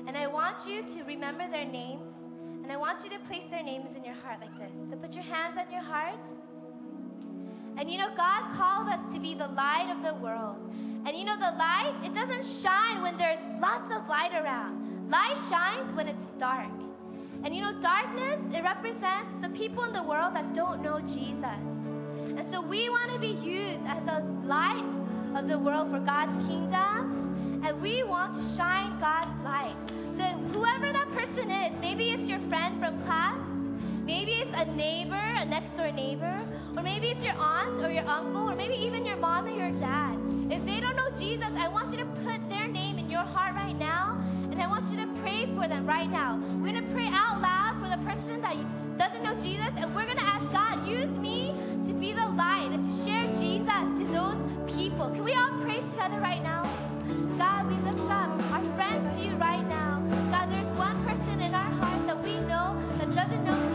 And 0.06 0.16
I 0.16 0.28
want 0.28 0.68
you 0.68 0.84
to 0.84 1.04
remember 1.06 1.50
their 1.50 1.66
names, 1.66 2.12
and 2.62 2.72
I 2.72 2.78
want 2.78 3.04
you 3.04 3.10
to 3.10 3.18
place 3.22 3.50
their 3.50 3.64
names 3.64 3.96
in 3.96 4.04
your 4.04 4.14
heart 4.14 4.40
like 4.40 4.56
this. 4.60 4.92
So 4.92 4.96
put 4.96 5.16
your 5.16 5.24
hands 5.24 5.58
on 5.58 5.72
your 5.72 5.82
heart. 5.82 6.30
And 7.78 7.90
you 7.90 7.98
know, 7.98 8.14
God 8.16 8.54
called 8.54 8.90
us 8.90 9.12
to 9.12 9.20
be 9.20 9.34
the 9.34 9.48
light 9.48 9.90
of 9.90 10.04
the 10.04 10.22
world. 10.22 10.58
And 11.08 11.18
you 11.18 11.26
know, 11.26 11.36
the 11.36 11.58
light, 11.58 11.96
it 12.04 12.14
doesn't 12.14 12.46
shine 12.46 13.02
when 13.02 13.18
there's 13.18 13.40
lots 13.60 13.92
of 13.92 14.08
light 14.08 14.34
around. 14.36 14.83
Light 15.10 15.38
shines 15.50 15.92
when 15.94 16.08
it's 16.08 16.32
dark. 16.32 16.72
And 17.44 17.54
you 17.54 17.62
know, 17.62 17.74
darkness, 17.82 18.40
it 18.56 18.64
represents 18.64 19.34
the 19.42 19.50
people 19.50 19.84
in 19.84 19.94
the 19.94 20.04
world 20.04 20.36
that 20.36 20.54
don't 20.54 20.82
know 20.82 21.00
Jesus. 21.02 21.44
And 21.44 22.46
so 22.52 22.62
we 22.62 22.90
want 22.90 23.12
to 23.12 23.20
be 23.20 23.36
used 23.46 23.86
as 23.86 24.04
a 24.08 24.24
light 24.46 24.84
of 25.36 25.48
the 25.48 25.60
world 25.60 25.92
for 25.92 26.00
God's 26.00 26.36
kingdom. 26.48 27.62
And 27.66 27.82
we 27.82 28.04
want 28.04 28.34
to 28.36 28.42
shine 28.56 29.00
God's 29.00 29.38
light. 29.44 29.76
So 30.18 30.24
whoever 30.54 30.92
that 30.92 31.12
person 31.12 31.50
is, 31.50 31.78
maybe 31.80 32.12
it's 32.12 32.30
your 32.30 32.40
friend 32.40 32.80
from 32.80 33.02
class, 33.04 33.40
maybe 34.06 34.32
it's 34.34 34.52
a 34.56 34.66
neighbor, 34.76 35.16
a 35.16 35.46
next 35.46 35.76
door 35.76 35.92
neighbor, 35.92 36.40
or 36.76 36.84
maybe 36.84 37.08
it's 37.08 37.24
your 37.26 37.36
aunt 37.36 37.80
or 37.80 37.90
your 37.90 38.08
uncle, 38.08 38.50
or 38.50 38.56
maybe 38.56 38.76
even 38.76 39.06
your 39.06 39.18
mom 39.18 39.48
or 39.48 39.52
your 39.52 39.72
dad. 39.80 40.18
If 40.50 40.66
they 40.66 40.80
don't 40.80 40.96
know 40.96 41.10
Jesus, 41.12 41.50
I 41.58 41.68
want 41.68 41.92
you 41.92 41.98
to 41.98 42.06
put 42.06 42.48
their 42.50 42.68
name 42.68 43.00
in 43.00 43.10
your 43.10 43.22
heart 43.22 43.56
right 43.56 43.78
now, 43.78 44.13
and 44.54 44.62
I 44.62 44.68
want 44.68 44.88
you 44.92 44.98
to 44.98 45.08
pray 45.20 45.48
for 45.56 45.68
them 45.68 45.88
right 45.88 46.08
now. 46.08 46.40
We're 46.62 46.74
gonna 46.74 46.94
pray 46.94 47.08
out 47.08 47.42
loud 47.42 47.82
for 47.82 47.90
the 47.90 47.98
person 48.06 48.40
that 48.42 48.56
doesn't 49.00 49.24
know 49.24 49.34
Jesus, 49.34 49.74
and 49.76 49.96
we're 49.96 50.06
gonna 50.06 50.22
ask 50.22 50.46
God, 50.52 50.88
use 50.88 51.10
me 51.18 51.56
to 51.88 51.92
be 51.92 52.14
the 52.14 52.28
light 52.28 52.70
and 52.72 52.86
to 52.86 52.94
share 53.04 53.26
Jesus 53.34 53.84
to 53.98 54.06
those 54.14 54.38
people. 54.72 55.10
Can 55.10 55.24
we 55.24 55.34
all 55.34 55.50
pray 55.62 55.78
together 55.90 56.20
right 56.20 56.44
now? 56.44 56.70
God, 57.36 57.66
we 57.66 57.74
lift 57.90 58.06
up 58.12 58.30
our 58.54 58.64
friends 58.76 59.18
to 59.18 59.26
you 59.26 59.34
right 59.38 59.68
now. 59.68 60.04
God, 60.30 60.52
there's 60.52 60.78
one 60.78 61.04
person 61.04 61.42
in 61.42 61.56
our 61.56 61.72
heart 61.82 62.06
that 62.06 62.24
we 62.24 62.36
know 62.42 62.80
that 63.00 63.10
doesn't 63.10 63.44
know 63.44 63.73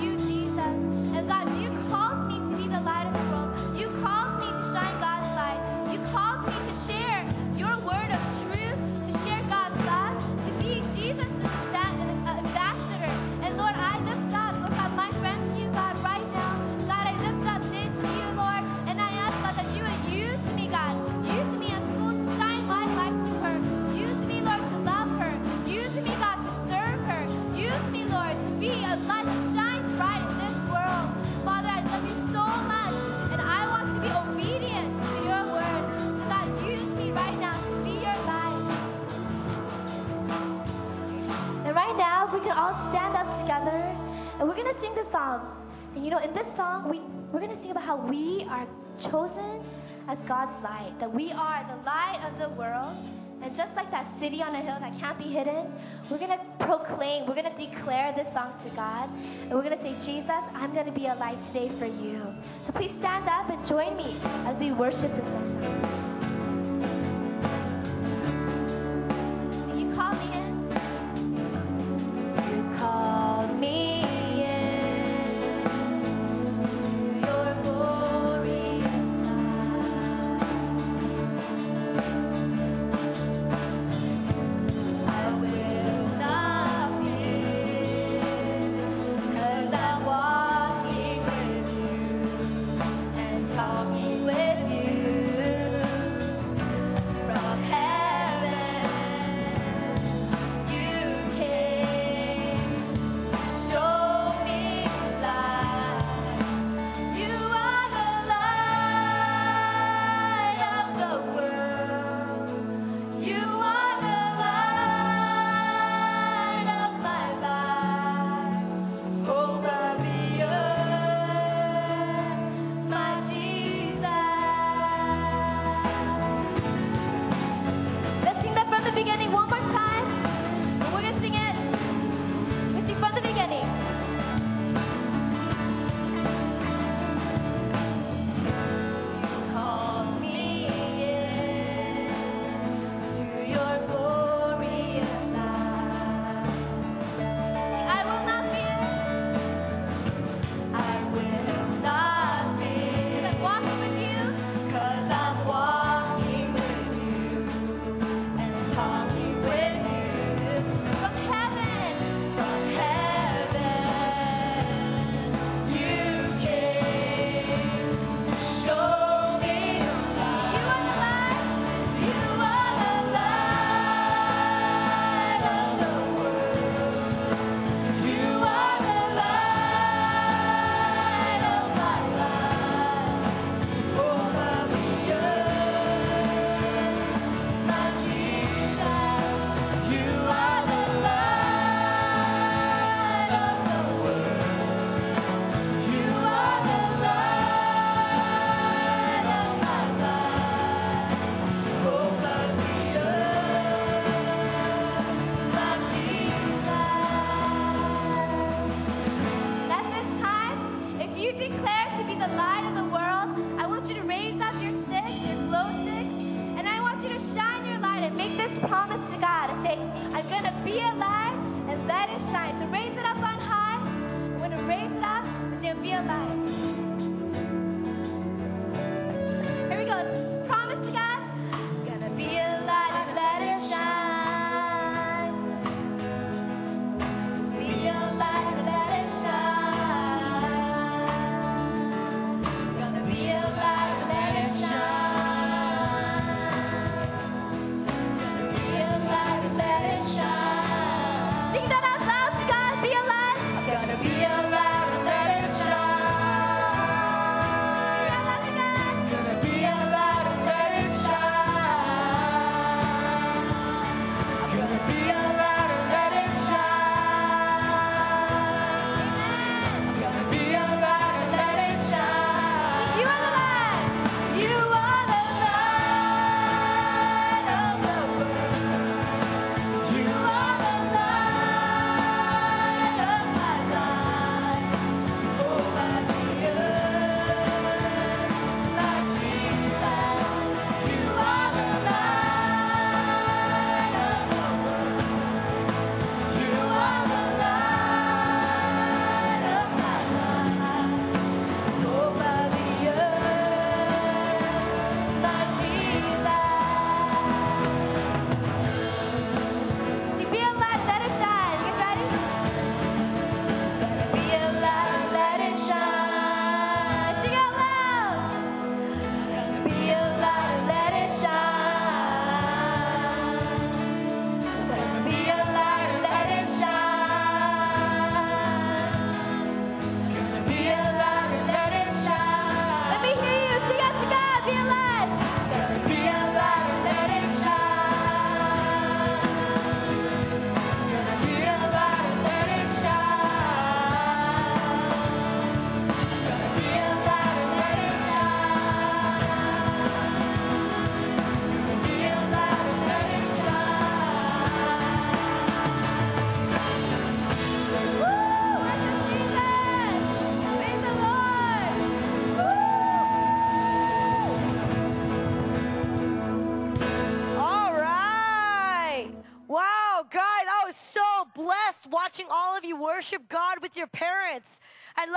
and 44.39 44.49
we're 44.49 44.57
gonna 44.57 44.79
sing 44.79 44.95
this 44.95 45.11
song. 45.11 45.47
And 45.95 46.05
you 46.05 46.11
know, 46.11 46.19
in 46.19 46.33
this 46.33 46.47
song, 46.55 46.89
we, 46.89 47.01
we're 47.33 47.41
gonna 47.41 47.61
sing 47.61 47.71
about 47.71 47.83
how 47.83 47.97
we 47.97 48.45
are 48.49 48.67
chosen 48.99 49.63
as 50.07 50.19
God's 50.27 50.55
light, 50.63 50.93
that 51.01 51.13
we 51.13 51.33
are 51.33 51.67
the 51.69 51.85
light 51.85 52.21
of 52.25 52.39
the 52.39 52.49
world. 52.51 52.97
And 53.41 53.55
just 53.55 53.75
like 53.77 53.91
that 53.93 54.05
city 54.19 54.43
on 54.43 54.53
a 54.55 54.61
hill 54.61 54.79
that 54.81 54.99
can't 54.99 55.17
be 55.17 55.25
hidden, 55.25 55.73
we're 56.11 56.19
gonna 56.19 56.41
proclaim, 56.59 57.27
we're 57.27 57.37
gonna 57.37 57.57
declare 57.57 58.13
this 58.13 58.33
song 58.33 58.53
to 58.65 58.69
God. 58.71 59.09
And 59.43 59.53
we're 59.53 59.63
gonna 59.63 59.81
say, 59.81 59.95
Jesus, 60.05 60.43
I'm 60.55 60.75
gonna 60.75 60.93
be 60.93 61.07
a 61.07 61.15
light 61.15 61.43
today 61.45 61.69
for 61.69 61.87
you. 61.87 62.35
So 62.67 62.73
please 62.73 62.93
stand 62.93 63.29
up 63.29 63.49
and 63.49 63.65
join 63.67 63.97
me 63.97 64.15
as 64.47 64.59
we 64.59 64.73
worship 64.73 65.15
this 65.15 65.29
next 65.31 65.65
song. 65.65 66.18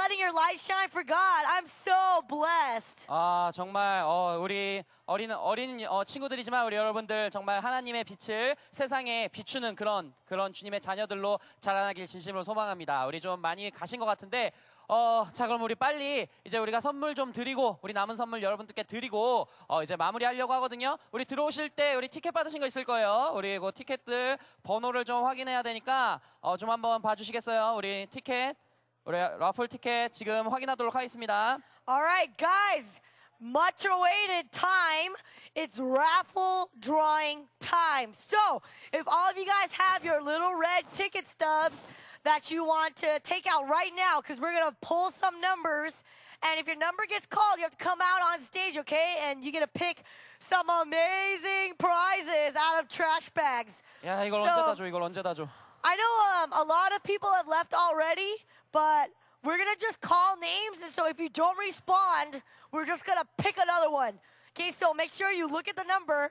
Letting 0.02 0.19
your 0.19 0.34
light 0.34 0.60
shine 0.60 0.90
for 0.90 1.06
God. 1.06 1.45
I'm 1.45 1.65
so 1.65 2.22
blessed. 2.28 3.06
아 3.07 3.52
정말 3.53 4.02
어, 4.03 4.38
우리 4.41 4.84
어린 5.06 5.32
어린 5.32 5.86
어, 5.88 6.03
친구들이지만 6.03 6.65
우리 6.65 6.76
여러분들 6.76 7.30
정말 7.30 7.64
하나님의 7.64 8.06
빛을 8.06 8.56
세상에 8.72 9.28
비추는 9.28 9.76
그런 9.76 10.14
그런 10.26 10.53
주님의 10.53 10.82
자녀들로 10.82 11.40
자라나길 11.60 12.07
진심으로 12.07 12.44
소망합니다. 12.44 13.06
우리 13.06 13.22
좀 13.22 13.40
많이 13.41 13.69
가신 13.69 13.99
것 13.99 14.06
같은데. 14.06 14.52
어, 14.94 15.26
자, 15.32 15.48
그럼 15.48 15.61
우리 15.61 15.73
빨리 15.73 16.28
이제 16.44 16.57
우리가 16.57 16.82
선물 16.82 17.15
좀 17.15 17.32
드리고, 17.32 17.80
우리 17.82 17.94
남은 17.94 18.18
선물 18.18 18.44
여러분들께 18.44 18.84
드리고, 18.84 19.48
어, 19.69 19.84
이제 19.84 19.95
마무리 19.95 20.26
하려고 20.26 20.52
하거든요. 20.56 20.98
우리 21.14 21.23
들어오실 21.23 21.69
때 21.69 21.95
우리 21.95 22.10
티켓 22.10 22.32
받으신 22.32 22.60
거 22.60 22.68
있을 22.68 22.84
거예요. 22.84 23.32
우리 23.34 23.57
그 23.57 23.72
티켓들 23.73 24.38
번호를 24.64 25.06
좀 25.06 25.23
확인해야 25.23 25.61
되니까, 25.61 26.19
어, 26.41 26.57
좀 26.57 26.69
한번 26.69 27.02
봐주시겠어요? 27.02 27.76
우리 27.78 28.06
티켓, 28.07 28.57
우리 29.05 29.16
러플 29.18 29.68
티켓 29.68 30.12
지금 30.12 30.48
확인하도록 30.48 30.94
하겠습니다. 30.94 31.59
All 31.88 32.02
right, 32.02 32.36
guys, 32.36 33.01
much 33.40 33.86
awaited 33.86 34.51
time. 34.51 35.14
It's 35.55 35.78
raffle 35.78 36.70
drawing 36.80 37.47
time. 37.60 38.12
So, 38.12 38.60
if 38.93 39.06
all 39.06 39.30
of 39.30 39.36
you 39.38 39.47
guys 39.47 39.72
have 39.72 40.05
your 40.05 40.20
little 40.20 40.55
red 40.56 40.90
ticket 40.93 41.28
stubs 41.28 41.86
that 42.24 42.51
you 42.51 42.64
want 42.64 42.97
to 42.97 43.20
take 43.22 43.47
out 43.47 43.68
right 43.70 43.94
now, 43.94 44.20
because 44.20 44.40
we're 44.40 44.52
going 44.52 44.68
to 44.68 44.76
pull 44.82 45.10
some 45.12 45.40
numbers. 45.40 46.02
And 46.43 46.59
if 46.60 46.66
your 46.66 46.76
number 46.76 47.06
gets 47.09 47.26
called, 47.26 47.56
you 47.59 47.62
have 47.62 47.76
to 47.78 47.82
come 47.82 48.01
out 48.02 48.20
on 48.34 48.40
stage, 48.43 48.76
okay? 48.78 49.16
And 49.24 49.43
you 49.44 49.52
get 49.52 49.60
to 49.60 49.68
pick 49.70 50.02
some 50.40 50.68
amazing 50.68 51.74
prizes 51.78 52.55
out 52.59 52.82
of 52.82 52.88
trash 52.90 53.30
bags. 53.30 53.80
야, 54.05 54.26
이걸 54.26 54.43
So- 54.43 54.51
언제 54.51 54.62
다 54.66 54.74
줘? 54.74 54.86
이걸 54.86 55.02
언제 55.02 55.22
다 55.22 55.32
줘? 55.32 55.48
I 55.84 55.94
know 55.94 56.14
um, 56.43 56.52
a 56.52 56.64
lot 56.66 56.93
of 56.93 57.02
people 57.05 57.32
have 57.32 57.47
left 57.47 57.72
already, 57.72 58.34
But 58.72 59.10
we're 59.43 59.57
gonna 59.57 59.76
just 59.80 59.99
call 60.02 60.35
names, 60.38 60.81
and 60.84 60.91
so 60.93 61.06
if 61.07 61.19
you 61.19 61.30
don't 61.30 61.57
respond, 61.57 62.41
we're 62.72 62.85
just 62.85 63.06
gonna 63.06 63.26
pick 63.38 63.57
another 63.57 63.89
one. 63.89 64.19
Okay, 64.56 64.72
so 64.72 64.93
make 64.93 65.11
sure 65.11 65.31
you 65.31 65.48
look 65.48 65.68
at 65.68 65.76
the 65.76 65.84
number, 65.84 66.30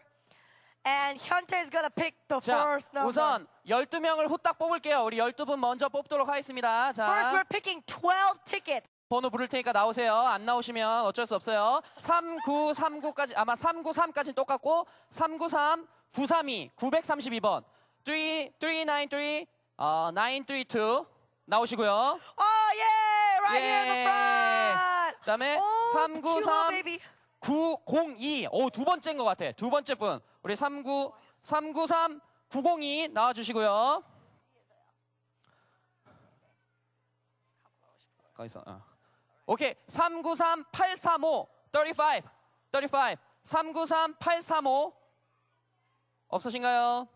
and 0.84 1.18
Hyuntae 1.20 1.62
is 1.62 1.70
gonna 1.70 1.90
pick 1.90 2.14
the 2.28 2.36
자, 2.40 2.62
first 2.62 2.92
number. 2.94 3.08
우선 3.10 3.46
12명을 3.66 4.28
후딱 4.28 4.58
뽑을게요. 4.58 5.04
우리 5.04 5.16
12분 5.18 5.58
먼저 5.58 5.88
뽑도록 5.88 6.28
하겠습니다. 6.28 6.92
First, 6.92 7.02
자, 7.02 7.32
we're 7.32 7.48
picking 7.48 7.82
12 7.86 8.44
tickets. 8.44 8.88
번호 9.08 9.28
부를 9.28 9.48
테니까 9.48 9.72
나오세요. 9.72 10.14
안 10.14 10.44
나오시면 10.44 11.04
어쩔 11.04 11.26
수 11.26 11.34
없어요. 11.34 11.80
3939까지 11.98 13.32
아마 13.36 13.54
393까지 13.54 14.34
똑같고 14.34 14.86
393 15.10 15.86
932 16.14 16.70
932번 16.76 17.64
3 18.04 18.50
393 18.60 19.46
어, 19.78 20.10
932 20.14 21.04
나오시고요. 21.50 21.90
Oh 21.90 22.70
yeah, 22.78 23.40
right 23.42 23.60
here 23.60 23.80
in 23.82 23.88
the 23.88 23.98
예. 23.98 24.04
front. 24.04 25.18
그다음에 25.20 25.58
little 25.58 25.92
393 25.92 26.70
baby. 26.70 26.98
902. 27.40 28.48
오, 28.52 28.70
두 28.70 28.84
번째인 28.84 29.18
것 29.18 29.24
같아. 29.24 29.50
두 29.52 29.68
번째 29.68 29.94
분. 29.96 30.20
우리 30.42 30.54
39 30.54 31.10
393 31.42 32.20
902 32.50 33.08
나와 33.12 33.32
주시고요. 33.32 34.02
거기서 38.36 38.62
어. 38.66 38.80
오케이. 39.46 39.74
393 39.88 40.64
835 40.70 41.48
35 41.72 42.22
35 42.72 43.16
393 43.42 44.14
835 44.18 44.92
없으신가요? 46.28 47.08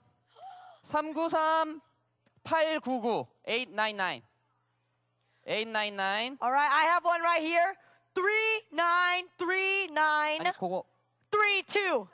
393 0.83 1.81
899 2.46 3.28
899 3.46 4.24
899 5.46 6.38
All 6.42 6.52
right, 6.52 6.70
I 6.72 6.84
have 6.86 7.04
one 7.06 7.22
right 7.22 7.42
here. 7.42 7.76
Three 8.16 8.64
nine 8.72 9.26
three 9.38 9.88
nine. 9.88 10.40
아니 10.42 10.52
그거 10.58 10.84
three 11.32 11.64
two. 11.64 12.08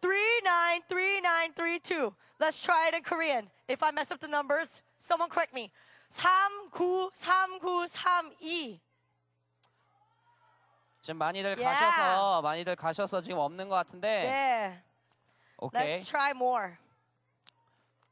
Three 0.00 0.40
nine 0.42 0.82
three 0.88 1.20
nine 1.20 1.52
three 1.54 1.78
two. 1.78 2.14
Let's 2.38 2.60
try 2.62 2.88
it 2.88 2.94
in 2.94 3.02
Korean. 3.02 3.50
If 3.68 3.82
I 3.82 3.90
mess 3.90 4.10
up 4.10 4.20
the 4.20 4.28
numbers, 4.28 4.80
someone 4.98 5.28
correct 5.28 5.52
me. 5.54 5.70
393932. 6.10 8.80
지금 11.02 11.18
많이들 11.18 11.56
Yeah. 11.58 11.64
가셔서 11.64 12.42
많이들 12.42 12.76
가셔서 12.76 13.20
지금 13.22 13.38
없는 13.38 13.68
것 13.68 13.74
같은데 13.76 14.08
Yeah. 14.24 14.82
오케이 15.58 15.94
Let's 15.96 16.04
try 16.06 16.30
more. 16.32 16.76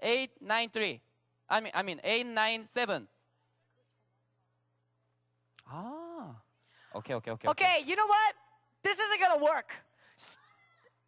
893 0.00 1.00
I 1.48 1.58
mean 1.60 1.72
I 1.74 1.82
mean 1.82 2.00
897 2.04 3.08
아 5.64 6.40
오케이 6.94 7.16
오케이 7.16 7.34
오케이 7.34 7.50
Okay, 7.50 7.80
you 7.80 7.96
know 7.96 8.06
what? 8.06 8.34
This 8.82 9.00
isn't 9.00 9.18
gonna 9.18 9.42
work. 9.42 9.74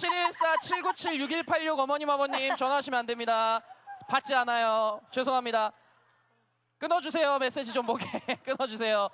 714-797-6186 0.00 1.78
어머님 1.78 2.08
아버님 2.08 2.56
전화하시면 2.56 3.00
안 3.00 3.04
됩니다. 3.06 3.60
받지 4.08 4.34
않아요. 4.34 5.02
죄송합니다. 5.10 5.70
끊어주세요. 6.78 7.38
메시지 7.38 7.74
좀 7.74 7.84
보게. 7.84 8.06
끊어주세요. 8.42 9.10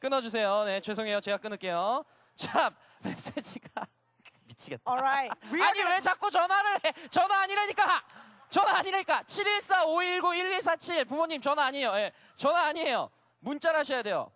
끊어주세요. 0.00 0.64
네 0.64 0.80
죄송해요. 0.80 1.20
제가 1.20 1.36
끊을게요. 1.36 2.02
참 2.34 2.74
메시지가 3.00 3.86
미치겠다. 4.48 4.90
Right. 4.90 5.38
아니 5.62 5.82
왜 5.82 6.00
자꾸 6.00 6.30
전화를 6.30 6.80
해? 6.86 6.92
전화 7.10 7.42
아니라니까! 7.42 8.02
전화 8.48 8.78
아니라니까! 8.78 9.22
714-519-1147 9.24 11.06
부모님 11.08 11.42
전화 11.42 11.66
아니에요. 11.66 11.92
예, 11.96 12.12
전화 12.36 12.68
아니에요. 12.68 13.10
문자를 13.40 13.80
하셔야 13.80 14.02
돼요 14.02 14.30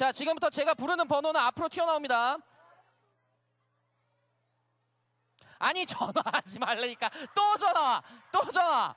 자 0.00 0.10
지금부터 0.12 0.48
제가 0.48 0.72
부르는 0.72 1.06
번호는 1.06 1.38
앞으로 1.38 1.68
튀어나옵니다 1.68 2.38
아니 5.58 5.84
전화하지 5.84 6.58
말라니까 6.58 7.10
또 7.34 7.58
전화 7.58 8.02
또 8.32 8.50
전화 8.50 8.94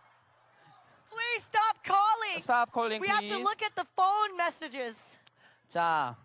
Please 1.09 1.43
stop 1.43 1.83
calling. 1.83 2.37
Stop 2.37 2.71
calling 2.71 3.01
We 3.03 3.09
have 3.09 3.27
to 3.27 3.35
please 3.35 3.43
look 3.43 3.61
at 3.61 3.75
the 3.75 3.85
phone 3.97 4.33
messages. 4.35 5.17
자, 5.67 6.15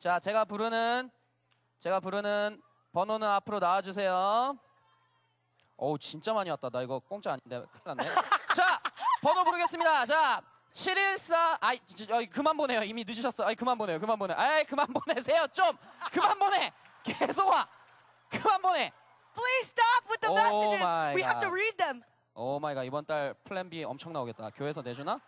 자 0.00 0.18
제가 0.18 0.44
부르는 0.44 1.08
제가 1.78 2.00
부르는 2.00 2.60
번호는 2.92 3.26
앞으로 3.26 3.60
나와주세요. 3.60 4.58
어우 5.76 5.96
진짜 6.00 6.32
많이 6.34 6.50
왔다. 6.50 6.68
나 6.70 6.82
이거 6.82 6.98
공짜 6.98 7.34
아닌데 7.34 7.64
큰일 7.70 7.96
났네. 7.96 8.14
자 8.56 8.82
번호 9.22 9.44
부르겠습니다. 9.44 10.06
자 10.06 10.42
714, 10.72 11.58
아이 11.60 11.80
저, 11.86 12.16
어이, 12.16 12.26
그만 12.26 12.56
보내요. 12.56 12.82
이미 12.84 13.04
늦으셨어. 13.04 13.44
아이 13.44 13.54
그만 13.54 13.76
보내요. 13.76 13.98
그만 13.98 14.18
보내. 14.18 14.34
아이 14.34 14.64
그만 14.64 14.86
보내세요. 14.86 15.46
좀 15.48 15.76
그만 16.12 16.38
보내. 16.38 16.72
계속 17.02 17.48
와. 17.48 17.66
그만 18.28 18.62
보내. 18.62 18.92
Please 19.34 19.68
stop 19.70 20.08
with 20.08 20.20
the 20.20 20.30
Oh 20.30 20.36
messages. 20.36 20.80
my 20.82 21.14
We 21.14 21.22
have 21.22 21.40
to 21.40 21.48
God. 21.48 21.54
read 21.54 21.76
them. 21.76 22.02
오 22.34 22.58
마이 22.60 22.74
갓 22.74 22.84
이번 22.84 23.04
달 23.04 23.34
플랜 23.44 23.68
B 23.68 23.82
엄청 23.84 24.12
나오겠다. 24.12 24.50
교회에서 24.50 24.82
내주나? 24.82 25.20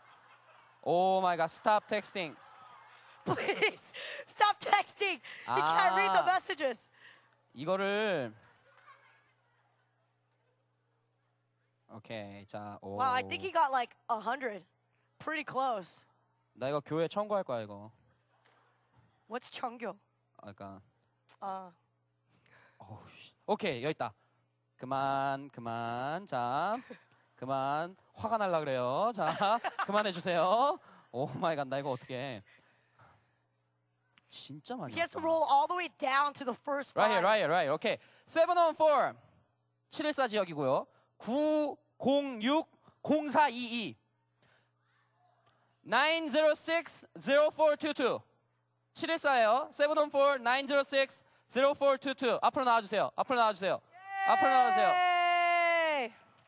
오 0.82 1.20
마이 1.20 1.36
갓 1.36 1.48
스탑 1.48 1.86
텍스팅. 1.88 2.36
Please 3.24 3.92
stop 4.26 4.58
texting. 4.60 5.20
He 5.46 5.60
can't 5.62 5.94
read 5.94 6.12
the 6.12 6.22
Ah. 6.22 6.26
messages. 6.26 6.88
이거를 7.54 8.32
오케이 11.90 12.46
자 12.46 12.78
오. 12.80 12.96
Wow, 12.98 13.12
I 13.12 13.22
think 13.22 13.42
he 13.44 13.52
got 13.52 13.70
like 13.70 13.94
a 14.10 14.18
hundred. 14.18 14.64
Pretty 15.22 15.44
close. 15.48 16.04
나 16.54 16.68
이거 16.68 16.80
교회 16.80 17.08
청구할 17.08 17.44
거야 17.44 17.62
이거 17.62 17.90
What's 19.28 19.50
Cheongyo? 19.52 19.94
아, 20.38 20.52
그러니까 20.52 20.80
Uh, 21.42 21.72
어우, 22.78 22.98
씨. 23.10 23.32
오케이 23.46 23.82
여기 23.82 23.90
있다 23.92 24.12
그만 24.76 25.48
그만 25.50 26.26
자 26.26 26.76
그만 27.36 27.96
화가 28.14 28.36
날라 28.38 28.60
그래요 28.60 29.10
자 29.14 29.58
그만해 29.86 30.12
주세요 30.12 30.78
오 31.10 31.26
마이 31.26 31.56
갓 31.56 31.66
나 31.66 31.78
이거 31.78 31.90
어떻게 31.90 32.42
진짜 34.28 34.76
많이 34.76 34.92
he 34.92 35.00
has 35.00 35.10
to 35.10 35.20
roll 35.20 35.42
all 35.50 35.66
the 35.66 35.76
way 35.76 35.88
down 35.98 36.32
to 36.32 36.44
the 36.44 36.54
first 36.62 36.94
Right 36.96 37.10
here, 37.10 37.22
line. 37.22 37.24
right 37.24 37.38
here, 37.40 37.50
right 37.50 37.66
here. 37.66 37.74
오케이. 37.74 37.98
714 38.26 39.14
714 39.90 40.28
지역이고요. 40.28 40.86
906 41.18 42.66
0422 43.02 43.94
906 45.84 47.06
0422 47.18 48.20
714예요. 48.94 49.70
714 49.72 50.38
906 50.38 51.24
0422 51.50 52.38
앞으로 52.40 52.64
나와주세요. 52.64 53.10
앞으로 53.16 53.38
나와주세요. 53.38 53.80
앞으로 54.28 54.50
나와주세요. 54.50 54.88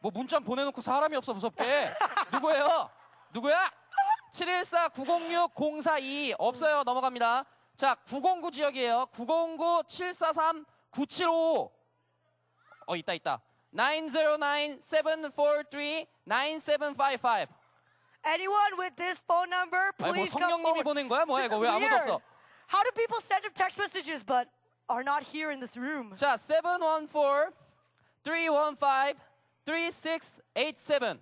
뭐 0.01 0.11
문자 0.15 0.39
보내놓고 0.39 0.81
사람이 0.81 1.17
없어 1.17 1.35
무섭게. 1.35 1.91
누구예요? 2.33 2.91
누구야? 3.33 3.71
714 4.33 4.89
906 4.91 5.53
0422 5.83 6.35
없어요. 6.39 6.83
넘어갑니다. 6.85 7.45
자, 7.77 7.95
909 8.09 8.51
지역이에요. 8.53 9.07
909 9.13 9.83
743 9.89 10.65
9755. 10.91 11.73
어, 12.87 12.97
있다 12.97 13.15
있다. 13.15 13.41
909 13.73 14.81
743 14.81 15.33
9755. 15.33 16.07
Anyone 18.26 18.76
with 18.78 18.96
this 18.98 19.20
phone 19.26 19.50
number, 19.50 19.92
아니 20.00 20.12
뭐 20.12 20.14
please 20.14 20.30
come 20.32 20.44
성령님이 20.44 20.84
forward. 20.84 20.86
보낸 20.86 21.08
거야? 21.08 21.24
뭐야 21.26 21.48
This 21.48 21.50
이거 21.50 21.56
is 21.56 21.64
왜 21.64 21.70
아무도 21.70 21.96
weird. 21.96 22.12
없어? 22.12 22.22
How 22.72 22.84
do 22.84 22.92
people 22.92 23.20
send 23.22 23.46
him 23.46 23.54
text 23.54 23.80
messages 23.80 24.24
but 24.24 24.48
are 24.90 25.04
not 25.04 25.24
here 25.24 25.50
in 25.52 25.60
this 25.60 25.76
room? 25.78 26.14
자, 26.16 26.38
714 26.38 27.52
315 28.24 29.16
3687 29.66 31.20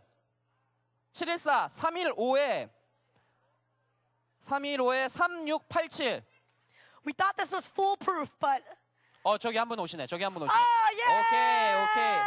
714 1.14 1.70
315에 1.70 2.70
315에 4.44 5.10
3687 5.10 6.24
We 7.06 7.14
thought 7.14 7.38
this 7.38 7.54
was 7.54 7.68
foolproof, 7.68 8.30
but 8.40 8.64
어 9.24 9.38
저기 9.38 9.58
한 9.58 9.68
분 9.70 9.80
오시네. 9.80 10.08
저기 10.08 10.24
한 10.24 10.34
분 10.34 10.44
오시네. 10.44 10.60
oh 10.60 10.90
yeah! 10.98 11.22
오케이, 11.22 11.76
오케이. 11.84 12.20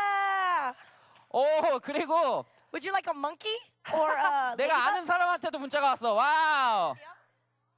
오 1.32 1.78
그리고 1.80 2.44
Would 2.75 2.83
you 2.85 2.91
like 2.91 3.07
a 3.07 3.15
monkey 3.15 3.55
or 3.93 4.11
a 4.17 4.55
내가? 4.59 4.87
아는 4.87 5.05
사람한테도 5.05 5.57
문자가 5.59 5.87
왔어. 5.87 6.13
와우. 6.13 6.93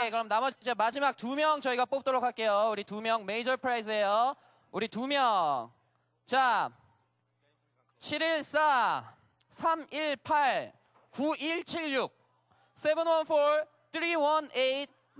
오케이 0.00 0.10
그럼 0.10 0.26
나머지 0.26 0.56
이제 0.58 0.72
마지막 0.72 1.14
두 1.18 1.34
명 1.36 1.60
저희가 1.60 1.84
뽑도록 1.84 2.22
할게요 2.24 2.70
우리 2.72 2.82
두 2.82 3.02
명 3.02 3.26
메이저 3.26 3.58
프라이즈예요 3.58 4.34
우리 4.70 4.88
두 4.88 5.06
명 5.06 5.70
자 6.24 6.70
714 7.98 9.04
318 9.50 10.72
9176 11.10 12.10
714 12.74 13.66
318 13.92 14.40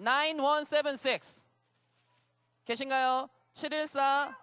9176 0.01 1.45
계신가요? 2.65 3.29
714 3.53 4.39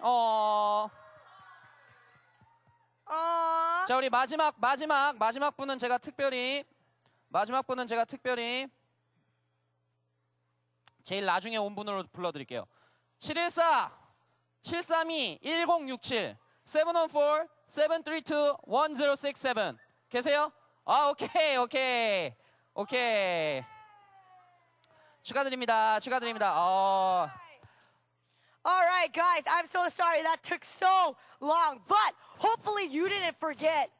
어... 0.00 0.90
어, 3.08 3.84
자 3.86 3.96
우리 3.96 4.10
마지막 4.10 4.54
마지막 4.58 5.16
마지막 5.16 5.56
분은 5.56 5.78
제가 5.78 5.98
특별히 5.98 6.64
마지막 7.28 7.64
분은 7.64 7.86
제가 7.86 8.04
특별히 8.04 8.66
제일 11.04 11.24
나중에 11.24 11.56
온 11.56 11.76
분으로 11.76 12.02
불러드릴게요. 12.12 12.66
714 13.18 13.92
732 14.62 15.38
1067 15.40 16.36
714 16.64 17.46
732 17.68 18.56
1067 18.66 19.78
계세요? 20.08 20.52
아 20.84 21.08
오케이 21.08 21.56
오케이 21.56 22.34
오케이. 22.74 23.62
축하드립니다 25.22 26.00
축하드립니다. 26.00 26.54
어, 26.56 27.28
All 28.68 28.82
right, 28.82 29.06
guys, 29.14 29.42
I'm 29.48 29.66
so 29.72 29.86
sorry 29.88 30.24
that 30.24 30.42
took 30.42 30.64
so 30.64 31.16
long, 31.40 31.78
but 31.86 32.14
hopefully 32.38 32.88
you 32.90 33.08
didn't 33.08 33.38
forget 33.38 33.90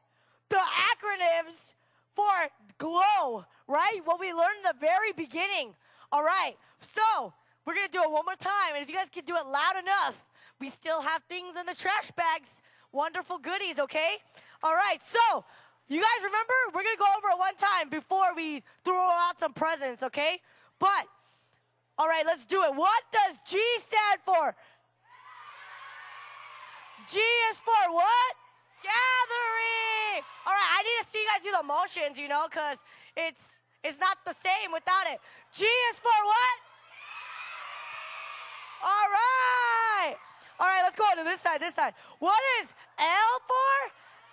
the 0.49 0.57
acronyms 0.57 1.75
for 2.17 2.33
GLOW, 2.79 3.45
right? 3.69 4.01
What 4.05 4.19
we 4.19 4.33
learned 4.33 4.57
in 4.57 4.63
the 4.65 4.75
very 4.81 5.13
beginning. 5.13 5.77
All 6.11 6.25
right, 6.25 6.57
so 6.81 7.33
we're 7.65 7.75
gonna 7.75 7.87
do 7.87 8.03
it 8.03 8.11
one 8.11 8.25
more 8.25 8.35
time, 8.35 8.75
and 8.75 8.83
if 8.83 8.91
you 8.91 8.97
guys 8.97 9.07
can 9.09 9.25
do 9.25 9.37
it 9.37 9.47
loud 9.47 9.77
enough, 9.81 10.17
we 10.61 10.69
still 10.69 11.01
have 11.01 11.23
things 11.29 11.57
in 11.57 11.65
the 11.67 11.75
trash 11.75 12.11
bags. 12.11 12.61
Wonderful 12.91 13.39
goodies, 13.39 13.79
okay? 13.79 14.17
All 14.65 14.75
right, 14.75 14.99
so 15.01 15.45
you 15.87 16.01
guys 16.01 16.25
remember? 16.25 16.55
We're 16.75 16.83
gonna 16.83 16.97
go 16.99 17.07
over 17.17 17.29
it 17.29 17.39
one 17.39 17.55
time 17.55 17.89
before 17.89 18.35
we 18.35 18.65
throw 18.85 18.99
out 18.99 19.39
some 19.39 19.53
presents, 19.53 20.03
okay? 20.03 20.41
But 20.81 21.07
all 21.99 22.09
right, 22.09 22.25
let's 22.27 22.45
do 22.45 22.63
it. 22.63 22.75
What 22.75 23.03
does 23.11 23.39
G 23.49 23.57
stand 23.81 24.21
for? 24.25 24.55
G 27.09 27.19
is 27.51 27.57
for 27.59 27.93
what? 27.93 28.33
Gathering. 28.83 30.21
All 30.45 30.53
right, 30.53 30.71
I 30.77 30.83
need 30.85 31.05
to 31.05 31.11
see 31.11 31.21
you 31.23 31.29
guys 31.33 31.43
do 31.43 31.53
the 31.57 31.63
motions, 31.65 32.19
you 32.19 32.29
know, 32.29 32.47
because 32.51 32.79
it's 33.17 33.59
it's 33.83 33.99
not 33.99 34.19
the 34.27 34.35
same 34.35 34.73
without 34.73 35.07
it. 35.07 35.21
G 35.53 35.65
is 35.65 35.97
for 35.97 36.13
what? 36.13 36.57
All 38.85 39.09
right. 39.09 40.17
All 40.61 40.67
right, 40.67 40.83
let's 40.85 40.97
go 40.97 41.05
on 41.05 41.17
to 41.17 41.25
this 41.25 41.41
side, 41.41 41.61
this 41.61 41.75
side. 41.75 41.95
What 42.19 42.41
is 42.61 42.75
L 42.99 43.33
for? 43.49 43.75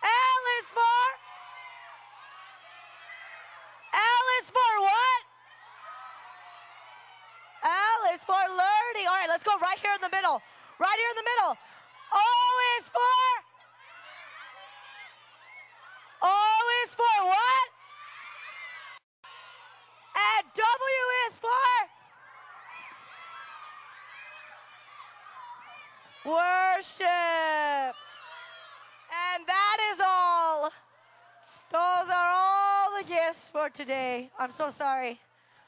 L 0.04 0.44
is 0.60 0.68
for? 0.68 1.04
L 3.94 4.26
is 4.42 4.50
for 4.50 4.72
what? 4.84 5.33
L 8.13 8.13
is 8.15 8.23
for 8.25 8.35
learning. 8.63 9.07
All 9.09 9.19
right, 9.21 9.29
let's 9.29 9.45
go 9.45 9.57
right 9.61 9.79
here 9.79 9.95
in 9.95 10.01
the 10.03 10.11
middle. 10.11 10.41
Right 10.79 10.99
here 11.03 11.11
in 11.15 11.19
the 11.23 11.29
middle. 11.33 11.53
O 12.13 12.27
is 12.79 12.87
for? 12.89 13.21
O 16.23 16.35
is 16.85 16.95
for 16.95 17.17
what? 17.33 17.67
And 20.17 20.45
W 20.55 21.05
is 21.29 21.35
for? 21.45 21.71
Worship. 26.25 27.95
And 29.09 29.47
that 29.47 29.79
is 29.93 30.01
all. 30.05 30.71
Those 31.71 32.09
are 32.11 32.31
all 32.35 32.99
the 32.99 33.05
gifts 33.09 33.49
for 33.53 33.71
today. 33.71 34.31
I'm 34.39 34.53
so 34.53 34.71
sorry. 34.71 35.19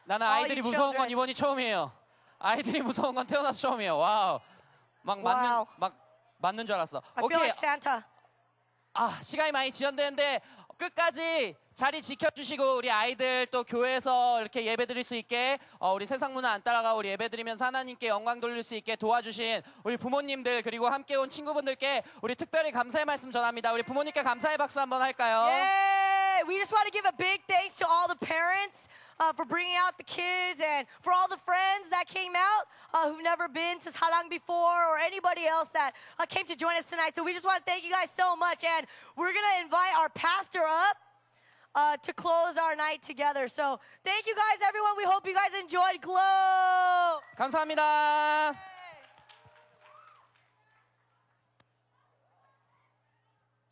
나는 0.09 0.27
All 0.27 0.45
아이들이 0.45 0.59
you 0.61 0.71
무서운 0.71 0.97
건 0.97 1.09
children. 1.09 1.11
이번이 1.11 1.35
처음이에요 1.35 1.93
아이들이 2.40 2.82
무서운 2.82 3.16
건 3.16 3.26
태어나서 3.26 3.60
처음이에요 3.60 3.98
와우 3.98 4.40
막 5.02 5.22
맞는 5.22 5.50
와우. 5.52 5.66
막 5.78 5.96
맞는 6.38 6.66
줄 6.66 6.76
알았어 6.76 7.02
I 7.16 7.24
feel 7.24 7.26
오케이 7.26 7.38
like 7.40 7.58
Santa. 7.58 8.02
아 8.94 9.20
시간이 9.22 9.52
많이 9.52 9.72
지연되는데 9.72 10.42
끝까지 10.78 11.56
자리 11.74 12.02
지켜주시고 12.02 12.76
우리 12.78 12.92
아이들 12.92 13.48
또 13.48 13.64
교회에서 13.64 14.42
이렇게 14.42 14.66
예배 14.66 14.86
드릴 14.86 15.04
수 15.04 15.16
있게 15.16 15.58
어, 15.80 15.94
우리 15.94 16.06
세상 16.06 16.34
문화 16.34 16.52
안 16.52 16.62
따라가 16.64 16.94
우리 16.94 17.10
예배 17.10 17.30
드리면서 17.30 17.66
하나님께 17.66 18.08
영광 18.08 18.40
돌릴 18.40 18.64
수 18.64 18.76
있게 18.76 18.96
도와주신 18.96 19.62
우리 19.84 19.98
부모님들 19.98 20.62
그리고 20.64 20.88
함께 20.90 21.16
온 21.16 21.30
친구분들께 21.30 22.04
우리 22.22 22.36
특별히 22.36 22.72
감사의 22.72 23.06
말씀 23.06 23.32
전합니다 23.32 23.72
우리 23.74 23.84
부모님께 23.84 24.24
감사의 24.24 24.58
박수 24.58 24.80
한번 24.80 25.02
할까요? 25.02 25.42
Yay! 25.44 26.44
We 26.48 26.56
just 26.58 26.74
want 26.74 26.86
to 26.90 26.92
give 26.92 27.06
a 27.08 27.16
big 27.18 27.42
thanks 27.48 27.78
to 27.80 27.88
all 27.88 28.08
the 28.08 28.18
parents 28.20 28.88
uh, 29.19 29.33
for 29.33 29.45
bringing 29.45 29.77
out 29.77 29.97
the 29.99 30.05
kids 30.05 30.61
and 30.65 30.87
for 31.03 31.13
all 31.13 31.29
the 31.29 31.37
friends 31.37 31.89
that 31.91 32.07
came 32.07 32.33
out 32.35 32.65
uh, 32.95 33.11
who've 33.11 33.23
never 33.23 33.49
been 33.49 33.79
to 33.81 33.91
Sarang 33.91 34.31
before 34.31 34.81
or 34.89 34.99
anybody 34.99 35.47
else 35.47 35.69
that 35.75 35.93
uh, 36.19 36.27
came 36.27 36.47
to 36.47 36.57
join 36.57 36.77
us 36.77 36.85
tonight. 36.85 37.15
So 37.15 37.23
we 37.23 37.33
just 37.33 37.45
want 37.45 37.65
to 37.65 37.71
thank 37.71 37.85
you 37.85 37.93
guys 37.93 38.11
so 38.11 38.35
much. 38.37 38.65
And 38.65 38.87
we're 39.17 39.33
going 39.33 39.51
to 39.57 39.65
invite 39.65 39.95
our 39.99 40.09
pastor 40.11 40.63
up. 40.67 40.97
Uh, 41.73 41.97
to 42.03 42.13
close 42.13 42.57
our 42.61 42.75
night 42.75 43.01
together. 43.01 43.47
So, 43.47 43.79
thank 44.03 44.27
you 44.27 44.35
guys, 44.35 44.59
everyone. 44.67 44.91
We 44.97 45.05
hope 45.05 45.25
you 45.25 45.33
guys 45.33 45.55
enjoyed 45.63 46.03
Glow. 46.03 47.21
감사합니다. 47.39 48.74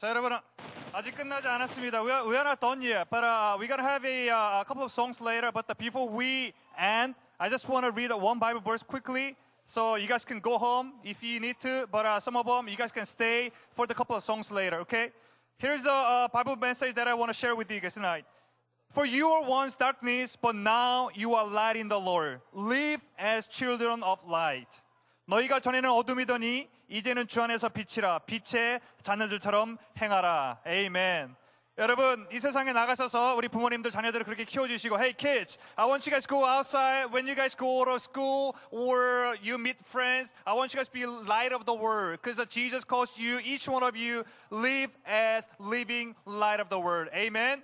자 0.03 0.09
여러분 0.09 0.39
아직 0.93 1.15
끝나지 1.17 1.49
않았습니다. 1.49 2.03
We 2.03 2.11
are, 2.13 2.25
we 2.25 2.37
are 2.37 2.45
not 2.45 2.61
done 2.61 2.81
yet, 2.81 3.11
but 3.11 3.25
uh, 3.25 3.57
we're 3.59 3.67
gonna 3.67 3.83
have 3.83 4.05
a, 4.05 4.31
uh, 4.31 4.61
a 4.61 4.65
couple 4.65 4.85
of 4.85 4.93
songs 4.93 5.21
later. 5.21 5.51
But 5.53 5.69
uh, 5.69 5.75
before 5.75 6.09
we 6.09 6.55
end, 6.79 7.15
I 7.39 7.49
just 7.49 7.69
want 7.69 7.85
to 7.85 7.91
read 7.91 8.13
one 8.13 8.39
Bible 8.39 8.61
verse 8.61 8.83
quickly, 8.83 9.37
so 9.67 9.97
you 9.97 10.07
guys 10.07 10.25
can 10.25 10.41
go 10.41 10.57
home 10.57 10.95
if 11.05 11.23
you 11.23 11.41
need 11.41 11.61
to. 11.61 11.89
But 11.91 12.07
uh, 12.07 12.21
some 12.21 12.37
of 12.37 12.47
them 12.47 12.69
you 12.69 12.77
guys 12.77 12.93
can 12.93 13.07
stay 13.07 13.53
for 13.73 13.87
the 13.87 13.95
couple 13.95 14.17
of 14.17 14.23
songs 14.23 14.51
later. 14.51 14.81
Okay? 14.81 15.13
Here's 15.59 15.83
the 15.83 15.93
uh, 15.93 16.29
Bible 16.29 16.57
message 16.57 16.95
that 16.95 17.09
I 17.09 17.15
want 17.15 17.31
to 17.31 17.35
share 17.35 17.57
with 17.57 17.71
you 17.71 17.81
guys 17.81 17.95
tonight. 17.95 18.25
For 18.91 19.05
you 19.05 19.29
were 19.29 19.47
once 19.47 19.77
darkness, 19.77 20.37
but 20.41 20.55
now 20.55 21.11
you 21.15 21.35
are 21.35 21.47
light 21.47 21.77
in 21.77 21.89
the 21.89 21.99
Lord. 22.01 22.41
Live 22.53 23.05
as 23.19 23.47
children 23.47 24.03
of 24.03 24.25
light. 24.25 24.81
너희가 25.34 25.60
전에는 25.60 25.90
어둠이더니 25.90 26.70
이제는 26.90 27.28
주 27.28 27.42
안에서 27.42 27.70
빛이라 27.70 28.20
빛의 28.20 28.80
자녀들처럼 29.02 29.78
행하라. 30.00 30.60
에이멘. 30.66 31.36
여러분 31.80 32.28
이 32.32 32.40
세상에 32.40 32.72
나가셔서 32.72 33.34
우리 33.36 33.48
부모님들 33.48 33.90
자녀들을 33.90 34.26
그렇게 34.26 34.46
키워주시고 34.46 34.96
Hey 35.00 35.14
kids, 35.14 35.58
I 35.76 35.88
want 35.88 36.08
you 36.08 36.14
guys 36.14 36.28
to 36.28 36.38
go 36.38 36.46
outside 36.46 37.10
when 37.12 37.26
you 37.26 37.34
guys 37.36 37.58
go 37.58 37.84
to 37.84 37.96
school 37.96 38.54
or 38.70 39.36
you 39.42 39.58
meet 39.58 39.82
friends. 39.84 40.36
I 40.46 40.54
want 40.54 40.72
you 40.72 40.78
guys 40.78 40.88
to 40.88 40.94
be 40.94 41.08
light 41.08 41.52
of 41.52 41.66
the 41.66 41.74
world 41.74 42.22
because 42.22 42.38
Jesus 42.48 42.86
calls 42.86 43.18
you, 43.18 43.40
each 43.44 43.68
one 43.68 43.82
of 43.82 43.98
you, 43.98 44.24
live 44.52 44.94
as 45.04 45.50
living 45.58 46.14
light 46.26 46.62
of 46.62 46.70
the 46.70 46.80
world. 46.80 47.10
Amen. 47.16 47.64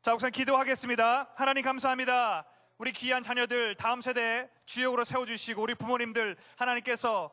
자, 0.00 0.14
우선 0.14 0.30
기도하겠습니다. 0.30 1.28
하나님 1.36 1.62
감사합니다. 1.64 2.46
우리 2.78 2.92
귀한 2.92 3.24
자녀들 3.24 3.74
다음 3.74 4.00
세대에 4.00 4.48
주역으로 4.64 5.04
세워주시고 5.04 5.60
우리 5.60 5.74
부모님들 5.74 6.36
하나님께서 6.56 7.30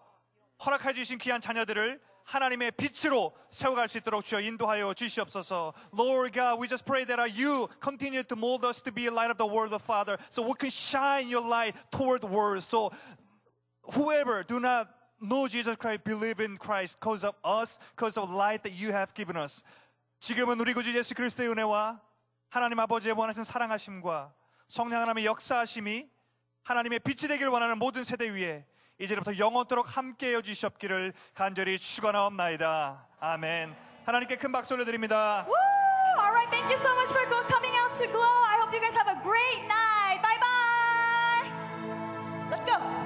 허락해 0.66 0.94
주신 0.94 1.20
귀한 1.20 1.40
자녀들을 1.40 2.02
하나님의 2.24 2.72
빛으로 2.72 3.36
세워갈 3.52 3.88
수 3.88 4.00
있도록 4.00 4.26
주여 4.26 4.40
인도하여 4.40 4.96
주시옵소서. 4.96 5.74
Lord 5.94 6.34
God, 6.34 6.60
we 6.60 6.68
just 6.68 6.84
pray 6.84 7.06
that 7.06 7.20
uh, 7.20 7.30
you 7.30 7.70
continue 7.80 8.24
to 8.24 8.36
mold 8.36 8.66
us 8.66 8.82
to 8.82 8.92
be 8.92 9.06
a 9.06 9.12
light 9.12 9.30
of 9.30 9.38
the 9.38 9.46
world, 9.46 9.70
the 9.70 9.78
Father, 9.78 10.18
so 10.32 10.42
we 10.42 10.54
can 10.58 10.72
shine 10.72 11.30
your 11.30 11.46
light 11.46 11.76
toward 11.92 12.22
the 12.22 12.28
world. 12.28 12.64
So 12.64 12.90
whoever 13.94 14.42
do 14.42 14.60
not 14.60 14.90
know 15.22 15.48
Jesus 15.48 15.76
Christ, 15.78 16.04
believe 16.04 16.40
in 16.40 16.58
Christ 16.58 16.98
because 17.00 17.24
of 17.24 17.36
us, 17.46 17.78
because 17.96 18.18
of 18.18 18.34
light 18.34 18.64
that 18.64 18.74
you 18.74 18.90
have 18.92 19.14
given 19.14 19.38
us. 19.38 19.62
지금은 20.20 20.60
우리 20.60 20.74
구주 20.74 20.92
예수 20.98 21.14
그리스도의 21.14 21.50
은혜와 21.52 22.02
하나님 22.50 22.80
아버지의 22.80 23.14
원하신 23.14 23.44
사랑하심과 23.44 24.34
성령 24.68 25.02
하나님의 25.02 25.26
역사하심이 25.26 26.10
하나님의 26.64 27.00
빛이 27.00 27.28
되기를 27.28 27.50
원하는 27.50 27.78
모든 27.78 28.04
세대 28.04 28.30
위에 28.30 28.66
이제부터 29.00 29.38
영원토록 29.38 29.98
함께해 29.98 30.42
주시옵기를 30.42 31.14
간절히 31.34 31.78
축원하옵나이다. 31.78 33.08
아멘. 33.20 33.76
하나님께 34.06 34.38
큰 34.38 34.52
박수 34.52 34.74
올려드립니다. 34.74 35.48
All 36.18 36.32
right, 36.32 36.50
thank 36.50 36.70
you 36.70 36.78
so 36.78 36.96
much 36.96 37.10
for 37.10 37.26
coming 37.48 37.76
out 37.76 37.94
to 37.98 38.08
Glow. 38.08 38.22
I 38.22 38.58
hope 38.62 38.74
you 38.74 38.80
guys 38.80 38.96
have 38.96 39.10
a 39.10 39.20
great 39.22 39.62
night. 39.68 40.22
Bye 40.22 40.40
bye. 40.40 41.52
Let's 42.50 42.66
go. 42.66 43.05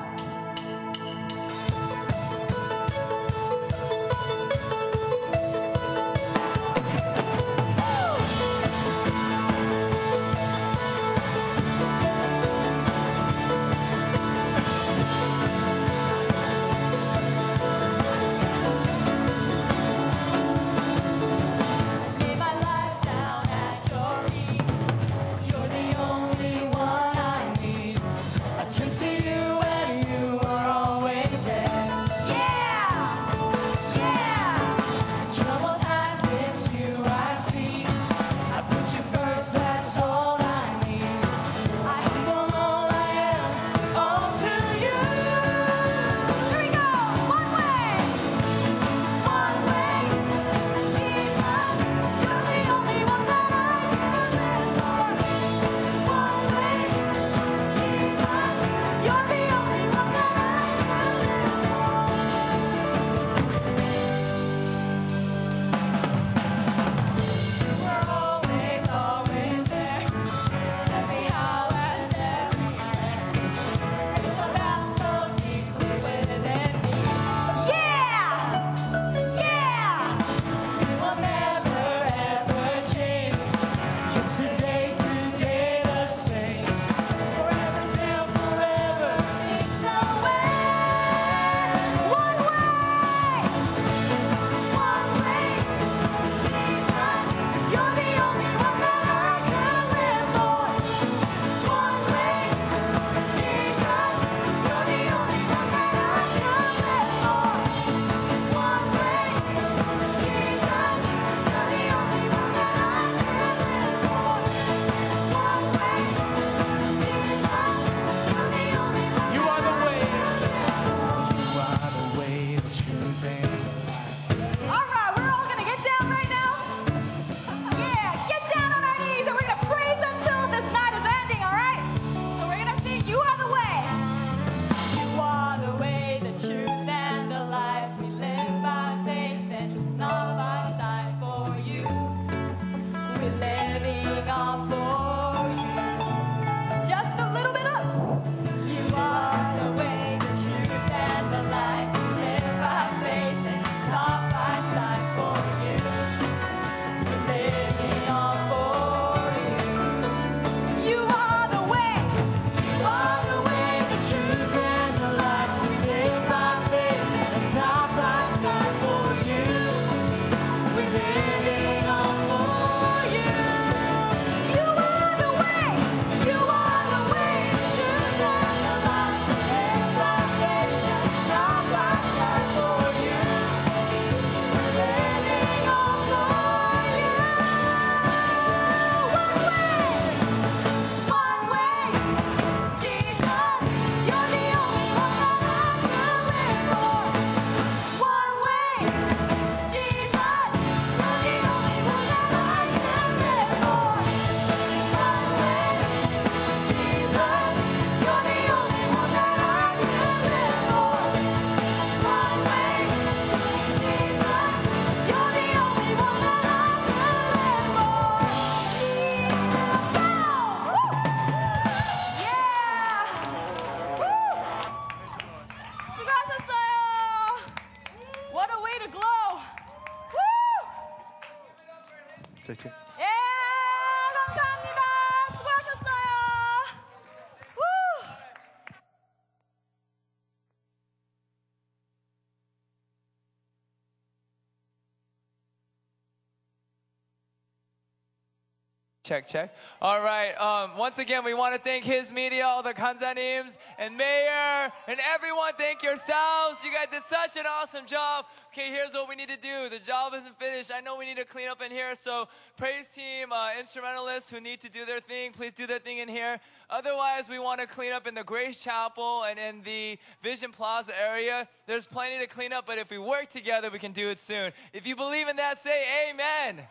Check, 249.09 249.25
check. 249.25 249.55
All 249.81 250.03
right. 250.03 250.39
Um, 250.39 250.77
once 250.77 250.99
again, 250.99 251.25
we 251.25 251.33
want 251.33 251.55
to 251.55 251.59
thank 251.59 251.83
his 251.83 252.11
media, 252.11 252.45
all 252.45 252.61
the 252.61 252.75
Kanzanims, 252.75 253.57
and 253.79 253.97
Mayor, 253.97 254.71
and 254.87 254.99
everyone. 255.11 255.53
Thank 255.57 255.81
yourselves. 255.81 256.63
You 256.63 256.71
guys 256.71 256.89
did 256.91 257.01
such 257.09 257.35
an 257.35 257.47
awesome 257.49 257.87
job. 257.87 258.25
Okay, 258.53 258.69
here's 258.69 258.93
what 258.93 259.09
we 259.09 259.15
need 259.15 259.29
to 259.29 259.37
do. 259.37 259.67
The 259.67 259.79
job 259.79 260.13
isn't 260.13 260.37
finished. 260.37 260.71
I 260.71 260.81
know 260.81 260.95
we 260.95 261.05
need 261.05 261.17
to 261.17 261.25
clean 261.25 261.49
up 261.49 261.59
in 261.59 261.71
here. 261.71 261.95
So, 261.95 262.27
praise 262.55 262.87
team, 262.89 263.31
uh, 263.31 263.53
instrumentalists 263.59 264.29
who 264.29 264.39
need 264.39 264.61
to 264.61 264.69
do 264.69 264.85
their 264.85 264.99
thing, 264.99 265.31
please 265.31 265.53
do 265.53 265.65
their 265.65 265.79
thing 265.79 265.97
in 265.97 266.07
here. 266.07 266.39
Otherwise, 266.69 267.27
we 267.27 267.39
want 267.39 267.61
to 267.61 267.65
clean 267.65 267.93
up 267.93 268.05
in 268.05 268.13
the 268.13 268.23
Grace 268.23 268.63
Chapel 268.63 269.23
and 269.23 269.39
in 269.39 269.63
the 269.63 269.97
Vision 270.21 270.51
Plaza 270.51 270.93
area. 271.01 271.47
There's 271.65 271.87
plenty 271.87 272.19
to 272.23 272.27
clean 272.27 272.53
up, 272.53 272.67
but 272.67 272.77
if 272.77 272.91
we 272.91 272.99
work 272.99 273.31
together, 273.31 273.71
we 273.71 273.79
can 273.79 273.91
do 273.91 274.09
it 274.09 274.19
soon. 274.19 274.51
If 274.71 274.85
you 274.85 274.95
believe 274.95 275.27
in 275.27 275.37
that, 275.37 275.63
say 275.63 276.11
amen. 276.11 276.53
Amen. 276.53 276.67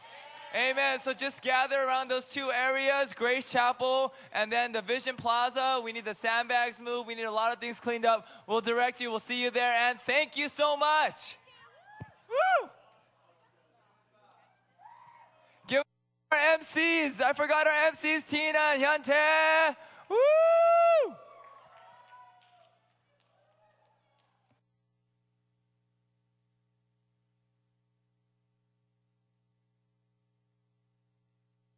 So 1.09 1.15
just 1.15 1.41
gather 1.41 1.77
around 1.77 2.09
those 2.09 2.27
two 2.27 2.51
areas, 2.51 3.15
Grace 3.15 3.51
Chapel 3.51 4.12
and 4.31 4.53
then 4.53 4.73
the 4.73 4.83
Vision 4.83 5.16
Plaza. 5.16 5.81
We 5.83 5.93
need 5.93 6.05
the 6.05 6.12
sandbags 6.12 6.79
moved. 6.79 7.09
We 7.09 7.15
need 7.15 7.23
a 7.23 7.33
lot 7.33 7.51
of 7.51 7.61
things 7.61 7.81
cleaned 7.81 8.05
up. 8.05 8.27
We'll 8.47 8.61
direct 8.61 9.01
you. 9.01 9.09
We'll 9.11 9.20
see 9.20 9.43
you 9.43 9.51
there. 9.51 9.73
And 9.73 9.99
thank 10.03 10.37
you 10.37 10.51
so 10.51 10.77
much. 10.77 11.39
Woo! 12.29 12.69
Give 15.66 15.83
our 16.31 16.39
MCs. 16.59 17.23
I 17.23 17.33
forgot 17.33 17.66
our 17.66 17.93
MCs, 17.93 18.29
Tina 18.29 18.59
and 18.59 18.83
Hyuntae. 18.83 19.77
Woo! 20.11 21.15